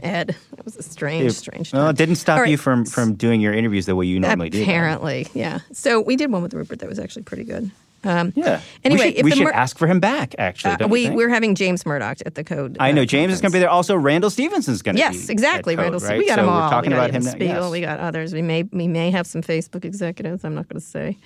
Ed. 0.02 0.36
It 0.58 0.66
was 0.66 0.78
a 0.78 0.84
strange, 0.84 1.32
strange 1.34 1.72
time. 1.72 1.82
Well, 1.82 1.90
it 1.90 1.98
didn't 1.98 2.16
stop 2.16 2.40
right. 2.40 2.50
you 2.50 2.58
from 2.58 2.86
from 2.86 3.14
doing 3.16 3.42
your 3.42 3.54
interviews 3.54 3.86
the 3.86 3.96
way 3.96 4.06
you 4.06 4.20
normally 4.20 4.50
do. 4.50 4.62
Apparently, 4.62 5.28
yeah. 5.34 5.60
So 5.72 6.00
we 6.00 6.16
did 6.16 6.32
one 6.32 6.42
with 6.42 6.54
Rupert 6.54 6.80
that 6.80 6.90
was 6.90 7.00
actually 7.00 7.24
pretty 7.24 7.44
good. 7.44 7.72
Um, 8.04 8.34
Yeah. 8.36 8.62
Anyway, 8.84 9.10
we 9.10 9.16
should, 9.16 9.26
we 9.26 9.32
should 9.32 9.44
Mur- 9.44 9.54
ask 9.54 9.78
for 9.78 9.88
him 9.88 10.00
back. 10.00 10.34
Actually, 10.40 10.74
uh, 10.74 10.88
we 10.88 11.10
we're 11.12 11.30
having 11.30 11.54
James 11.56 11.86
Murdoch 11.86 12.18
at 12.26 12.36
the 12.36 12.44
Code. 12.44 12.78
I 12.80 12.92
know 12.92 13.04
uh, 13.04 13.06
James 13.06 13.34
is 13.34 13.42
going 13.42 13.52
to 13.52 13.56
be 13.56 13.60
there. 13.60 13.70
Also, 13.70 13.96
Randall 13.96 14.30
Stephenson's 14.30 14.82
going 14.82 14.96
to 14.96 14.98
be. 14.98 15.16
Yes, 15.16 15.30
exactly. 15.30 15.76
Code, 15.76 15.84
Randall. 15.94 16.02
right? 16.02 16.18
We 16.18 16.26
got 16.28 16.36
so 16.36 16.42
them 16.42 16.50
all. 16.50 16.64
We're 16.64 16.70
talking 16.70 16.92
we 16.92 16.96
got 16.96 17.10
about 17.10 17.16
him. 17.16 17.28
Evan. 17.28 17.32
Spiegel. 17.40 17.64
Yes. 17.64 17.72
We 17.72 17.82
got 17.82 18.00
others. 18.00 18.34
We 18.34 18.42
may 18.42 18.64
we 18.64 18.88
may 18.88 19.12
have 19.12 19.28
some 19.28 19.42
Facebook 19.44 19.86
executives. 19.86 20.44
I'm 20.44 20.56
not 20.56 20.68
going 20.68 20.80
to 20.80 20.86
say. 20.86 21.18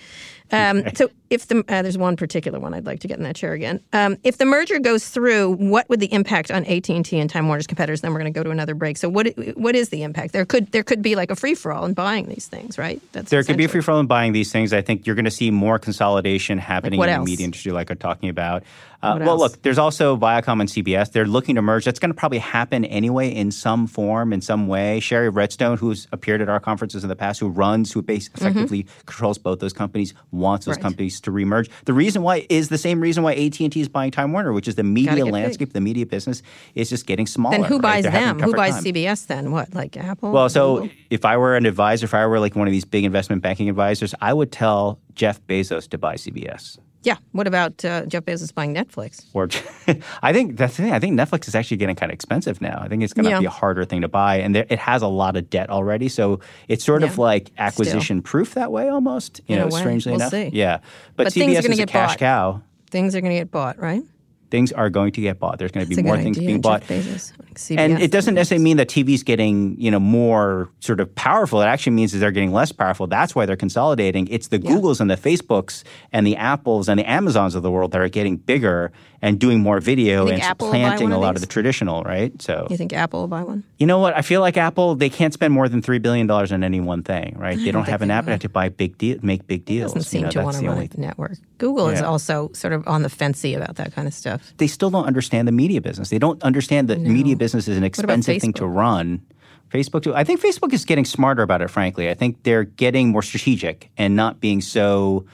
Um, 0.52 0.84
So 0.96 1.10
if 1.30 1.48
the 1.48 1.64
uh, 1.68 1.82
there's 1.82 1.98
one 1.98 2.16
particular 2.16 2.60
one 2.60 2.74
I'd 2.74 2.86
like 2.86 3.00
to 3.00 3.08
get 3.08 3.18
in 3.18 3.24
that 3.24 3.36
chair 3.36 3.54
again. 3.54 3.80
Um, 3.94 4.18
if 4.24 4.38
the 4.38 4.46
merger 4.46 4.80
goes 4.80 5.08
through, 5.08 5.54
what 5.54 5.90
would 5.90 6.00
the 6.00 6.12
impact 6.14 6.52
on 6.52 6.64
AT 6.66 6.90
and 6.90 7.04
T 7.04 7.20
and 7.20 7.30
Time 7.30 7.48
Warner's 7.48 7.68
competitors? 7.68 8.02
Then 8.02 8.14
we're 8.14 8.20
going 8.20 8.34
to 8.34 8.38
go 8.38 8.44
to 8.44 8.52
another 8.52 8.76
break. 8.76 8.98
So 8.98 9.10
what 9.10 9.28
what 9.56 9.76
is 9.76 9.90
the 9.90 10.04
impact? 10.04 10.34
There 10.34 10.46
could 10.46 10.72
there 10.72 10.84
could 10.84 11.02
be 11.02 11.16
like 11.16 11.32
a 11.32 11.36
free 11.36 11.56
for 11.56 11.72
all 11.72 11.86
in 11.86 11.94
buying 11.94 12.30
these 12.30 12.48
things, 12.48 12.78
right? 12.78 13.02
That's 13.12 13.30
There 13.30 13.44
could 13.44 13.58
be 13.58 13.66
a 13.66 13.70
free 13.70 13.82
for 13.82 13.92
all 13.92 14.00
in 14.00 14.08
buying 14.08 14.34
these 14.34 14.52
things. 14.52 14.72
I 14.72 14.82
think 14.82 15.06
you're 15.06 15.16
going 15.16 15.26
to 15.26 15.32
see 15.32 15.52
more 15.52 15.80
consolidation 15.80 16.58
happening 16.58 17.00
what 17.00 17.10
in 17.10 17.20
the 17.20 17.26
media 17.26 17.46
industry, 17.46 17.72
like 17.72 17.90
I'm 17.90 17.98
talking 17.98 18.30
about. 18.30 18.64
Uh, 19.06 19.20
well, 19.26 19.38
look, 19.38 19.62
there's 19.62 19.78
also 19.78 20.18
Viacom 20.18 20.60
and 20.60 20.70
CBS. 20.70 21.12
They're 21.12 21.26
looking 21.28 21.56
to 21.56 21.62
merge. 21.62 21.86
That's 21.86 22.00
going 22.00 22.10
to 22.12 22.16
probably 22.18 22.40
happen 22.40 22.86
anyway 22.86 23.30
in 23.34 23.52
some 23.52 23.88
form, 23.88 24.34
in 24.34 24.42
some 24.42 24.68
way. 24.68 25.00
Shari 25.00 25.30
Redstone, 25.30 25.78
who's 25.78 26.08
appeared 26.12 26.42
at 26.42 26.50
our 26.50 26.60
conferences 26.60 27.04
in 27.04 27.10
the 27.10 27.16
past, 27.16 27.40
who 27.40 27.50
runs, 27.50 27.92
who 27.92 28.02
bas- 28.02 28.30
effectively 28.36 28.86
controls 29.06 29.38
both 29.38 29.60
those 29.60 29.74
companies, 29.74 30.14
wants 30.32 30.66
those 30.66 30.76
Mm-hmm. 30.76 30.82
Right. 30.84 30.90
companies 30.92 31.22
to 31.22 31.32
remerge. 31.32 31.70
The 31.86 31.94
reason 31.94 32.22
why 32.22 32.46
is 32.50 32.70
the 32.70 32.78
same 32.78 33.00
reason 33.00 33.24
why 33.24 33.34
AT&T 33.34 33.72
is 33.80 33.88
buying 33.88 34.12
Time 34.12 34.32
Warner, 34.34 34.52
which 34.52 34.68
is 34.68 34.76
the 34.76 34.84
media 34.84 35.16
get 35.16 35.24
big. 35.26 35.34
landscape, 35.34 35.74
the 35.74 35.82
media 35.82 36.06
business 36.06 36.42
is 36.76 36.90
just 36.90 37.06
getting 37.06 37.26
smaller. 37.28 37.56
Then 37.58 37.66
who 37.66 37.76
right? 37.76 37.82
buys 37.82 38.04
They're 38.04 38.12
them? 38.12 38.40
Who 38.40 38.54
buys 38.54 38.74
time. 38.76 38.84
CBS 38.84 39.28
then? 39.28 39.52
What 39.52 39.74
like 39.74 39.96
Apple? 39.98 40.32
Well, 40.32 40.50
so 40.50 40.90
if 41.10 41.24
I 41.26 41.38
were 41.38 41.56
an 41.56 41.66
advisor, 41.66 42.06
if 42.06 42.14
I 42.14 42.26
were 42.26 42.40
like 42.40 42.56
one 42.56 42.68
of 42.68 42.72
these 42.72 42.86
big 42.86 43.04
investment 43.06 43.42
banking 43.42 43.70
advisors, 43.70 44.14
I 44.22 44.34
would 44.34 44.52
tell 44.52 45.00
Jeff 45.14 45.40
Bezos 45.48 45.88
to 45.90 45.98
buy 45.98 46.16
CBS. 46.16 46.78
Yeah. 47.06 47.18
What 47.32 47.48
about 47.48 47.86
uh, 47.86 48.06
Jeff 48.08 48.24
Bezos 48.26 48.54
buying 48.54 48.74
Netflix? 48.76 49.26
Or 49.34 49.48
I 50.24 50.34
think 50.34 50.58
that's 50.58 50.76
the 50.78 50.84
thing. 50.84 50.92
I 50.94 51.00
think 51.00 51.18
Netflix 51.18 51.48
is 51.48 51.56
actually 51.56 51.78
getting 51.78 51.96
kind 51.96 52.12
of 52.12 52.14
expensive 52.16 52.60
now. 52.62 52.80
I 52.82 52.88
think 52.90 53.04
it's 53.04 53.14
going 53.14 53.26
to 53.26 53.30
Yeah. 53.32 53.40
be 53.40 53.46
a 53.46 53.50
harder 53.52 53.86
thing 53.86 54.02
to 54.02 54.08
buy, 54.08 54.38
and 54.38 54.54
there, 54.56 54.66
it 54.70 54.80
has 54.80 55.02
a 55.02 55.08
lot 55.08 55.38
of 55.38 55.50
debt 55.50 55.70
already. 55.70 56.10
So 56.10 56.40
it's 56.68 56.84
sort 56.84 57.04
of 57.04 57.18
like 57.18 57.52
acquisition 57.58 58.22
proof 58.22 58.56
that 58.56 58.72
way, 58.72 58.90
almost. 58.90 59.42
You 59.48 59.56
In 59.58 59.62
know, 59.62 59.70
strangely 59.70 60.12
We'll 60.12 60.22
enough. 60.22 60.32
see. 60.32 60.50
Yeah, 60.54 60.80
but, 61.16 61.26
But 61.26 61.34
things 61.34 61.58
are 61.58 61.62
CBS 61.62 61.66
is 61.72 61.80
a 61.80 61.82
get 61.84 61.90
cash 61.90 62.12
bought. 62.12 62.20
cow. 62.20 62.62
Things 62.90 63.16
are 63.16 63.22
going 63.22 63.34
to 63.34 63.40
get 63.40 63.52
bought, 63.52 63.78
right? 63.80 64.04
Things 64.52 64.72
are 64.72 64.90
going 64.90 65.12
to 65.14 65.22
get 65.22 65.40
bought. 65.40 65.60
There's 65.60 65.72
going 65.72 65.86
to 65.86 65.90
be 65.90 65.96
That's 65.96 66.06
a 66.06 66.08
more 66.08 66.18
things 66.18 66.38
idea, 66.38 66.48
being 66.48 66.62
bought. 66.62 66.84
And 66.90 68.02
it 68.02 68.12
doesn't 68.12 68.36
necessarily 68.36 68.64
mean 68.64 68.78
that 68.78 68.90
TV's 68.90 69.24
getting, 69.24 69.76
you 69.80 69.90
know, 69.90 70.00
more 70.00 70.70
sort 70.80 71.00
of 71.00 71.14
powerful. 71.16 71.62
It 71.62 71.66
actually 71.66 71.94
means 71.94 72.12
that 72.12 72.20
they're 72.20 72.32
getting 72.32 72.54
less 72.54 72.72
powerful. 72.72 73.08
That's 73.08 73.34
why 73.36 73.46
they're 73.46 73.56
consolidating. 73.56 74.28
It's 74.30 74.48
the 74.50 74.60
Yeah. 74.60 74.72
Googles 74.72 75.00
and 75.02 75.10
the 75.10 75.18
Facebooks 75.18 75.84
and 76.14 76.26
the 76.28 76.36
Apples 76.36 76.88
and 76.88 77.00
the 77.00 77.10
Amazons 77.10 77.56
of 77.56 77.64
the 77.64 77.72
world 77.72 77.92
that 77.92 78.02
are 78.02 78.10
getting 78.10 78.38
bigger 78.38 78.92
and 79.26 79.40
doing 79.40 79.60
more 79.60 79.80
video 79.80 80.28
and 80.28 80.40
Apple 80.40 80.68
supplanting 80.68 81.12
a 81.12 81.18
lot 81.18 81.34
of 81.34 81.42
the 81.42 81.48
traditional, 81.48 82.04
right? 82.04 82.40
So 82.40 82.68
You 82.70 82.78
think 82.78 82.94
Apple 82.94 83.22
will 83.22 83.28
buy 83.28 83.42
one? 83.42 83.64
you 83.80 83.88
know 83.88 83.98
what? 83.98 84.16
I 84.16 84.22
feel 84.22 84.40
like 84.40 84.56
Apple 84.56 84.94
they 84.94 85.10
can't 85.10 85.34
spend 85.34 85.52
more 85.52 85.68
than 85.68 85.82
three 85.82 85.98
billion 85.98 86.28
dollars 86.28 86.52
on 86.52 86.64
any 86.64 86.80
one 86.80 87.02
thing, 87.02 87.36
right? 87.36 87.58
They 87.58 87.72
don't 87.72 87.88
have 87.88 88.04
an 88.04 88.12
appetite 88.12 88.42
to 88.42 88.50
buy 88.50 88.70
big 88.70 89.00
deal, 89.00 89.18
make 89.24 89.48
big 89.48 89.66
deals. 89.66 89.94
Doesn't 89.94 90.08
seem 90.08 90.20
you 90.20 90.26
know, 90.26 90.30
to 90.30 90.38
that's 90.38 90.46
want 90.46 90.56
to 90.58 90.62
the 90.62 90.68
run 90.68 90.78
only. 90.78 90.90
a 90.96 91.00
network. 91.00 91.38
Google 91.58 91.88
is 91.90 92.04
also 92.04 92.52
sort 92.54 92.74
of 92.74 92.88
on 92.88 93.02
the 93.02 93.10
fancy 93.10 93.56
about 93.56 93.78
that 93.78 93.94
kind 93.94 94.08
of 94.08 94.14
stuff. 94.14 94.54
They 94.58 94.68
still 94.68 94.92
don't 94.92 95.08
understand 95.08 95.48
the 95.48 95.52
media 95.52 95.82
business. 95.82 96.12
They 96.12 96.20
don't 96.20 96.42
understand 96.44 96.88
that 96.90 97.00
media 97.02 97.36
business 97.36 97.68
is 97.68 97.78
an 97.78 97.84
expensive 97.84 98.40
thing 98.40 98.54
to 98.54 98.68
run. 98.68 99.26
Facebook 99.74 100.04
too. 100.04 100.14
I 100.14 100.24
think 100.24 100.40
Facebook 100.40 100.72
is 100.72 100.86
getting 100.86 101.04
smarter 101.04 101.42
about 101.42 101.64
it. 101.64 101.70
Frankly, 101.70 102.10
I 102.12 102.14
think 102.14 102.44
they're 102.44 102.64
getting 102.64 103.10
more 103.10 103.24
strategic 103.24 103.90
and 103.98 104.16
not 104.16 104.40
being 104.40 104.62
so. 104.62 105.26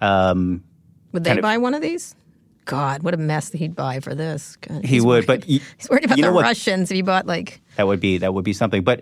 Um, 0.00 0.64
Would 1.12 1.22
they 1.22 1.30
of- 1.30 1.42
buy 1.42 1.58
one 1.58 1.74
of 1.74 1.80
these? 1.80 2.16
God, 2.66 3.02
what 3.02 3.14
a 3.14 3.16
mess 3.16 3.50
he'd 3.52 3.74
buy 3.74 4.00
for 4.00 4.14
this. 4.14 4.56
God, 4.56 4.84
he 4.84 5.00
would, 5.00 5.06
worried- 5.06 5.26
but 5.26 5.44
he's 5.44 5.62
worried 5.88 6.04
about 6.04 6.18
you 6.18 6.22
know 6.22 6.28
the 6.28 6.34
what? 6.34 6.42
Russians 6.42 6.90
if 6.90 6.94
he 6.94 7.02
bought 7.02 7.26
like 7.26 7.62
That 7.76 7.86
would 7.86 8.00
be 8.00 8.18
that 8.18 8.34
would 8.34 8.44
be 8.44 8.52
something. 8.52 8.84
But 8.84 9.00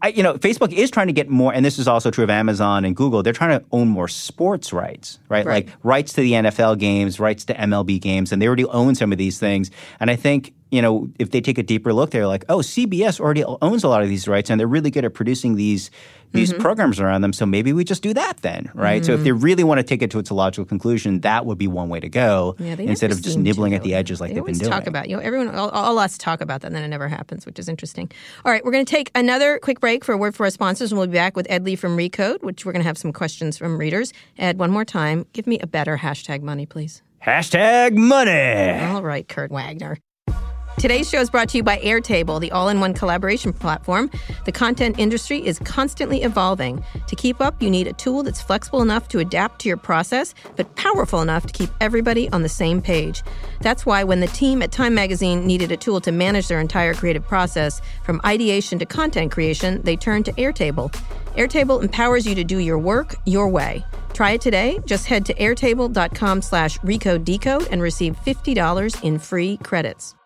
I, 0.00 0.08
you 0.08 0.22
know, 0.24 0.34
Facebook 0.34 0.72
is 0.72 0.90
trying 0.90 1.06
to 1.06 1.12
get 1.12 1.28
more, 1.28 1.54
and 1.54 1.64
this 1.64 1.78
is 1.78 1.86
also 1.86 2.10
true 2.10 2.24
of 2.24 2.30
Amazon 2.30 2.84
and 2.84 2.96
Google. 2.96 3.22
They're 3.22 3.32
trying 3.32 3.60
to 3.60 3.64
own 3.70 3.88
more 3.88 4.08
sports 4.08 4.72
rights, 4.72 5.20
right? 5.28 5.46
Right. 5.46 5.66
Like 5.66 5.76
rights 5.84 6.12
to 6.14 6.22
the 6.22 6.32
NFL 6.32 6.78
games, 6.78 7.20
rights 7.20 7.44
to 7.44 7.54
MLB 7.54 8.00
games, 8.00 8.32
and 8.32 8.42
they 8.42 8.46
already 8.48 8.64
own 8.64 8.96
some 8.96 9.12
of 9.12 9.18
these 9.18 9.38
things. 9.38 9.70
And 10.00 10.10
I 10.10 10.16
think 10.16 10.54
you 10.72 10.82
know, 10.82 11.08
if 11.18 11.30
they 11.30 11.40
take 11.40 11.58
a 11.58 11.62
deeper 11.62 11.92
look, 11.92 12.10
they're 12.10 12.26
like, 12.26 12.44
oh, 12.48 12.58
CBS 12.58 13.20
already 13.20 13.44
owns 13.44 13.84
a 13.84 13.88
lot 13.88 14.02
of 14.02 14.08
these 14.08 14.26
rights, 14.26 14.50
and 14.50 14.58
they're 14.58 14.66
really 14.66 14.90
good 14.90 15.04
at 15.04 15.14
producing 15.14 15.54
these 15.54 15.90
these 16.32 16.50
Mm-hmm. 16.50 16.62
programs 16.62 16.98
around 16.98 17.20
them. 17.20 17.34
So 17.34 17.44
maybe 17.44 17.74
we 17.74 17.84
just 17.84 18.02
do 18.02 18.14
that 18.14 18.38
then, 18.38 18.70
right? 18.74 19.04
So 19.04 19.12
if 19.12 19.22
they 19.22 19.32
really 19.32 19.64
want 19.64 19.80
to 19.80 19.82
take 19.84 20.00
it 20.00 20.10
to 20.12 20.18
its 20.18 20.30
logical 20.30 20.64
conclusion, 20.64 21.20
that 21.20 21.44
would 21.44 21.58
be 21.58 21.66
one 21.68 21.90
way 21.90 22.00
to 22.00 22.08
go 22.08 22.56
Yeah, 22.58 22.76
instead 22.78 23.10
of 23.12 23.20
just 23.20 23.36
nibbling 23.36 23.74
at 23.74 23.82
the 23.82 23.92
edges 23.94 24.18
like 24.18 24.30
they 24.30 24.36
they've 24.36 24.46
been 24.46 24.56
doing. 24.56 24.70
talk 24.70 24.86
about 24.86 25.10
you 25.10 25.16
know 25.16 25.20
everyone 25.22 25.54
all, 25.54 25.68
all 25.68 25.98
us 25.98 26.16
talk 26.16 26.40
about 26.40 26.62
that 26.62 26.68
and 26.68 26.76
then 26.76 26.84
it 26.84 26.88
never 26.88 27.06
happens 27.06 27.44
which 27.44 27.58
is 27.58 27.68
interesting 27.68 28.10
all 28.46 28.50
right 28.50 28.64
we're 28.64 28.72
going 28.72 28.84
to 28.86 28.90
take 28.90 29.10
another 29.14 29.58
quick 29.58 29.78
break 29.78 30.06
for 30.06 30.12
a 30.14 30.16
word 30.16 30.34
for 30.34 30.44
our 30.46 30.50
sponsors 30.50 30.90
and 30.90 30.98
we'll 30.98 31.06
be 31.06 31.12
back 31.12 31.36
with 31.36 31.46
ed 31.50 31.64
lee 31.66 31.76
from 31.76 31.98
recode 31.98 32.42
which 32.42 32.64
we're 32.64 32.72
going 32.72 32.82
to 32.82 32.86
have 32.88 32.96
some 32.96 33.12
questions 33.12 33.58
from 33.58 33.76
readers 33.76 34.14
ed 34.38 34.58
one 34.58 34.70
more 34.70 34.86
time 34.86 35.26
give 35.34 35.46
me 35.46 35.58
a 35.58 35.66
better 35.66 35.98
hashtag 35.98 36.40
money 36.40 36.64
please 36.64 37.02
Hashtag 37.22 37.94
money. 37.94 38.80
all 38.86 39.02
right 39.02 39.28
kurt 39.28 39.50
wagner 39.50 39.98
Today's 40.82 41.08
show 41.08 41.20
is 41.20 41.30
brought 41.30 41.48
to 41.50 41.56
you 41.56 41.62
by 41.62 41.78
Airtable, 41.78 42.40
the 42.40 42.50
all 42.50 42.68
in 42.68 42.80
one 42.80 42.92
collaboration 42.92 43.52
platform. 43.52 44.10
The 44.46 44.50
content 44.50 44.98
industry 44.98 45.38
is 45.38 45.60
constantly 45.60 46.24
evolving. 46.24 46.84
To 47.06 47.14
keep 47.14 47.40
up, 47.40 47.62
you 47.62 47.70
need 47.70 47.86
a 47.86 47.92
tool 47.92 48.24
that's 48.24 48.42
flexible 48.42 48.82
enough 48.82 49.06
to 49.10 49.20
adapt 49.20 49.60
to 49.60 49.68
your 49.68 49.76
process, 49.76 50.34
but 50.56 50.74
powerful 50.74 51.22
enough 51.22 51.46
to 51.46 51.52
keep 51.52 51.70
everybody 51.80 52.28
on 52.30 52.42
the 52.42 52.48
same 52.48 52.82
page. 52.82 53.22
That's 53.60 53.86
why 53.86 54.02
when 54.02 54.18
the 54.18 54.26
team 54.26 54.60
at 54.60 54.72
Time 54.72 54.92
Magazine 54.92 55.46
needed 55.46 55.70
a 55.70 55.76
tool 55.76 56.00
to 56.00 56.10
manage 56.10 56.48
their 56.48 56.58
entire 56.58 56.94
creative 56.94 57.28
process, 57.28 57.80
from 58.02 58.20
ideation 58.24 58.80
to 58.80 58.84
content 58.84 59.30
creation, 59.30 59.82
they 59.82 59.94
turned 59.94 60.24
to 60.24 60.32
Airtable. 60.32 60.92
Airtable 61.36 61.80
empowers 61.80 62.26
you 62.26 62.34
to 62.34 62.42
do 62.42 62.58
your 62.58 62.76
work 62.80 63.14
your 63.24 63.48
way. 63.48 63.86
Try 64.14 64.32
it 64.32 64.40
today. 64.40 64.80
Just 64.84 65.06
head 65.06 65.24
to 65.26 65.34
airtable.com 65.34 66.42
slash 66.42 66.80
recode 66.80 67.24
decode 67.24 67.68
and 67.70 67.80
receive 67.80 68.16
$50 68.26 69.04
in 69.04 69.20
free 69.20 69.58
credits. 69.58 70.16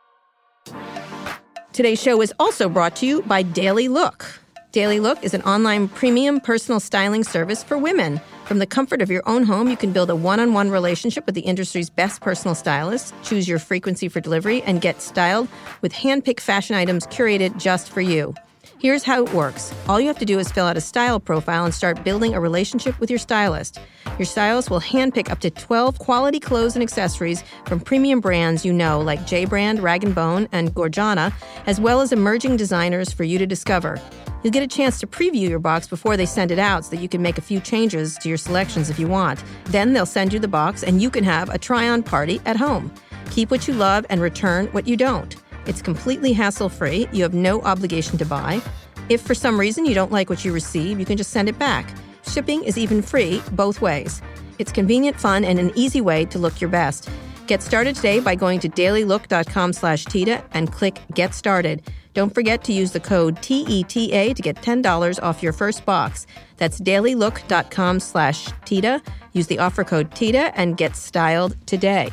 Today's 1.72 2.00
show 2.00 2.22
is 2.22 2.33
also 2.38 2.68
brought 2.68 2.96
to 2.96 3.07
you 3.07 3.22
by 3.22 3.42
Daily 3.42 3.88
Look. 3.88 4.24
Daily 4.72 5.00
Look 5.00 5.22
is 5.24 5.35
an 5.35 5.42
online 5.42 5.88
premium 5.88 6.40
personal 6.40 6.81
styling 6.81 7.24
service 7.24 7.62
for 7.62 7.79
women. 7.79 8.20
From 8.44 8.59
the 8.59 8.66
comfort 8.66 9.00
of 9.00 9.11
your 9.11 9.22
own 9.26 9.42
home, 9.42 9.68
you 9.68 9.76
can 9.76 9.92
build 9.92 10.11
a 10.11 10.16
one 10.16 10.38
on 10.38 10.52
one 10.52 10.70
relationship 10.70 11.26
with 11.26 11.35
the 11.35 11.40
industry's 11.42 11.90
best 11.90 12.20
personal 12.20 12.55
stylists, 12.55 13.12
choose 13.22 13.48
your 13.48 13.59
frequency 13.59 14.09
for 14.09 14.20
delivery, 14.20 14.62
and 14.62 14.81
get 14.81 15.00
styled 15.00 15.48
with 15.81 15.92
hand 15.92 16.24
picked 16.24 16.40
fashion 16.40 16.76
items 16.76 17.07
curated 17.07 17.57
just 17.59 17.90
for 17.90 18.00
you. 18.00 18.35
Here's 18.79 19.05
how 19.05 19.25
it 19.25 19.33
works. 19.33 19.75
All 19.89 19.99
you 19.99 20.07
have 20.09 20.19
to 20.19 20.27
do 20.27 20.39
is 20.39 20.53
fill 20.53 20.67
out 20.67 20.77
a 20.77 20.83
style 20.83 21.19
profile 21.19 21.65
and 21.65 21.73
start 21.73 22.05
building 22.05 22.35
a 22.35 22.41
relationship 22.41 23.01
with 23.01 23.09
your 23.09 23.19
stylist. 23.19 23.81
Your 24.19 24.27
stylist 24.27 24.69
will 24.69 24.83
handpick 24.83 25.31
up 25.31 25.41
to 25.41 25.51
12 25.51 25.99
quality 25.99 26.39
clothes 26.39 26.77
and 26.77 26.83
accessories 26.83 27.43
from 27.65 27.81
premium 27.81 28.21
brands 28.21 28.67
you 28.67 28.75
know 28.75 29.01
like 29.01 29.27
J 29.27 29.47
Brand, 29.47 29.83
Rag 29.83 30.15
& 30.15 30.15
Bone, 30.15 30.47
and 30.53 30.75
Gorjana, 30.75 31.33
as 31.65 31.81
well 31.81 32.03
as 32.03 32.12
emerging 32.12 32.59
designers 32.59 33.11
for 33.11 33.25
you 33.25 33.39
to 33.39 33.47
discover. 33.47 33.99
You'll 34.43 34.53
get 34.53 34.62
a 34.62 34.69
chance 34.69 35.01
to 35.01 35.07
preview 35.07 35.49
your 35.49 35.59
box 35.59 35.89
before 35.89 36.19
they 36.19 36.27
send 36.27 36.51
it 36.51 36.59
out 36.59 36.85
so 36.85 36.91
that 36.91 37.03
you 37.03 37.09
can 37.09 37.23
make 37.23 37.39
a 37.39 37.43
few 37.43 37.61
changes 37.61 38.17
to 38.19 38.29
your 38.29 38.39
selections 38.39 38.91
if 38.91 38.99
you 38.99 39.09
want. 39.09 39.43
Then 39.65 39.95
they'll 39.95 40.05
send 40.05 40.35
you 40.35 40.39
the 40.39 40.49
box 40.49 40.83
and 40.83 41.01
you 41.01 41.09
can 41.09 41.25
have 41.25 41.49
a 41.49 41.57
try-on 41.57 42.03
party 42.03 42.43
at 42.45 42.57
home. 42.57 42.93
Keep 43.31 43.51
what 43.51 43.67
you 43.67 43.73
love 43.73 44.05
and 44.11 44.21
return 44.21 44.67
what 44.67 44.87
you 44.87 44.99
don't. 44.99 45.35
It's 45.66 45.83
completely 45.83 46.33
hassle 46.33 46.68
free. 46.68 47.09
You 47.12 47.22
have 47.22 47.35
no 47.35 47.61
obligation 47.62 48.18
to 48.18 48.24
buy. 48.24 48.61
If 49.09 49.20
for 49.20 49.35
some 49.35 49.59
reason 49.59 49.85
you 49.85 49.94
don't 49.94 50.12
like 50.12 50.31
what 50.31 50.44
you 50.44 50.52
receive, 50.52 50.98
you 50.98 51.07
can 51.07 51.16
just 51.16 51.31
send 51.31 51.48
it 51.48 51.59
back. 51.59 51.92
Shipping 52.26 52.64
is 52.64 52.76
even 52.76 53.02
free 53.02 53.42
both 53.52 53.81
ways. 53.81 54.20
It's 54.59 54.72
convenient, 54.72 55.18
fun, 55.18 55.44
and 55.44 55.59
an 55.59 55.72
easy 55.74 56.00
way 56.00 56.24
to 56.26 56.38
look 56.38 56.61
your 56.61 56.70
best. 56.70 57.09
Get 57.46 57.62
started 57.62 57.94
today 57.94 58.20
by 58.20 58.35
going 58.35 58.59
to 58.61 58.68
dailylook.com 58.68 59.72
slash 59.72 60.05
Tita 60.05 60.42
and 60.52 60.72
click 60.72 61.00
Get 61.14 61.35
Started. 61.35 61.83
Don't 62.14 62.35
forget 62.35 62.64
to 62.64 62.72
use 62.72 62.92
the 62.92 63.00
code 63.00 63.40
TETA 63.42 64.35
to 64.35 64.42
get 64.42 64.57
$10 64.57 65.22
off 65.22 65.42
your 65.42 65.52
first 65.52 65.85
box. 65.85 66.26
That's 66.57 66.81
dailylook.com 66.81 68.00
slash 68.00 68.48
Tita. 68.64 69.02
Use 69.33 69.46
the 69.46 69.59
offer 69.59 69.85
code 69.85 70.12
Tita 70.14 70.59
and 70.59 70.76
get 70.76 70.96
styled 70.96 71.57
today. 71.66 72.11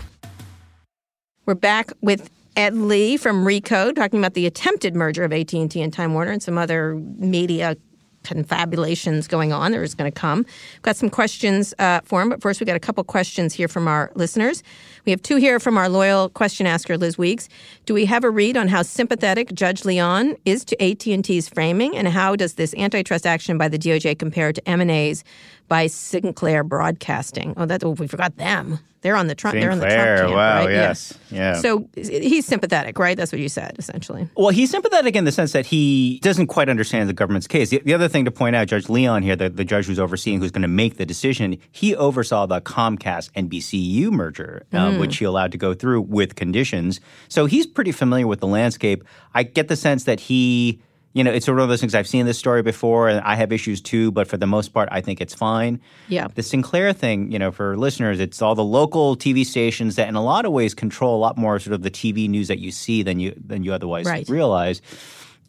We're 1.45 1.55
back 1.55 1.91
with 2.01 2.29
Ed 2.55 2.75
Lee 2.75 3.17
from 3.17 3.43
Recode 3.43 3.95
talking 3.95 4.19
about 4.19 4.35
the 4.35 4.45
attempted 4.45 4.95
merger 4.95 5.23
of 5.23 5.33
AT&T 5.33 5.81
and 5.81 5.91
Time 5.91 6.13
Warner 6.13 6.31
and 6.31 6.43
some 6.43 6.57
other 6.57 6.95
media 6.95 7.75
confabulations 8.23 9.27
going 9.27 9.51
on. 9.51 9.71
There's 9.71 9.95
going 9.95 10.11
to 10.11 10.17
come. 10.19 10.39
We've 10.39 10.81
got 10.81 10.95
some 10.95 11.09
questions 11.09 11.73
uh, 11.79 12.01
for 12.03 12.21
him, 12.21 12.29
but 12.29 12.41
first 12.41 12.59
we've 12.59 12.67
got 12.67 12.75
a 12.75 12.79
couple 12.79 13.03
questions 13.03 13.53
here 13.53 13.67
from 13.67 13.87
our 13.87 14.11
listeners. 14.15 14.63
We 15.05 15.11
have 15.11 15.21
two 15.21 15.35
here 15.35 15.59
from 15.59 15.77
our 15.77 15.89
loyal 15.89 16.29
question 16.29 16.65
asker, 16.65 16.97
Liz 16.97 17.17
Weeks. 17.17 17.49
Do 17.85 17.93
we 17.93 18.05
have 18.05 18.23
a 18.23 18.29
read 18.29 18.57
on 18.57 18.69
how 18.69 18.81
sympathetic 18.81 19.53
Judge 19.53 19.85
Leon 19.85 20.37
is 20.45 20.63
to 20.65 20.81
AT&T's 20.81 21.49
framing, 21.49 21.95
and 21.95 22.07
how 22.07 22.35
does 22.35 22.53
this 22.53 22.73
antitrust 22.75 23.25
action 23.25 23.57
by 23.57 23.67
the 23.67 23.77
DOJ 23.77 24.17
compare 24.17 24.53
to 24.53 24.69
M&A's 24.69 25.23
by 25.67 25.87
Sinclair 25.87 26.63
Broadcasting? 26.63 27.53
Oh, 27.57 27.65
that 27.65 27.83
oh, 27.83 27.91
we 27.91 28.07
forgot 28.07 28.37
them. 28.37 28.79
They're 29.03 29.17
on 29.17 29.27
the 29.27 29.35
Trump. 29.35 29.59
They're 29.59 29.69
on 29.69 29.79
the 29.79 29.85
Trump 29.85 29.99
Sinclair, 29.99 30.17
camp, 30.19 30.31
wow, 30.31 30.63
right? 30.63 30.71
yes, 30.71 31.19
yeah. 31.29 31.55
So 31.55 31.89
he's 31.93 32.45
sympathetic, 32.45 32.97
right? 32.97 33.17
That's 33.17 33.33
what 33.33 33.41
you 33.41 33.49
said, 33.49 33.75
essentially. 33.77 34.29
Well, 34.37 34.49
he's 34.49 34.71
sympathetic 34.71 35.17
in 35.17 35.25
the 35.25 35.31
sense 35.33 35.51
that 35.51 35.65
he 35.65 36.19
doesn't 36.23 36.47
quite 36.47 36.69
understand 36.69 37.09
the 37.09 37.13
government's 37.13 37.45
case. 37.45 37.69
The, 37.69 37.79
the 37.79 37.93
other 37.93 38.07
thing 38.07 38.23
to 38.23 38.31
point 38.31 38.55
out, 38.55 38.67
Judge 38.67 38.87
Leon 38.87 39.21
here, 39.21 39.35
the, 39.35 39.49
the 39.49 39.65
judge 39.65 39.87
who's 39.87 39.99
overseeing, 39.99 40.39
who's 40.39 40.51
going 40.51 40.61
to 40.61 40.69
make 40.69 40.95
the 40.95 41.05
decision, 41.05 41.57
he 41.73 41.93
oversaw 41.93 42.45
the 42.45 42.61
Comcast 42.61 43.31
NBCU 43.33 44.09
merger, 44.09 44.65
uh, 44.71 44.95
which 44.95 45.17
he 45.17 45.25
allowed 45.25 45.51
to 45.51 45.57
go 45.57 45.73
through 45.73 45.99
with 46.01 46.35
conditions. 46.35 47.01
So 47.27 47.45
he's 47.45 47.67
pretty 47.67 47.91
familiar 47.91 48.25
with 48.25 48.39
the 48.39 48.47
landscape. 48.47 49.03
I 49.33 49.43
get 49.43 49.67
the 49.67 49.75
sense 49.75 50.05
that 50.05 50.21
he 50.21 50.81
you 51.13 51.23
know, 51.23 51.31
it's 51.31 51.45
sort 51.45 51.57
of 51.57 51.61
one 51.61 51.63
of 51.65 51.69
those 51.69 51.79
things 51.79 51.93
I've 51.95 52.07
seen 52.07 52.25
this 52.25 52.39
story 52.39 52.63
before, 52.63 53.07
and 53.07 53.21
I 53.21 53.35
have 53.35 53.51
issues 53.51 53.81
too. 53.81 54.11
But 54.11 54.27
for 54.27 54.37
the 54.37 54.47
most 54.47 54.73
part, 54.73 54.89
I 54.91 54.99
think 55.01 55.21
it's 55.21 55.33
fine. 55.33 55.79
Yeah. 56.07 56.27
The 56.33 56.41
Sinclair 56.43 56.91
thing, 56.91 57.31
you 57.31 57.37
know, 57.39 57.51
for 57.51 57.77
listeners, 57.77 58.19
it's 58.19 58.41
all 58.41 58.55
the 58.55 58.63
local 58.63 59.15
TV 59.15 59.45
stations 59.45 59.95
that, 59.95 60.07
in 60.07 60.15
a 60.15 60.23
lot 60.23 60.45
of 60.45 60.51
ways, 60.51 60.73
control 60.73 61.15
a 61.15 61.21
lot 61.21 61.37
more 61.37 61.59
sort 61.59 61.73
of 61.73 61.83
the 61.83 61.91
TV 61.91 62.27
news 62.27 62.47
that 62.47 62.59
you 62.59 62.71
see 62.71 63.03
than 63.03 63.19
you 63.19 63.33
than 63.45 63.63
you 63.63 63.73
otherwise 63.73 64.05
Right. 64.05 64.27
realize. 64.27 64.81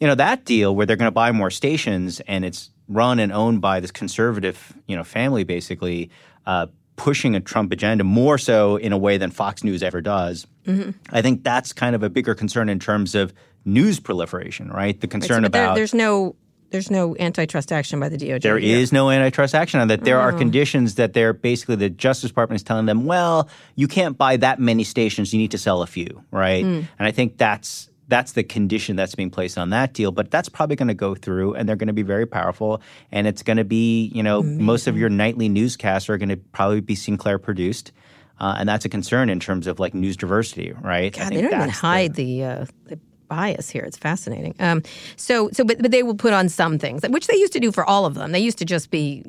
You 0.01 0.07
know, 0.07 0.15
that 0.17 0.45
deal 0.45 0.75
where 0.77 0.85
they're 0.87 0.97
going 0.97 1.07
to 1.07 1.13
buy 1.13 1.33
more 1.33 1.51
stations 1.51 2.21
and 2.21 2.45
it's 2.45 2.71
run 2.89 3.19
and 3.19 3.33
owned 3.33 3.61
by 3.63 3.81
this 3.81 3.91
conservative, 3.91 4.75
you 4.87 4.97
know, 4.97 5.05
family, 5.05 5.45
basically. 5.45 6.11
Uh, 6.47 6.67
pushing 6.97 7.35
a 7.35 7.41
Trump 7.41 7.73
agenda 7.73 8.05
more 8.05 8.39
so 8.39 8.77
in 8.77 8.93
a 8.93 8.97
way 8.99 9.19
than 9.19 9.29
Fox 9.33 9.65
News 9.65 9.83
ever 9.83 10.01
does. 10.01 10.47
Mm-hmm. 10.65 10.91
I 11.11 11.23
think 11.23 11.43
that's 11.43 11.73
kind 11.73 11.97
of 11.97 12.05
a 12.05 12.09
bigger 12.09 12.37
concern 12.37 12.69
in 12.69 12.79
terms 12.79 13.17
of 13.17 13.33
news 13.65 14.01
proliferation, 14.01 14.69
right? 14.69 15.01
The 15.01 15.07
Right, 15.07 15.11
concern 15.11 15.39
so- 15.39 15.43
but 15.43 15.53
there- 15.53 15.65
about 15.65 15.75
there's 15.77 15.95
no 15.95 16.37
there's 16.71 16.91
no 16.91 17.15
antitrust 17.21 17.71
action 17.71 18.01
by 18.01 18.09
the 18.09 18.17
DOJ. 18.17 18.41
there 18.41 18.59
here. 18.59 18.77
is 18.79 18.91
no 18.93 19.09
antitrust 19.09 19.55
action 19.55 19.79
on 19.79 19.87
that. 19.89 20.03
There 20.03 20.19
Oh. 20.19 20.23
are 20.25 20.33
conditions 20.33 20.97
that 20.97 21.13
they're 21.13 21.33
basically 21.33 21.77
the 21.77 21.89
Justice 21.89 22.31
Department 22.31 22.57
is 22.57 22.65
telling 22.65 22.87
them, 22.87 23.05
well, 23.05 23.49
you 23.77 23.87
can't 23.87 24.19
buy 24.19 24.37
that 24.39 24.59
many 24.59 24.83
stations. 24.83 25.33
You 25.33 25.39
need 25.39 25.53
to 25.53 25.59
sell 25.59 25.83
a 25.83 25.87
few, 25.87 26.25
right? 26.33 26.65
Hmm. 26.65 26.81
And 26.99 27.07
I 27.07 27.13
think 27.13 27.39
that's 27.39 27.91
that's 28.09 28.33
the 28.33 28.43
condition 28.43 28.97
that's 28.97 29.15
being 29.15 29.31
placed 29.31 29.57
on 29.57 29.71
that 29.71 29.93
deal. 29.95 30.11
But 30.11 30.31
that's 30.33 30.49
probably 30.49 30.75
going 30.77 30.89
to 30.89 30.95
go 30.95 31.15
through, 31.15 31.55
and 31.55 31.67
they're 31.69 31.77
going 31.77 31.87
to 31.87 31.93
be 31.95 32.03
very 32.03 32.27
powerful. 32.27 32.83
And 33.13 33.27
it's 33.29 33.43
going 33.45 33.57
to 33.57 33.65
be, 33.65 34.11
you 34.15 34.23
know, 34.23 34.43
most 34.43 34.87
of 34.89 34.99
your 34.99 35.09
nightly 35.09 35.49
newscasts 35.49 36.09
are 36.11 36.19
going 36.19 36.29
to 36.29 36.37
probably 36.37 36.81
be 36.81 36.97
Sinclair 36.97 37.39
produced. 37.39 37.93
Uh, 38.41 38.57
and 38.59 38.69
that's 38.69 38.85
a 38.85 38.89
concern 38.89 39.31
in 39.31 39.39
terms 39.39 39.67
of 39.69 39.79
like 39.79 39.95
news 39.95 40.17
diversity, 40.17 40.73
right? 40.83 41.17
I 41.17 41.19
God, 41.23 41.33
they 41.33 41.37
don't 41.37 41.45
even 41.47 41.59
that's 41.61 41.81
the- 41.81 41.87
hide 41.87 42.15
the, 42.15 42.45
uh, 42.45 42.65
the 42.87 42.99
bias 43.29 43.71
here. 43.71 43.83
It's 43.83 43.97
fascinating. 43.97 44.55
Um, 44.59 44.83
so, 45.17 45.49
so, 45.53 45.65
but, 45.65 45.81
but 45.81 45.91
they 45.91 46.03
will 46.03 46.15
put 46.15 46.33
on 46.33 46.49
some 46.49 46.79
things, 46.79 47.03
which 47.09 47.27
they 47.27 47.37
used 47.37 47.53
to 47.55 47.61
do 47.61 47.73
for 47.73 47.85
all 47.85 48.07
of 48.07 48.15
them. 48.15 48.33
They 48.33 48.41
used 48.41 48.59
to 48.59 48.65
just 48.65 48.91
be 48.91 49.25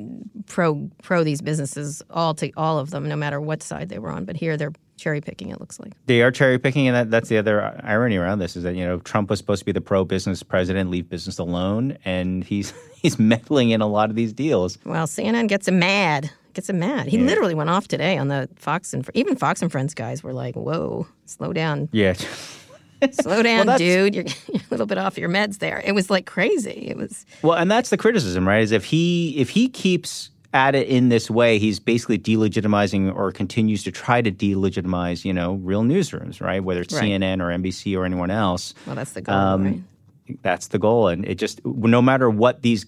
pro 0.47 0.89
pro 1.01 1.23
these 1.23 1.41
businesses, 1.41 2.01
all 2.10 2.34
to 2.36 2.51
all 2.58 2.79
of 2.79 2.89
them, 2.91 3.08
no 3.08 3.15
matter 3.15 3.39
what 3.41 3.63
side 3.63 3.89
they 3.89 3.99
were 3.99 4.12
on. 4.12 4.25
But 4.25 4.36
here 4.36 4.58
they're 4.58 4.73
cherry 4.97 5.21
picking. 5.21 5.49
It 5.49 5.60
looks 5.60 5.79
like. 5.79 5.93
They 6.05 6.21
are 6.21 6.31
cherry 6.31 6.58
picking, 6.58 6.88
and 6.88 6.95
that, 6.95 7.12
that's 7.12 7.29
the 7.29 7.38
other 7.38 7.79
irony 7.84 8.17
around 8.17 8.39
this 8.39 8.55
is 8.55 8.63
that 8.63 8.75
you 8.75 8.86
know 8.86 8.99
Trump 8.99 9.29
was 9.29 9.39
supposed 9.39 9.60
to 9.60 9.65
be 9.65 9.71
the 9.71 9.81
pro 9.81 10.05
business 10.05 10.43
president, 10.43 10.89
leave 10.89 11.10
business 11.10 11.38
alone, 11.39 11.97
and 12.05 12.43
he's 12.43 12.73
he's 12.95 13.19
meddling 13.19 13.71
in 13.71 13.81
a 13.81 13.88
lot 13.88 14.10
of 14.10 14.15
these 14.15 14.34
deals. 14.34 14.77
Well, 14.86 15.08
CNN 15.08 15.47
gets 15.47 15.67
him 15.67 15.79
mad. 15.79 16.31
Gets 16.53 16.69
him 16.69 16.79
mad. 16.79 17.08
He 17.08 17.17
literally 17.17 17.53
went 17.53 17.69
off 17.69 17.89
today 17.89 18.17
on 18.17 18.29
the 18.29 18.47
Fox 18.55 18.93
and 18.93 19.08
even 19.13 19.36
Fox 19.36 19.62
and 19.62 19.69
Friends 19.69 19.93
guys 19.93 20.23
were 20.23 20.31
like, 20.31 20.55
"Whoa, 20.55 21.05
slow 21.25 21.51
down, 21.51 21.89
Yeah, 21.91 22.13
slow 23.12 23.41
down, 23.43 23.65
that's- 23.67 23.79
dude. 23.79 24.15
You're, 24.15 24.23
you're 24.51 24.62
a 24.67 24.71
little 24.71 24.86
bit 24.86 24.97
off 24.97 25.17
your 25.17 25.29
meds 25.29 25.60
there." 25.60 25.81
It 25.86 25.93
was 25.93 26.10
like 26.10 26.25
crazy. 26.25 26.88
It 26.89 26.97
was. 26.97 27.25
well, 27.41 27.58
and 27.58 27.69
that's 27.69 27.89
the 27.89 27.97
criticism, 27.97 28.47
right? 28.47 28.62
Is 28.62 28.71
if 28.71 28.86
he 28.86 29.36
if 29.38 29.49
he 29.49 29.67
keeps 29.69 30.29
at 30.53 30.73
it 30.73 30.88
in 30.88 31.10
this 31.10 31.29
way, 31.29 31.60
he's 31.60 31.79
basically 31.81 32.17
delegitimizing 32.17 33.13
or 33.13 33.29
continues 33.31 33.84
to 33.84 33.91
try 33.91 34.21
to 34.21 34.31
delegitimize, 34.31 35.25
you 35.25 35.34
know, 35.34 35.55
real 35.55 35.84
newsrooms, 35.84 36.39
right? 36.39 36.63
Whether 36.63 36.79
it's 36.81 36.93
Right. 36.93 37.03
CNN 37.03 37.41
or 37.41 37.47
NBC 37.51 37.97
or 37.97 38.05
anyone 38.05 38.31
else. 38.31 38.73
Well, 38.86 38.95
that's 38.95 39.12
the 39.12 39.21
goal, 39.21 39.36
Um, 39.36 39.63
right? 39.65 39.81
That's 40.43 40.69
the 40.69 40.79
goal, 40.79 41.10
and 41.10 41.25
it 41.25 41.36
just 41.36 41.60
no 41.65 42.01
matter 42.01 42.29
what 42.29 42.62
these 42.62 42.86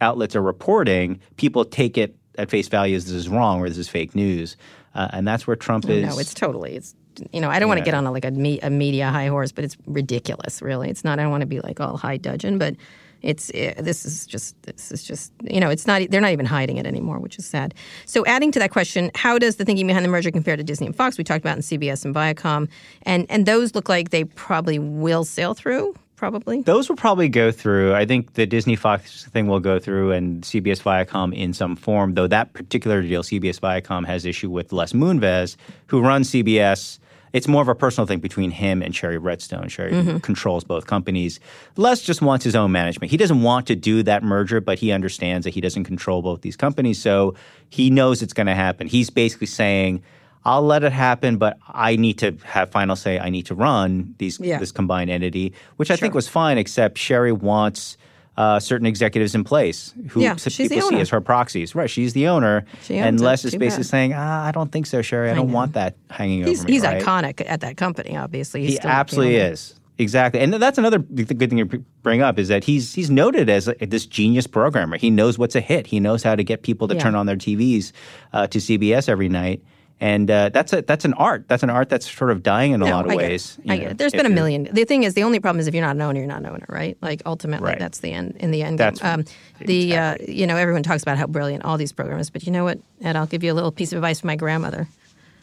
outlets 0.00 0.36
are 0.36 0.42
reporting, 0.42 1.18
people 1.36 1.64
take 1.64 1.98
it 1.98 2.14
at 2.38 2.48
face 2.50 2.68
value 2.68 2.94
as 2.96 3.04
this 3.06 3.14
is 3.14 3.28
wrong 3.28 3.58
or 3.60 3.68
this 3.68 3.78
is 3.78 3.88
fake 3.88 4.14
news, 4.14 4.56
uh, 4.94 5.08
and 5.12 5.26
that's 5.26 5.44
where 5.46 5.56
Trump 5.56 5.88
is. 5.90 6.06
No, 6.08 6.18
it's 6.20 6.32
totally. 6.32 6.76
It's 6.76 6.94
you 7.32 7.40
know 7.40 7.50
I 7.50 7.58
don't 7.58 7.68
want 7.68 7.78
to 7.78 7.84
get 7.84 7.94
on 7.94 8.06
a, 8.06 8.12
like 8.12 8.24
a, 8.24 8.30
me, 8.30 8.60
a 8.60 8.70
media 8.70 9.10
high 9.10 9.28
horse, 9.28 9.52
but 9.52 9.64
it's 9.64 9.76
ridiculous. 9.86 10.62
Really, 10.62 10.90
it's 10.90 11.04
not. 11.04 11.18
I 11.18 11.22
don't 11.22 11.30
want 11.30 11.42
to 11.42 11.46
be 11.46 11.60
like 11.60 11.80
all 11.80 11.96
high 11.96 12.16
dudgeon, 12.16 12.58
but 12.58 12.76
it's 13.22 13.50
eh, 13.54 13.74
this 13.80 14.04
is 14.04 14.26
just 14.26 14.60
this 14.62 14.92
is 14.92 15.02
just 15.02 15.32
you 15.42 15.60
know 15.60 15.70
it's 15.70 15.86
not. 15.86 16.02
They're 16.10 16.20
not 16.20 16.32
even 16.32 16.46
hiding 16.46 16.76
it 16.76 16.86
anymore, 16.86 17.18
which 17.18 17.38
is 17.38 17.46
sad. 17.46 17.74
So 18.04 18.24
adding 18.26 18.52
to 18.52 18.58
that 18.58 18.70
question, 18.70 19.10
how 19.14 19.38
does 19.38 19.56
the 19.56 19.64
thinking 19.64 19.86
behind 19.86 20.04
the 20.04 20.08
merger 20.08 20.30
compare 20.30 20.56
to 20.56 20.62
Disney 20.62 20.86
and 20.86 20.96
Fox? 20.96 21.18
We 21.18 21.24
talked 21.24 21.44
about 21.44 21.56
in 21.56 21.62
CBS 21.62 22.04
and 22.04 22.14
Viacom, 22.14 22.68
and 23.02 23.26
and 23.28 23.46
those 23.46 23.74
look 23.74 23.88
like 23.88 24.10
they 24.10 24.24
probably 24.24 24.78
will 24.78 25.24
sail 25.24 25.54
through. 25.54 25.94
Probably. 26.16 26.62
Those 26.62 26.88
will 26.88 26.96
probably 26.96 27.28
go 27.28 27.52
through. 27.52 27.94
I 27.94 28.04
think 28.04 28.32
the 28.32 28.44
Disney 28.44 28.74
Fox 28.74 29.26
thing 29.26 29.46
will 29.46 29.60
go 29.60 29.78
through, 29.78 30.10
and 30.10 30.42
CBS 30.42 30.82
Viacom 30.82 31.32
in 31.32 31.52
some 31.52 31.76
form. 31.76 32.14
Though 32.14 32.26
that 32.26 32.54
particular 32.54 33.02
deal, 33.02 33.22
CBS 33.22 33.60
Viacom 33.60 34.04
has 34.04 34.24
issue 34.24 34.50
with 34.50 34.72
Les 34.72 34.92
Moonves, 34.92 35.56
who 35.86 36.00
runs 36.00 36.30
CBS. 36.30 36.98
It's 37.32 37.48
more 37.48 37.62
of 37.62 37.68
a 37.68 37.74
personal 37.74 38.06
thing 38.06 38.20
between 38.20 38.50
him 38.50 38.82
and 38.82 38.94
Shari 38.94 39.18
Redstone. 39.18 39.68
Shari 39.68 39.92
mm-hmm. 39.92 40.18
controls 40.18 40.64
both 40.64 40.86
companies. 40.86 41.40
Les 41.76 42.00
just 42.00 42.22
wants 42.22 42.44
his 42.44 42.54
own 42.54 42.72
management. 42.72 43.10
He 43.10 43.16
doesn't 43.16 43.42
want 43.42 43.66
to 43.66 43.76
do 43.76 44.02
that 44.04 44.22
merger, 44.22 44.60
but 44.60 44.78
he 44.78 44.92
understands 44.92 45.44
that 45.44 45.54
he 45.54 45.60
doesn't 45.60 45.84
control 45.84 46.22
both 46.22 46.42
these 46.42 46.56
companies, 46.56 47.00
so 47.00 47.34
he 47.68 47.90
knows 47.90 48.22
it's 48.22 48.32
going 48.32 48.46
to 48.46 48.54
happen. 48.54 48.86
He's 48.86 49.10
basically 49.10 49.46
saying. 49.46 50.02
I'll 50.44 50.62
let 50.62 50.82
it 50.82 50.92
happen, 50.92 51.36
but 51.36 51.58
I 51.66 51.96
need 51.96 52.18
to 52.20 52.34
have 52.44 52.70
final 52.70 52.96
say. 52.96 53.18
I 53.18 53.28
need 53.28 53.44
to 53.46 53.54
run 53.54 54.14
these 54.18 54.38
Yeah. 54.40 54.58
this 54.58 54.72
combined 54.72 55.10
entity, 55.10 55.52
which 55.76 55.90
I 55.90 55.96
think 55.96 56.14
was 56.14 56.28
fine, 56.28 56.56
except 56.56 56.96
Shari 56.96 57.32
wants 57.32 57.98
uh, 58.38 58.60
certain 58.60 58.86
executives 58.86 59.34
in 59.34 59.42
place 59.42 59.92
who 60.10 60.20
Yeah, 60.22 60.32
s- 60.34 60.50
she's 60.52 60.68
the 60.68 60.76
people 60.76 60.90
see 60.90 61.00
as 61.00 61.10
her 61.10 61.20
proxies. 61.20 61.74
Right, 61.74 61.90
she's 61.90 62.12
the 62.12 62.28
owner, 62.28 62.64
She 62.84 62.96
and. 62.96 63.20
Les 63.20 63.44
is 63.44 63.54
basically 63.56 63.82
bad. 63.82 63.86
saying, 63.90 64.12
ah, 64.14 64.46
"I 64.46 64.52
don't 64.52 64.70
think 64.70 64.86
so, 64.86 65.02
Shari. 65.02 65.30
I, 65.30 65.34
don't 65.34 65.48
know. 65.48 65.54
want 65.54 65.72
that 65.72 65.96
hanging 66.08 66.44
He's 66.46 66.60
over 66.60 66.68
me." 66.68 66.72
he's 66.74 66.82
right? 66.84 67.02
iconic 67.02 67.42
at 67.46 67.60
that 67.62 67.76
company. 67.76 68.16
Obviously, 68.16 68.60
he's 68.62 68.70
He 68.70 68.76
still 68.76 68.90
absolutely 68.90 69.36
is. 69.36 69.74
Exactly, 70.00 70.38
and 70.40 70.54
that's 70.54 70.78
another 70.78 70.98
good 71.00 71.26
thing 71.50 71.68
to 71.68 71.78
bring 72.04 72.22
up 72.22 72.38
is 72.38 72.46
that 72.46 72.62
he's 72.62 72.94
he's 72.94 73.10
noted 73.10 73.50
as 73.50 73.66
like, 73.66 73.90
this 73.90 74.06
genius 74.06 74.46
programmer. 74.46 74.96
He 74.96 75.10
knows 75.10 75.36
what's 75.38 75.56
a 75.56 75.60
hit. 75.60 75.88
He 75.88 75.98
knows 75.98 76.22
how 76.22 76.36
to 76.36 76.44
get 76.44 76.62
people 76.62 76.86
to 76.86 76.94
Yeah. 76.94 77.00
turn 77.02 77.16
on 77.16 77.26
their 77.26 77.34
TVs 77.36 77.90
uh, 78.32 78.46
to 78.46 78.58
CBS 78.60 79.08
every 79.08 79.28
night, 79.28 79.60
and 80.00 80.30
uh, 80.30 80.48
that's 80.50 80.72
a 80.72 80.82
that's 80.82 81.04
an 81.04 81.14
art. 81.14 81.46
That's 81.48 81.62
an 81.62 81.70
art 81.70 81.88
that's 81.88 82.08
sort 82.10 82.30
of 82.30 82.42
dying 82.42 82.72
in 82.72 82.82
a 82.82 82.84
No, 82.86 82.90
lot 82.92 83.04
of 83.06 83.10
I 83.10 83.14
get 83.16 83.22
ways. 83.30 83.58
I 83.68 83.74
you 83.74 83.80
get 83.80 83.90
it. 83.92 83.98
There's 83.98 84.12
been 84.12 84.26
a 84.26 84.30
million. 84.30 84.68
The 84.72 84.84
thing 84.84 85.02
is, 85.02 85.14
the 85.14 85.24
only 85.24 85.40
problem 85.40 85.60
is 85.60 85.66
if 85.66 85.74
you're 85.74 85.84
not 85.84 85.96
an 85.96 86.02
owner, 86.02 86.18
you're 86.20 86.28
not 86.28 86.38
an 86.40 86.46
owner, 86.46 86.66
right? 86.68 86.96
Like 87.02 87.22
ultimately, 87.26 87.66
Right. 87.70 87.78
that's 87.78 87.98
the 87.98 88.12
end. 88.12 88.36
In 88.38 88.50
the 88.50 88.62
end, 88.62 88.78
That's- 88.78 89.02
um, 89.02 89.24
the 89.60 89.96
uh, 89.96 90.16
you 90.26 90.46
know 90.46 90.56
everyone 90.56 90.82
talks 90.82 91.02
about 91.02 91.18
how 91.18 91.26
brilliant 91.26 91.64
all 91.64 91.76
these 91.78 91.92
programs, 91.92 92.30
but 92.30 92.44
you 92.44 92.52
know 92.52 92.64
what, 92.64 92.78
Ed? 93.02 93.16
I'll 93.16 93.26
give 93.26 93.42
you 93.42 93.52
a 93.52 93.54
little 93.54 93.72
piece 93.72 93.92
of 93.92 93.96
advice 93.98 94.20
from 94.20 94.28
my 94.28 94.36
grandmother. 94.36 94.88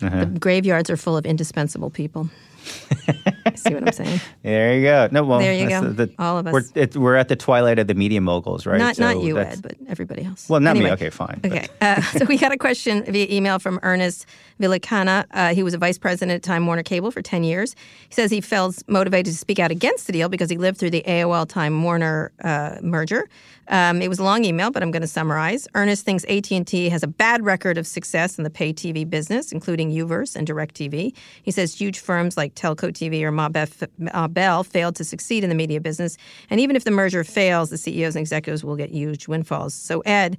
Uh-huh. 0.01 0.19
The 0.25 0.39
graveyards 0.39 0.89
are 0.89 0.97
full 0.97 1.15
of 1.17 1.25
indispensable 1.25 1.89
people. 1.89 2.29
See 3.55 3.73
what 3.73 3.87
I'm 3.87 3.91
saying? 3.93 4.19
There 4.41 4.75
you 4.75 4.81
go. 4.83 5.07
No, 5.11 5.23
well, 5.23 5.39
There 5.39 5.53
you 5.53 5.69
go. 5.69 5.81
the- 5.81 6.07
the- 6.07 6.13
All 6.19 6.37
of 6.37 6.47
us. 6.47 6.53
We're, 6.53 6.63
it, 6.83 6.95
we're 6.97 7.15
at 7.15 7.27
the 7.29 7.35
twilight 7.35 7.79
of 7.79 7.87
the 7.87 7.93
media 7.93 8.19
moguls, 8.21 8.65
right? 8.65 8.77
Not 8.79 8.97
not 8.99 9.21
you, 9.21 9.37
Ed, 9.37 9.61
but 9.61 9.75
everybody 9.87 10.23
else. 10.25 10.49
Well, 10.49 10.59
not 10.59 10.75
me. 10.75 10.91
Okay, 10.91 11.09
fine. 11.11 11.39
Okay, 11.45 11.67
uh, 11.81 12.01
so 12.17 12.25
we 12.25 12.37
got 12.37 12.51
a 12.51 12.57
question 12.57 13.03
via 13.05 13.27
email 13.29 13.59
from 13.59 13.79
Ernest 13.83 14.25
Villicana. 14.59 15.25
Uh, 15.31 15.53
he 15.53 15.63
was 15.63 15.73
a 15.73 15.77
vice 15.77 15.97
president 15.97 16.35
at 16.35 16.43
Time 16.43 16.65
Warner 16.65 16.83
Cable 16.83 17.11
for 17.11 17.21
10 17.21 17.43
years. 17.43 17.75
He 18.07 18.13
says 18.13 18.31
he 18.31 18.41
felt 18.41 18.81
motivated 18.87 19.33
to 19.33 19.37
speak 19.37 19.59
out 19.59 19.71
against 19.71 20.07
the 20.07 20.13
deal 20.13 20.29
because 20.29 20.49
he 20.49 20.57
lived 20.57 20.77
through 20.77 20.91
the 20.91 21.03
AOL 21.07 21.47
Time 21.47 21.83
Warner 21.83 22.31
uh, 22.43 22.77
merger. 22.81 23.27
Um, 23.67 24.01
it 24.01 24.09
was 24.09 24.19
a 24.19 24.23
long 24.23 24.45
email, 24.45 24.69
but 24.69 24.83
I'm 24.83 24.91
going 24.91 25.01
to 25.01 25.07
summarize. 25.07 25.67
Ernest 25.73 26.05
thinks 26.05 26.23
AT&T 26.25 26.89
has 26.89 27.03
a 27.03 27.07
bad 27.07 27.43
record 27.43 27.77
of 27.77 27.87
success 27.87 28.37
in 28.37 28.43
the 28.43 28.49
pay 28.49 28.71
TV 28.73 29.09
business, 29.09 29.51
including 29.51 29.91
Uverse 29.91 30.35
and 30.35 30.47
DirecTV. 30.47 31.15
He 31.41 31.51
says 31.51 31.73
huge 31.73 31.99
firms 31.99 32.37
like 32.37 32.53
Telco 32.55 32.91
TV 32.91 33.23
or 33.23 33.31
Ma 33.31 34.27
Bell 34.27 34.63
failed 34.63 34.95
to 34.97 35.03
succeed 35.03 35.43
in 35.43 35.49
the 35.49 35.55
media 35.55 35.81
business, 35.81 36.17
and 36.49 36.59
even 36.59 36.75
if 36.75 36.83
the 36.83 36.91
merger 36.91 37.23
fails, 37.23 37.69
the 37.69 37.77
CEOs 37.77 38.15
and 38.15 38.21
executives 38.21 38.63
will 38.63 38.75
get 38.75 38.91
huge 38.91 39.27
windfalls. 39.27 39.73
So, 39.73 40.01
Ed, 40.01 40.37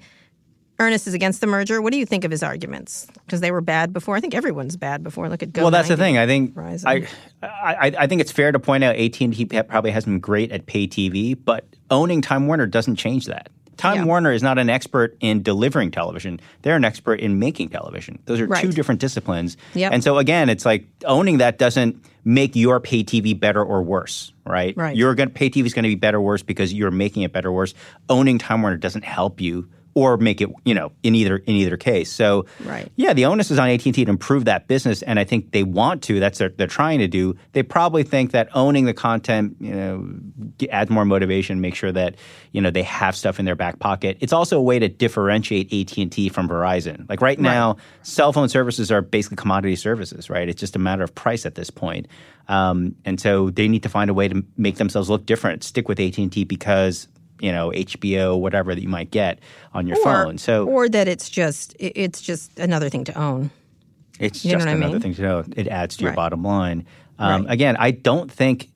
Ernest 0.79 1.07
is 1.07 1.15
against 1.15 1.41
the 1.41 1.47
merger. 1.47 1.81
What 1.81 1.93
do 1.93 1.99
you 1.99 2.07
think 2.07 2.25
of 2.25 2.31
his 2.31 2.43
arguments? 2.43 3.07
Because 3.25 3.41
they 3.41 3.51
were 3.51 3.61
bad 3.61 3.93
before. 3.93 4.17
I 4.17 4.21
think 4.21 4.35
everyone's 4.35 4.77
bad 4.77 5.03
before. 5.03 5.29
Look 5.29 5.43
at 5.43 5.53
Go. 5.53 5.62
Well, 5.62 5.71
that's 5.71 5.89
the 5.89 5.97
thing. 5.97 6.19
I 6.19 6.27
think 6.27 6.57
I, 6.57 7.07
I 7.43 7.93
I 8.01 8.07
think 8.07 8.21
it's 8.21 8.33
fair 8.33 8.53
to 8.53 8.59
point 8.59 8.85
out 8.85 8.97
AT 8.97 9.20
and 9.20 9.35
T 9.35 9.45
probably 9.47 9.91
hasn't 9.91 10.12
been 10.12 10.20
great 10.20 10.53
at 10.53 10.66
pay 10.66 10.87
TV, 10.87 11.37
but 11.43 11.64
owning 11.91 12.20
Time 12.20 12.47
Warner 12.47 12.66
doesn't 12.66 12.97
change 12.97 13.27
that. 13.27 13.49
Time 13.77 13.97
Yeah. 13.97 14.05
Warner 14.05 14.33
is 14.33 14.43
not 14.43 14.59
an 14.59 14.70
expert 14.70 15.16
in 15.20 15.43
delivering 15.43 15.91
television. 15.91 16.41
They're 16.62 16.77
an 16.77 16.85
expert 16.85 17.20
in 17.20 17.39
making 17.39 17.68
television. 17.68 18.18
Those 18.24 18.41
are 18.41 18.47
two 18.47 18.72
different 18.72 19.01
disciplines. 19.01 19.57
Yep. 19.74 19.93
And 19.93 20.05
so 20.05 20.18
again, 20.18 20.49
it's 20.49 20.64
like 20.64 20.87
owning 21.05 21.39
that 21.39 21.59
doesn't 21.59 22.03
make 22.24 22.57
your 22.57 22.81
pay 22.81 23.05
TV 23.05 23.39
better 23.39 23.62
or 23.62 23.83
worse, 23.83 24.33
right? 24.47 24.74
Right. 24.77 24.97
Your 24.97 25.14
pay 25.14 25.51
TV 25.51 25.66
is 25.66 25.74
going 25.74 25.83
to 25.85 25.89
be 25.89 25.95
better 25.95 26.18
or 26.18 26.22
worse 26.22 26.43
because 26.43 26.72
you're 26.72 26.91
making 26.91 27.22
it 27.22 27.33
better 27.33 27.49
or 27.49 27.53
worse. 27.53 27.74
Owning 28.09 28.39
Time 28.39 28.62
Warner 28.62 28.79
doesn't 28.79 29.05
help 29.05 29.41
you 29.41 29.68
or 29.97 30.18
make 30.18 30.42
it, 30.42 30.51
you 30.66 30.74
know, 30.74 30.92
in 31.03 31.14
either 31.14 31.38
in 31.38 31.55
either 31.55 31.78
case. 31.78 32.12
So 32.12 32.44
Right. 32.66 32.92
yeah, 32.97 33.14
the 33.14 33.24
onus 33.24 33.51
is 33.51 33.59
on 33.59 33.70
AT&T 33.70 33.92
to 33.92 34.11
improve 34.11 34.44
that 34.44 34.68
business, 34.68 35.01
and 35.01 35.18
I 35.18 35.24
think 35.24 35.53
they 35.53 35.62
want 35.62 36.03
to. 36.03 36.20
That's 36.20 36.38
what 36.38 36.59
they're 36.59 36.66
trying 36.66 36.99
to 36.99 37.09
do. 37.09 37.34
They 37.53 37.62
probably 37.62 38.03
think 38.03 38.32
that 38.32 38.51
owning 38.55 38.84
the 38.84 38.92
content, 38.92 39.57
you 39.59 39.74
know, 39.74 40.07
adds 40.70 40.90
more 40.90 41.07
motivation, 41.07 41.62
make 41.62 41.74
sure 41.74 41.92
that 41.92 42.16
you 42.53 42.61
know 42.61 42.70
they 42.70 42.82
have 42.82 43.16
stuff 43.16 43.38
in 43.38 43.47
their 43.47 43.55
back 43.57 43.78
pocket. 43.78 44.18
It's 44.20 44.34
also 44.34 44.59
a 44.59 44.62
way 44.62 44.78
to 44.78 44.88
differentiate 44.88 45.72
AT&T 45.72 46.28
from 46.28 46.47
Verizon. 46.47 47.09
Like 47.09 47.22
right 47.22 47.38
now, 47.40 47.78
cell 48.03 48.34
phone 48.34 48.51
services 48.51 48.92
are 48.92 49.01
basically 49.01 49.36
commodity 49.36 49.76
services, 49.76 50.28
right? 50.28 50.47
It's 50.47 50.61
just 50.61 50.76
a 50.76 50.78
matter 50.78 51.05
of 51.05 51.14
price 51.14 51.47
at 51.47 51.55
this 51.55 51.70
point, 51.70 52.07
um, 52.49 52.94
and 53.07 53.18
so 53.18 53.49
they 53.49 53.66
need 53.66 53.82
to 53.84 53.88
find 53.88 54.11
a 54.11 54.14
way 54.14 54.28
to 54.28 54.44
make 54.59 54.76
themselves 54.76 55.09
look 55.09 55.24
different. 55.24 55.64
Stick 55.64 55.88
with 55.88 55.99
AT&T 55.99 56.44
because 56.44 57.09
you 57.41 57.53
know 57.53 57.70
HBO, 57.70 58.39
whatever 58.39 58.74
that 58.74 58.80
you 58.82 58.89
might 58.89 59.11
get 59.11 59.41
on 59.74 59.87
your 59.87 59.99
or, 59.99 60.03
phone. 60.03 60.39
So 60.39 60.66
or 60.66 60.89
that 60.89 61.09
it's 61.09 61.28
just 61.30 61.74
it's 61.78 62.20
just 62.20 62.59
another 62.59 62.89
thing 62.89 63.05
to 63.05 63.18
own. 63.18 63.51
It's 64.18 64.45
You 64.45 64.53
just 64.53 64.64
what 64.66 64.70
I 64.72 64.76
another 64.76 64.93
mean? 64.95 65.03
thing 65.03 65.14
to 65.16 65.22
know. 65.22 65.45
It 65.57 65.68
adds 65.68 65.97
to 65.99 66.03
your 66.05 66.11
Right. 66.12 66.16
bottom 66.16 66.43
line. 66.43 66.87
Um, 67.19 67.45
Right. 67.45 67.53
Again, 67.53 67.77
I 67.79 67.91
don't 67.93 68.31
think, 68.31 68.69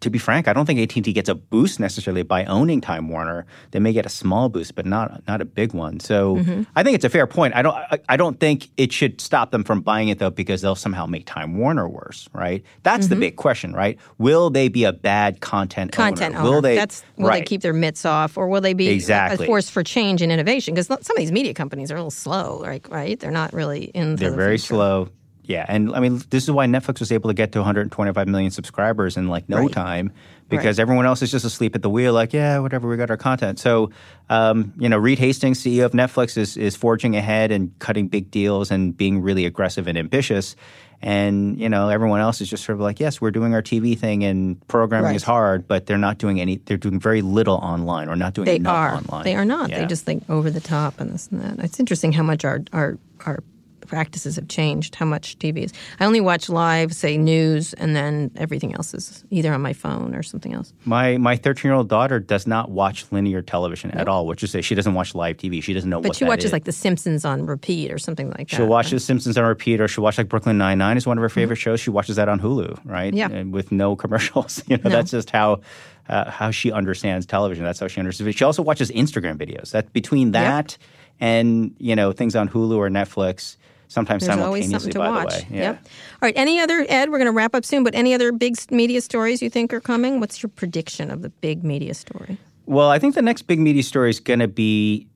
to 0.00 0.10
be 0.10 0.18
frank, 0.18 0.48
I 0.48 0.52
don't 0.52 0.66
think 0.66 0.80
AT&T 0.80 1.12
gets 1.12 1.28
a 1.28 1.34
boost 1.34 1.78
necessarily 1.78 2.22
by 2.22 2.44
owning 2.46 2.80
Time 2.80 3.08
Warner. 3.08 3.46
They 3.70 3.78
may 3.78 3.92
get 3.92 4.04
a 4.06 4.08
small 4.08 4.48
boost, 4.48 4.74
but 4.74 4.84
not 4.86 5.22
not 5.28 5.40
a 5.40 5.44
big 5.44 5.72
one. 5.74 6.00
So 6.00 6.36
Mm-hmm. 6.36 6.62
I 6.74 6.82
think 6.82 6.94
it's 6.96 7.04
a 7.04 7.08
fair 7.10 7.26
point. 7.26 7.54
I 7.54 7.62
don't 7.62 7.74
I, 7.74 7.98
I 8.08 8.16
don't 8.16 8.40
think 8.40 8.68
it 8.76 8.92
should 8.92 9.20
stop 9.20 9.50
them 9.52 9.62
from 9.64 9.80
buying 9.82 10.08
it 10.08 10.18
though 10.18 10.30
because 10.30 10.60
they'll 10.62 10.74
somehow 10.74 11.06
make 11.06 11.26
Time 11.26 11.56
Warner 11.58 11.88
worse, 11.88 12.28
right? 12.32 12.62
That's 12.82 13.08
the 13.08 13.16
big 13.16 13.36
question, 13.36 13.72
right? 13.74 13.98
Will 14.18 14.50
they 14.50 14.68
be 14.68 14.84
a 14.84 14.92
bad 14.92 15.40
content 15.40 15.92
Mm-hmm. 15.92 16.02
Content 16.02 16.34
owner? 16.34 16.40
owner. 16.44 16.50
Will 16.50 16.60
they? 16.62 16.76
That's 16.76 17.04
will 17.16 17.28
right. 17.28 17.40
they 17.40 17.44
keep 17.44 17.60
their 17.62 17.72
mitts 17.74 18.04
off, 18.04 18.36
or 18.36 18.48
will 18.48 18.60
they 18.60 18.74
be 18.74 18.88
Exactly. 18.88 19.44
a 19.44 19.46
force 19.46 19.68
for 19.70 19.82
change 19.82 20.20
and 20.22 20.32
innovation? 20.32 20.74
Because 20.74 20.86
some 20.86 20.98
of 20.98 21.16
these 21.16 21.32
media 21.32 21.54
companies 21.54 21.90
are 21.92 21.96
a 21.96 21.98
little 21.98 22.10
slow, 22.10 22.62
right? 22.64 22.84
Right? 22.90 23.18
They're 23.20 23.30
not 23.30 23.52
really 23.52 23.84
in. 23.84 24.16
They're 24.16 24.30
the 24.30 24.36
very 24.36 24.56
future. 24.58 24.74
slow. 24.74 25.08
Yeah, 25.46 25.66
and 25.68 25.94
I 25.94 26.00
mean, 26.00 26.22
this 26.30 26.44
is 26.44 26.50
why 26.50 26.66
Netflix 26.66 27.00
was 27.00 27.12
able 27.12 27.28
to 27.30 27.34
get 27.34 27.52
to 27.52 27.58
125 27.58 28.26
million 28.28 28.50
subscribers 28.50 29.16
in 29.16 29.28
like 29.28 29.46
no 29.48 29.58
Right. 29.58 29.72
time 29.72 30.12
because 30.48 30.78
everyone 30.78 31.04
else 31.06 31.20
is 31.20 31.30
just 31.30 31.44
asleep 31.44 31.74
at 31.74 31.82
the 31.82 31.90
wheel. 31.90 32.12
Like, 32.14 32.32
yeah, 32.32 32.58
whatever, 32.60 32.88
we 32.88 32.96
got 32.96 33.10
our 33.10 33.16
content. 33.16 33.58
So, 33.58 33.90
um, 34.30 34.72
you 34.78 34.88
know, 34.88 34.96
Reed 34.96 35.18
Hastings, 35.18 35.60
CEO 35.62 35.84
of 35.84 35.92
Netflix, 35.92 36.38
is 36.38 36.56
is 36.56 36.76
forging 36.76 37.14
ahead 37.14 37.50
and 37.52 37.78
cutting 37.78 38.08
big 38.08 38.30
deals 38.30 38.70
and 38.70 38.96
being 38.96 39.20
really 39.20 39.44
aggressive 39.44 39.86
and 39.86 39.98
ambitious. 39.98 40.56
And 41.02 41.58
you 41.60 41.68
know, 41.68 41.90
everyone 41.90 42.20
else 42.20 42.40
is 42.40 42.48
just 42.48 42.64
sort 42.64 42.76
of 42.76 42.80
like, 42.80 42.98
yes, 42.98 43.20
we're 43.20 43.30
doing 43.30 43.52
our 43.52 43.60
TV 43.62 43.98
thing 43.98 44.24
and 44.24 44.66
programming 44.68 45.08
Right. 45.08 45.16
is 45.16 45.22
hard, 45.24 45.68
but 45.68 45.84
they're 45.84 45.98
not 45.98 46.16
doing 46.16 46.40
any. 46.40 46.56
They're 46.64 46.78
doing 46.78 46.98
very 46.98 47.20
little 47.20 47.56
online 47.56 48.08
or 48.08 48.16
not 48.16 48.32
doing 48.32 48.46
They 48.46 48.56
enough 48.56 48.74
are. 48.74 48.94
online. 48.94 49.24
They 49.24 49.34
are 49.34 49.44
not. 49.44 49.68
Yeah. 49.68 49.80
They 49.80 49.86
just 49.86 50.06
think 50.06 50.24
over 50.30 50.50
the 50.50 50.60
top 50.60 51.00
and 51.00 51.12
this 51.12 51.28
and 51.30 51.42
that. 51.42 51.62
It's 51.62 51.78
interesting 51.78 52.12
how 52.12 52.22
much 52.22 52.46
our 52.46 52.62
our 52.72 52.96
our 53.26 53.40
practices 53.86 54.36
have 54.36 54.48
changed. 54.48 54.94
How 54.94 55.06
much 55.06 55.38
TV 55.38 55.64
is. 55.64 55.72
I 56.00 56.04
only 56.04 56.20
watch 56.20 56.48
live, 56.48 56.94
say 56.94 57.16
news, 57.16 57.72
and 57.74 57.94
then 57.94 58.30
everything 58.36 58.74
else 58.74 58.94
is 58.94 59.24
either 59.30 59.52
on 59.52 59.60
my 59.60 59.72
phone 59.72 60.14
or 60.14 60.22
something 60.22 60.52
else. 60.54 60.72
My 60.84 61.16
my 61.18 61.36
13 61.36 61.68
year 61.68 61.74
old 61.74 61.88
daughter 61.88 62.18
does 62.20 62.46
not 62.46 62.70
watch 62.70 63.04
linear 63.12 63.42
television 63.42 63.90
at 63.92 64.08
all, 64.08 64.26
which 64.26 64.42
is 64.42 64.50
say 64.50 64.60
she 64.60 64.74
doesn't 64.74 64.94
watch 64.94 65.14
live 65.14 65.36
TV. 65.36 65.62
She 65.62 65.74
doesn't 65.74 65.88
know 65.90 66.00
But 66.00 66.08
what 66.10 66.16
she 66.16 66.24
watches 66.24 66.46
is. 66.46 66.52
like 66.52 66.64
The 66.64 66.72
Simpsons 66.72 67.24
on 67.24 67.46
repeat 67.46 67.92
or 67.92 67.98
something 67.98 68.28
like 68.30 68.48
that. 68.50 68.56
She'll 68.56 68.66
watch 68.66 68.90
The 68.90 69.00
Simpsons 69.00 69.36
on 69.38 69.44
repeat, 69.44 69.80
or 69.80 69.88
she'll 69.88 70.04
watch 70.04 70.18
like 70.18 70.28
Brooklyn 70.28 70.58
Nine 70.58 70.78
Nine 70.78 70.96
is 70.96 71.06
one 71.06 71.18
of 71.18 71.22
her 71.22 71.28
favorite 71.28 71.56
shows. 71.56 71.80
She 71.80 71.90
watches 71.90 72.16
that 72.16 72.28
on 72.28 72.40
Hulu, 72.40 72.80
right? 72.84 73.12
Yeah. 73.12 73.28
and 73.30 73.52
with 73.52 73.70
no 73.72 73.96
commercials. 73.96 74.62
You 74.68 74.78
know, 74.78 74.90
that's 74.90 75.10
just 75.10 75.30
how 75.30 75.60
uh, 76.08 76.30
how 76.30 76.50
she 76.50 76.70
understands 76.72 77.26
television. 77.26 77.64
That's 77.64 77.80
how 77.80 77.86
she 77.88 78.00
understands. 78.00 78.28
it. 78.34 78.38
She 78.38 78.44
also 78.44 78.62
watches 78.62 78.90
Instagram 78.90 79.36
videos. 79.36 79.70
That 79.72 79.92
between 79.92 80.32
that 80.32 80.76
and 81.20 81.74
you 81.78 81.94
know 81.96 82.12
things 82.12 82.34
on 82.36 82.48
Hulu 82.48 82.76
or 82.76 82.88
Netflix, 82.88 83.56
sometimes 83.88 84.26
There's 84.26 84.38
always 84.38 84.64
simultaneously. 84.64 84.72
something 84.72 84.92
to 84.92 84.98
by 84.98 85.10
watch. 85.10 85.46
the 85.46 85.52
way, 85.52 85.58
yeah. 85.58 85.62
Yep. 85.62 85.78
All 85.84 86.18
right. 86.22 86.36
Any 86.36 86.60
other 86.60 86.86
Ed? 86.88 87.10
We're 87.10 87.18
going 87.18 87.26
to 87.26 87.32
wrap 87.32 87.54
up 87.54 87.64
soon. 87.64 87.84
But 87.84 87.94
any 87.94 88.14
other 88.14 88.32
big 88.32 88.56
media 88.70 89.00
stories 89.00 89.42
you 89.42 89.50
think 89.50 89.72
are 89.72 89.80
coming? 89.80 90.20
What's 90.20 90.42
your 90.42 90.50
prediction 90.50 91.10
of 91.10 91.22
the 91.22 91.30
big 91.30 91.64
media 91.64 91.94
story? 91.94 92.38
Well, 92.66 92.88
I 92.90 92.98
think 92.98 93.14
the 93.14 93.22
next 93.22 93.42
big 93.42 93.58
media 93.58 93.82
story 93.82 94.10
is 94.10 94.20
going 94.20 94.40
to 94.40 94.48
be 94.48 95.06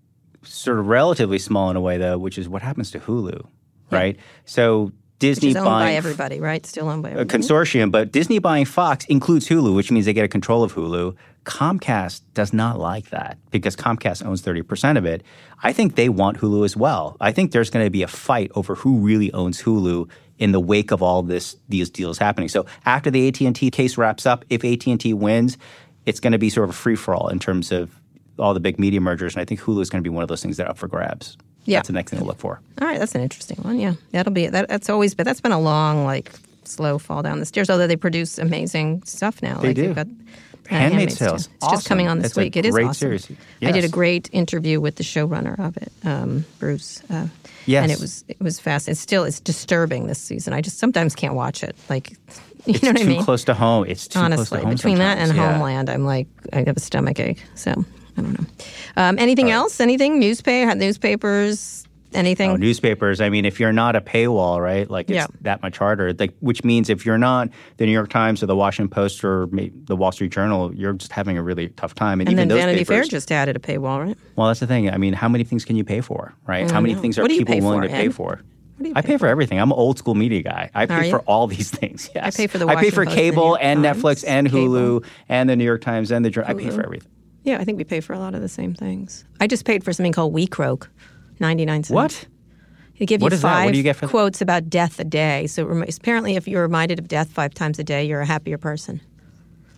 sort 0.43 0.79
of 0.79 0.87
relatively 0.87 1.39
small 1.39 1.71
in 1.71 1.77
a 1.77 1.81
way, 1.81 1.97
though, 1.99 2.19
which 2.19 2.39
is 2.39 2.49
what 2.49 2.63
happens 2.63 2.91
to 2.93 3.01
Hulu, 3.01 3.47
right? 3.91 4.17
So 4.45 4.93
Disney 5.19 5.57
owned 5.57 5.65
by 5.65 5.95
everybody, 5.95 6.41
right? 6.41 6.65
Still 6.65 6.89
owned 6.89 7.03
by 7.03 7.11
a 7.11 7.25
consortium, 7.25 7.91
but 7.91 8.13
Disney 8.13 8.39
buying 8.39 8.65
Fox 8.65 9.05
includes 9.07 9.49
Hulu, 9.49 9.75
which 9.75 9.91
means 9.91 10.07
they 10.07 10.13
get 10.13 10.25
a 10.25 10.29
control 10.29 10.63
of 10.63 10.75
Hulu. 10.75 11.17
Comcast 11.45 12.21
does 12.35 12.53
not 12.53 12.79
like 12.79 13.11
that 13.11 13.39
because 13.51 13.75
Comcast 13.75 14.25
owns 14.25 14.43
30% 14.43 14.99
of 14.99 15.07
it. 15.07 15.23
I 15.63 15.73
think 15.73 15.95
they 15.95 16.09
want 16.09 16.39
Hulu 16.39 16.65
as 16.65 16.77
well. 16.77 17.17
I 17.21 17.33
think 17.33 17.53
there's 17.53 17.71
going 17.71 17.87
to 17.87 17.91
be 17.91 18.03
a 18.03 18.09
fight 18.09 18.51
over 18.55 18.75
who 18.75 18.99
really 18.99 19.33
owns 19.33 19.63
Hulu 19.63 20.11
in 20.39 20.53
the 20.53 20.61
wake 20.61 20.91
of 20.91 21.03
all 21.03 21.23
this 21.23 21.57
these 21.69 21.91
deals 21.91 22.19
happening. 22.19 22.49
So 22.49 22.67
after 22.85 23.11
the 23.11 23.29
AT&T 23.29 23.71
case 23.71 23.97
wraps 23.97 24.27
up, 24.27 24.45
if 24.51 24.65
AT&T 24.65 25.15
wins, 25.15 25.59
it's 26.07 26.21
going 26.21 26.33
to 26.33 26.39
be 26.39 26.51
sort 26.51 26.65
of 26.65 26.71
a 26.71 26.79
free 26.79 26.97
for 26.97 27.15
all 27.15 27.29
in 27.29 27.39
terms 27.39 27.73
of 27.73 27.99
all 28.39 28.55
the 28.55 28.61
big 28.61 28.79
media 28.79 29.01
mergers 29.01 29.35
and 29.35 29.43
I 29.43 29.45
think 29.45 29.61
Hulu 29.61 29.83
is 29.83 29.91
going 29.91 30.03
to 30.03 30.09
be 30.09 30.15
one 30.15 30.23
of 30.23 30.29
those 30.29 30.43
things 30.43 30.59
that 30.59 30.67
are 30.67 30.71
up 30.71 30.79
for 30.79 30.87
grabs. 30.87 31.37
Yeah. 31.69 31.79
That's 31.79 31.89
the 31.89 31.93
next 31.95 32.11
thing 32.11 32.21
to 32.21 32.25
look 32.25 32.39
for. 32.39 32.61
All 32.81 32.89
right, 32.89 32.99
that's 32.99 33.15
an 33.15 33.21
interesting 33.21 33.59
one. 33.63 33.79
Yeah, 33.79 33.95
that'll 34.13 34.33
be 34.33 34.47
that. 34.47 34.69
That's 34.69 34.89
always, 34.89 35.15
been 35.15 35.25
that's 35.25 35.41
been 35.41 35.53
a 35.53 35.61
long, 35.61 36.05
like, 36.05 36.31
slow 36.65 36.99
fall 36.99 37.23
down 37.23 37.41
the 37.41 37.47
stairs. 37.47 37.69
Although 37.71 37.87
they 37.87 37.97
produce 37.97 38.39
amazing 38.39 39.03
stuff 39.05 39.43
now. 39.43 39.59
They 39.59 39.69
like 39.69 39.77
do. 39.77 39.87
They've 39.87 39.95
got, 39.97 40.07
uh, 40.07 40.75
Handmaid's 40.75 41.19
Tale 41.19 41.35
It's 41.37 41.49
just 41.71 41.87
coming 41.89 42.09
on 42.09 42.19
this 42.19 42.29
It's 42.33 42.37
week. 42.37 42.57
It 42.57 42.65
is 42.67 42.73
great 42.75 42.87
awesome. 42.89 43.19
series. 43.19 43.31
I 43.63 43.73
did 43.73 43.85
a 43.85 43.89
great 43.89 44.29
interview 44.33 44.81
with 44.81 44.97
the 44.97 45.03
showrunner 45.05 45.59
of 45.59 45.77
it, 45.79 45.93
um, 46.05 46.45
Bruce. 46.59 47.03
Uh, 47.11 47.27
Yes. 47.67 47.83
and 47.83 47.93
it 47.93 48.01
was 48.01 48.25
it 48.29 48.41
was 48.41 48.59
fast. 48.59 48.89
It's 48.89 48.99
still 48.99 49.25
it's 49.25 49.41
disturbing 49.41 50.07
this 50.07 50.19
season. 50.19 50.55
I 50.55 50.63
just 50.63 50.79
sometimes 50.79 51.15
can't 51.15 51.35
watch 51.35 51.63
it. 51.63 51.77
Like, 51.91 52.11
you 52.67 52.75
It's 52.75 52.83
know 52.83 52.91
what 52.91 52.97
too 52.97 53.03
I 53.03 53.07
mean? 53.07 53.23
close 53.25 53.45
to 53.45 53.53
home. 53.53 53.85
It's 53.87 54.09
too 54.09 54.19
close 54.19 54.25
Honestly, 54.25 54.61
to 54.61 54.65
home 54.65 54.75
between 54.75 54.99
that 54.99 55.19
and. 55.19 55.37
Yeah. 55.37 55.53
Homeland, 55.53 55.91
I'm 55.91 56.05
like 56.07 56.29
I 56.55 56.65
have 56.67 56.79
a 56.79 56.81
stomach 56.81 57.21
ache. 57.21 57.45
So 57.57 57.85
I 58.19 58.23
don't 58.23 58.39
know. 58.41 58.47
Um, 58.97 59.19
anything 59.19 59.51
else? 59.51 59.81
Anything? 59.81 60.19
Newspaper? 60.19 60.75
Newspapers? 60.75 61.85
Anything? 62.15 62.51
Oh, 62.53 62.57
newspapers. 62.57 63.21
I 63.21 63.29
mean, 63.29 63.45
if 63.45 63.61
you're 63.61 63.73
not 63.73 63.95
a 63.95 64.01
paywall, 64.01 64.63
right? 64.63 64.89
Like 64.91 65.11
it's 65.11 65.15
Yeah. 65.17 65.27
that 65.43 65.61
much 65.63 65.77
harder. 65.77 66.15
Like, 66.19 66.33
which 66.41 66.65
means 66.65 66.89
if 66.89 67.05
you're 67.05 67.19
not 67.19 67.51
the 67.77 67.85
New 67.85 67.93
York 67.93 68.09
Times 68.09 68.43
or 68.43 68.47
the 68.47 68.57
Washington 68.57 68.89
Post 68.89 69.23
or 69.23 69.47
the 69.53 69.95
Wall 69.95 70.11
Street 70.11 70.33
Journal, 70.33 70.75
you're 70.75 70.95
just 70.95 71.13
having 71.13 71.37
a 71.37 71.43
really 71.43 71.69
tough 71.69 71.95
time. 71.95 72.21
and 72.21 72.29
even 72.31 72.37
then 72.37 72.49
those 72.49 72.59
Vanity 72.61 72.85
Fair 72.85 73.05
just 73.05 73.31
added 73.31 73.57
a 73.57 73.59
paywall, 73.59 74.03
right? 74.03 74.17
Well, 74.37 74.47
that's 74.47 74.61
the 74.61 74.67
thing. 74.67 74.91
I 74.91 74.97
mean, 74.97 75.13
how 75.13 75.29
many 75.29 75.45
things 75.45 75.67
can 75.67 75.77
you 75.77 75.85
pay 75.85 76.01
for, 76.01 76.35
right? 76.47 76.71
How 76.71 76.81
many 76.81 76.95
things 76.95 77.19
are 77.19 77.27
people 77.27 77.61
willing 77.61 77.83
for, 77.83 77.89
to 77.89 77.93
pay 77.93 78.07
Ed? 78.07 78.15
for? 78.15 78.41
do 78.81 78.89
you 78.89 78.95
I 78.97 79.03
pay 79.03 79.09
pay 79.09 79.17
for 79.19 79.27
everything. 79.27 79.59
I'm 79.61 79.73
an 79.73 79.77
old 79.79 79.99
school 79.99 80.15
media 80.15 80.41
guy. 80.43 80.71
I 80.75 80.87
pay 80.87 81.11
for 81.11 81.19
all 81.21 81.47
these 81.47 81.71
things. 81.79 82.09
Yes, 82.15 82.25
I 82.25 82.37
pay 82.37 82.47
for 82.47 82.59
the 82.59 82.69
I 82.69 82.77
pay 82.77 82.91
for 82.91 83.05
Post 83.05 83.17
and 83.19 83.27
cable 83.27 83.59
and 83.61 83.81
Netflix 83.85 84.25
and 84.27 84.47
cable. 84.49 85.01
Hulu 85.01 85.05
and 85.29 85.51
the 85.51 85.57
New 85.57 85.65
York 85.65 85.83
Times 85.83 86.11
and 86.11 86.25
the 86.25 86.31
Journal. 86.31 86.51
I 86.51 86.55
pay 86.55 86.71
for 86.71 86.83
everything. 86.83 87.11
Yeah, 87.49 87.59
I 87.59 87.65
think 87.65 87.79
we 87.79 87.85
pay 87.85 88.01
for 88.01 88.13
a 88.13 88.19
lot 88.19 88.35
of 88.35 88.43
the 88.43 88.49
same 88.49 88.75
things. 88.75 89.25
I 89.41 89.47
just 89.47 89.65
paid 89.65 89.83
for 89.83 89.91
something 89.95 90.13
called 90.13 90.35
WeCroak, 90.35 90.87
99 91.41 91.85
cents. 91.85 91.91
What? 91.95 92.27
They 92.99 93.07
give 93.07 93.23
What 93.23 93.33
you 93.33 93.37
is 93.37 93.43
that? 93.43 93.49
What 93.49 93.67
five 93.69 93.75
you 93.75 93.83
get 93.83 93.97
for 93.97 94.05
that? 94.07 94.11
quotes 94.11 94.43
about 94.43 94.69
death 94.69 95.01
a 95.01 95.05
day. 95.05 95.47
So 95.47 95.65
rem- 95.65 95.83
apparently, 95.89 96.37
if 96.37 96.47
you're 96.47 96.61
reminded 96.61 96.99
of 96.99 97.09
death 97.09 97.31
five 97.31 97.55
times 97.55 97.79
a 97.79 97.85
day, 97.85 98.05
you're 98.05 98.21
a 98.21 98.27
happier 98.27 98.59
person. 98.59 99.01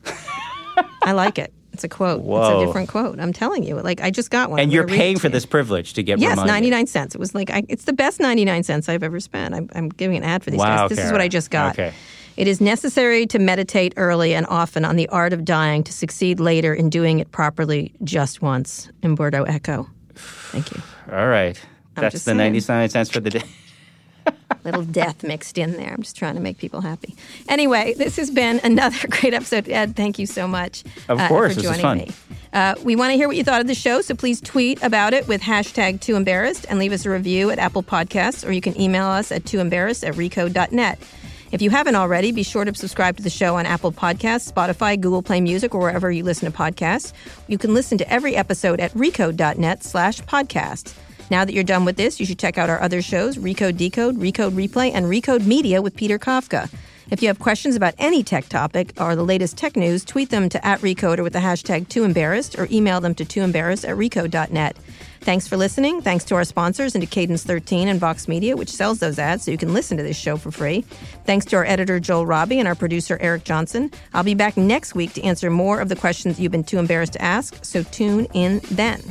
I 1.03 1.13
like 1.13 1.39
it. 1.39 1.53
It's 1.73 1.85
a 1.85 1.89
quote. 1.89 2.21
It's 2.25 2.49
a 2.49 2.67
different 2.67 2.89
quote. 2.89 3.21
I'm 3.21 3.33
telling 3.33 3.63
you. 3.63 3.77
Like 3.77 4.01
I 4.01 4.11
just 4.11 4.31
got 4.31 4.51
one. 4.51 4.59
And 4.59 4.69
I'm 4.71 4.75
you're 4.75 4.89
paying 4.89 5.19
for 5.19 5.29
this 5.29 5.47
privilege 5.47 5.93
to 5.95 6.03
get 6.03 6.19
Yes, 6.19 6.33
reminded. 6.33 6.53
99 6.53 6.87
cents. 6.89 7.15
It 7.15 7.19
was 7.19 7.35
like 7.35 7.51
I, 7.51 7.63
it's 7.69 7.85
the 7.85 7.93
best 7.93 8.19
99 8.19 8.65
cents 8.65 8.89
I've 8.89 9.05
ever 9.05 9.21
spent. 9.21 9.55
I'm, 9.55 9.69
I'm 9.75 9.91
giving 9.91 10.17
an 10.17 10.25
ad 10.25 10.43
for 10.43 10.51
these 10.51 10.59
Wow, 10.59 10.89
guys. 10.89 10.97
This 10.97 11.07
is 11.07 11.13
what 11.13 11.21
I 11.21 11.29
just 11.29 11.51
got. 11.51 11.79
Okay. 11.79 11.95
It 12.41 12.49
is 12.49 12.59
necessary 12.59 13.27
to 13.27 13.39
meditate 13.39 13.93
early 13.99 14.35
and 14.35 14.47
often 14.47 14.83
on 14.83 14.97
the 14.97 15.07
art 15.09 15.35
of 15.35 15.45
dying 15.45 15.85
to 15.85 15.93
succeed 15.93 16.41
later 16.41 16.73
in 16.73 16.89
doing 16.89 17.19
it 17.19 17.31
properly 17.33 17.93
just 18.03 18.41
once. 18.41 18.89
Umberto 19.03 19.45
Eco. 19.45 19.91
Thank 20.15 20.73
you. 20.73 20.81
All 21.13 21.29
right. 21.29 21.61
That's 21.97 22.15
the 22.15 22.19
saying. 22.19 22.39
99 22.39 22.89
cents 22.89 23.11
for 23.11 23.21
the 23.21 23.29
day. 23.29 23.43
little 24.65 24.85
death 24.85 25.23
mixed 25.23 25.59
in 25.59 25.77
there. 25.77 25.93
I'm 25.93 26.01
just 26.01 26.17
trying 26.17 26.35
to 26.35 26.41
make 26.41 26.57
people 26.57 26.81
happy. 26.81 27.15
Anyway, 27.47 27.93
this 27.99 28.17
has 28.17 28.31
been 28.31 28.59
another 28.65 29.07
great 29.11 29.35
episode. 29.35 29.69
Ed, 29.69 29.95
thank 29.95 30.19
you 30.19 30.25
so 30.25 30.49
much 30.49 30.83
Of 31.11 31.21
uh, 31.21 31.29
course, 31.29 31.57
for 31.57 31.61
joining 31.61 31.81
fun. 31.83 31.99
me. 31.99 32.11
Uh, 32.55 32.75
we 32.83 32.97
want 32.97 33.11
to 33.11 33.17
hear 33.17 33.29
what 33.29 33.37
you 33.37 33.45
thought 33.45 33.61
of 33.61 33.67
the 33.67 33.75
show, 33.75 34.01
so 34.01 34.15
please 34.15 34.41
tweet 34.41 34.83
about 34.83 35.13
it 35.13 35.29
with 35.29 35.43
hashtag 35.43 36.01
too 36.01 36.17
embarrassed 36.17 36.65
and 36.71 36.79
leave 36.79 36.93
us 36.93 37.05
a 37.05 37.11
review 37.11 37.51
at 37.51 37.59
Apple 37.59 37.83
Podcasts, 37.83 38.49
or 38.49 38.51
you 38.51 38.63
can 38.63 38.81
email 38.81 39.05
us 39.05 39.31
at 39.31 39.45
too 39.45 39.61
embarrassed 39.61 40.05
at 40.05 40.15
recode.net. 40.15 40.99
If 41.53 41.61
you 41.61 41.71
haven't 41.71 41.97
already, 41.97 42.31
be 42.31 42.45
sure 42.45 42.65
to 42.65 42.73
subscribe 42.75 43.17
to 43.17 43.25
the 43.25 43.31
show 43.31 43.57
on 43.57 43.67
Apple 43.67 43.91
Podcasts, 43.91 44.53
Spotify, 44.53 45.01
Google 45.01 45.21
Play 45.21 45.41
Music, 45.41 45.75
or 45.75 45.81
wherever 45.81 46.11
you 46.11 46.23
listen 46.23 46.51
to 46.51 46.57
podcasts. 46.57 47.13
You 47.49 47.59
can 47.59 47.75
listen 47.75 47.99
to 47.99 48.09
every 48.09 48.37
episode 48.37 48.79
at 48.79 48.93
recode.net 48.95 49.83
slash 49.83 50.21
podcast. 50.23 50.95
Now 51.29 51.45
that 51.45 51.53
you're 51.53 51.65
done 51.65 51.85
with 51.85 51.97
this, 51.97 52.21
you 52.21 52.27
should 52.27 52.39
check 52.39 52.57
out 52.57 52.71
our 52.71 52.81
other 52.81 53.03
shows, 53.03 53.37
Recode 53.37 53.77
Decode, 53.77 54.17
Recode 54.17 54.53
Replay, 54.53 54.93
and 54.95 55.07
Recode 55.07 55.45
Media 55.45 55.83
with 55.83 55.97
Peter 55.97 56.19
Kafka. 56.19 56.71
If 57.11 57.21
you 57.21 57.27
have 57.27 57.41
questions 57.41 57.75
about 57.75 57.95
any 57.99 58.23
tech 58.23 58.49
topic 58.49 58.93
or 59.01 59.17
the 59.17 59.25
latest 59.25 59.57
tech 59.57 59.75
news, 59.75 60.05
tweet 60.05 60.31
them 60.31 60.49
to 60.51 60.65
at 60.65 60.81
Recode 60.81 61.19
or 61.19 61.25
with 61.25 61.33
the 61.33 61.41
hashtag 61.41 61.89
TooEmbarrassed 61.89 62.57
or 62.57 62.69
email 62.71 63.01
them 63.01 63.17
to 63.17 63.25
tooembarrassed 63.25 63.89
at 63.89 63.97
recode.net. 63.97 64.77
Thanks 65.21 65.47
for 65.47 65.59
listening. 65.59 66.01
Thanks 66.01 66.25
to 66.25 66.35
our 66.35 66.45
sponsors 66.45 66.95
and 66.95 67.03
to 67.03 67.07
Cadence 67.07 67.45
13 67.45 67.89
and 67.89 68.01
Vox 68.01 68.27
Media, 68.27 68.57
which 68.57 68.71
sells 68.71 69.01
those 69.01 69.19
ads 69.19 69.45
so 69.45 69.51
you 69.51 69.59
can 69.59 69.75
listen 69.75 69.99
to 69.99 70.03
this 70.03 70.17
show 70.17 70.37
for 70.37 70.51
free. 70.51 70.81
Thanks 71.27 71.45
to 71.47 71.57
our 71.57 71.65
editor, 71.65 72.01
Joel 72.01 72.25
Robbie, 72.25 72.59
and 72.59 72.67
our 72.67 72.75
producer, 72.75 73.19
Eric 73.21 73.45
Johnson. 73.45 73.91
I'll 74.15 74.25
be 74.25 74.35
back 74.35 74.57
next 74.57 74.95
week 74.95 75.13
to 75.15 75.23
answer 75.23 75.51
more 75.51 75.81
of 75.81 75.91
the 75.91 75.97
questions 75.97 76.41
you've 76.41 76.53
been 76.53 76.65
too 76.65 76.79
embarrassed 76.79 77.13
to 77.15 77.23
ask, 77.23 77.63
so 77.65 77.83
tune 77.83 78.27
in 78.33 78.61
then. 78.71 79.03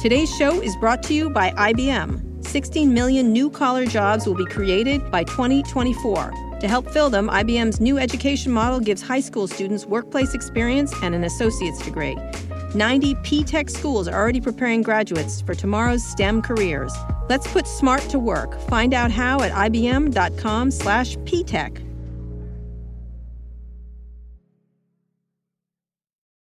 Today's 0.00 0.34
show 0.34 0.60
is 0.60 0.74
brought 0.76 1.04
to 1.04 1.14
you 1.14 1.30
by 1.30 1.52
IBM. 1.52 2.44
16 2.44 2.92
million 2.92 3.32
new 3.32 3.48
collar 3.48 3.86
jobs 3.86 4.26
will 4.26 4.34
be 4.34 4.44
created 4.46 5.12
by 5.12 5.22
2024. 5.22 6.32
To 6.60 6.68
help 6.68 6.90
fill 6.90 7.08
them, 7.08 7.28
IBM's 7.28 7.80
new 7.80 7.98
education 7.98 8.50
model 8.50 8.80
gives 8.80 9.00
high 9.00 9.20
school 9.20 9.46
students 9.46 9.86
workplace 9.86 10.34
experience 10.34 10.92
and 11.02 11.14
an 11.14 11.22
associate's 11.22 11.82
degree. 11.84 12.16
90 12.74 13.14
P-Tech 13.22 13.68
schools 13.68 14.08
are 14.08 14.14
already 14.14 14.40
preparing 14.40 14.82
graduates 14.82 15.40
for 15.40 15.54
tomorrow's 15.54 16.04
STEM 16.04 16.42
careers. 16.42 16.92
Let's 17.28 17.46
put 17.46 17.66
smart 17.66 18.02
to 18.10 18.18
work. 18.18 18.60
Find 18.68 18.94
out 18.94 19.10
how 19.10 19.42
at 19.42 19.52
ibm.com/ptech. 19.52 21.91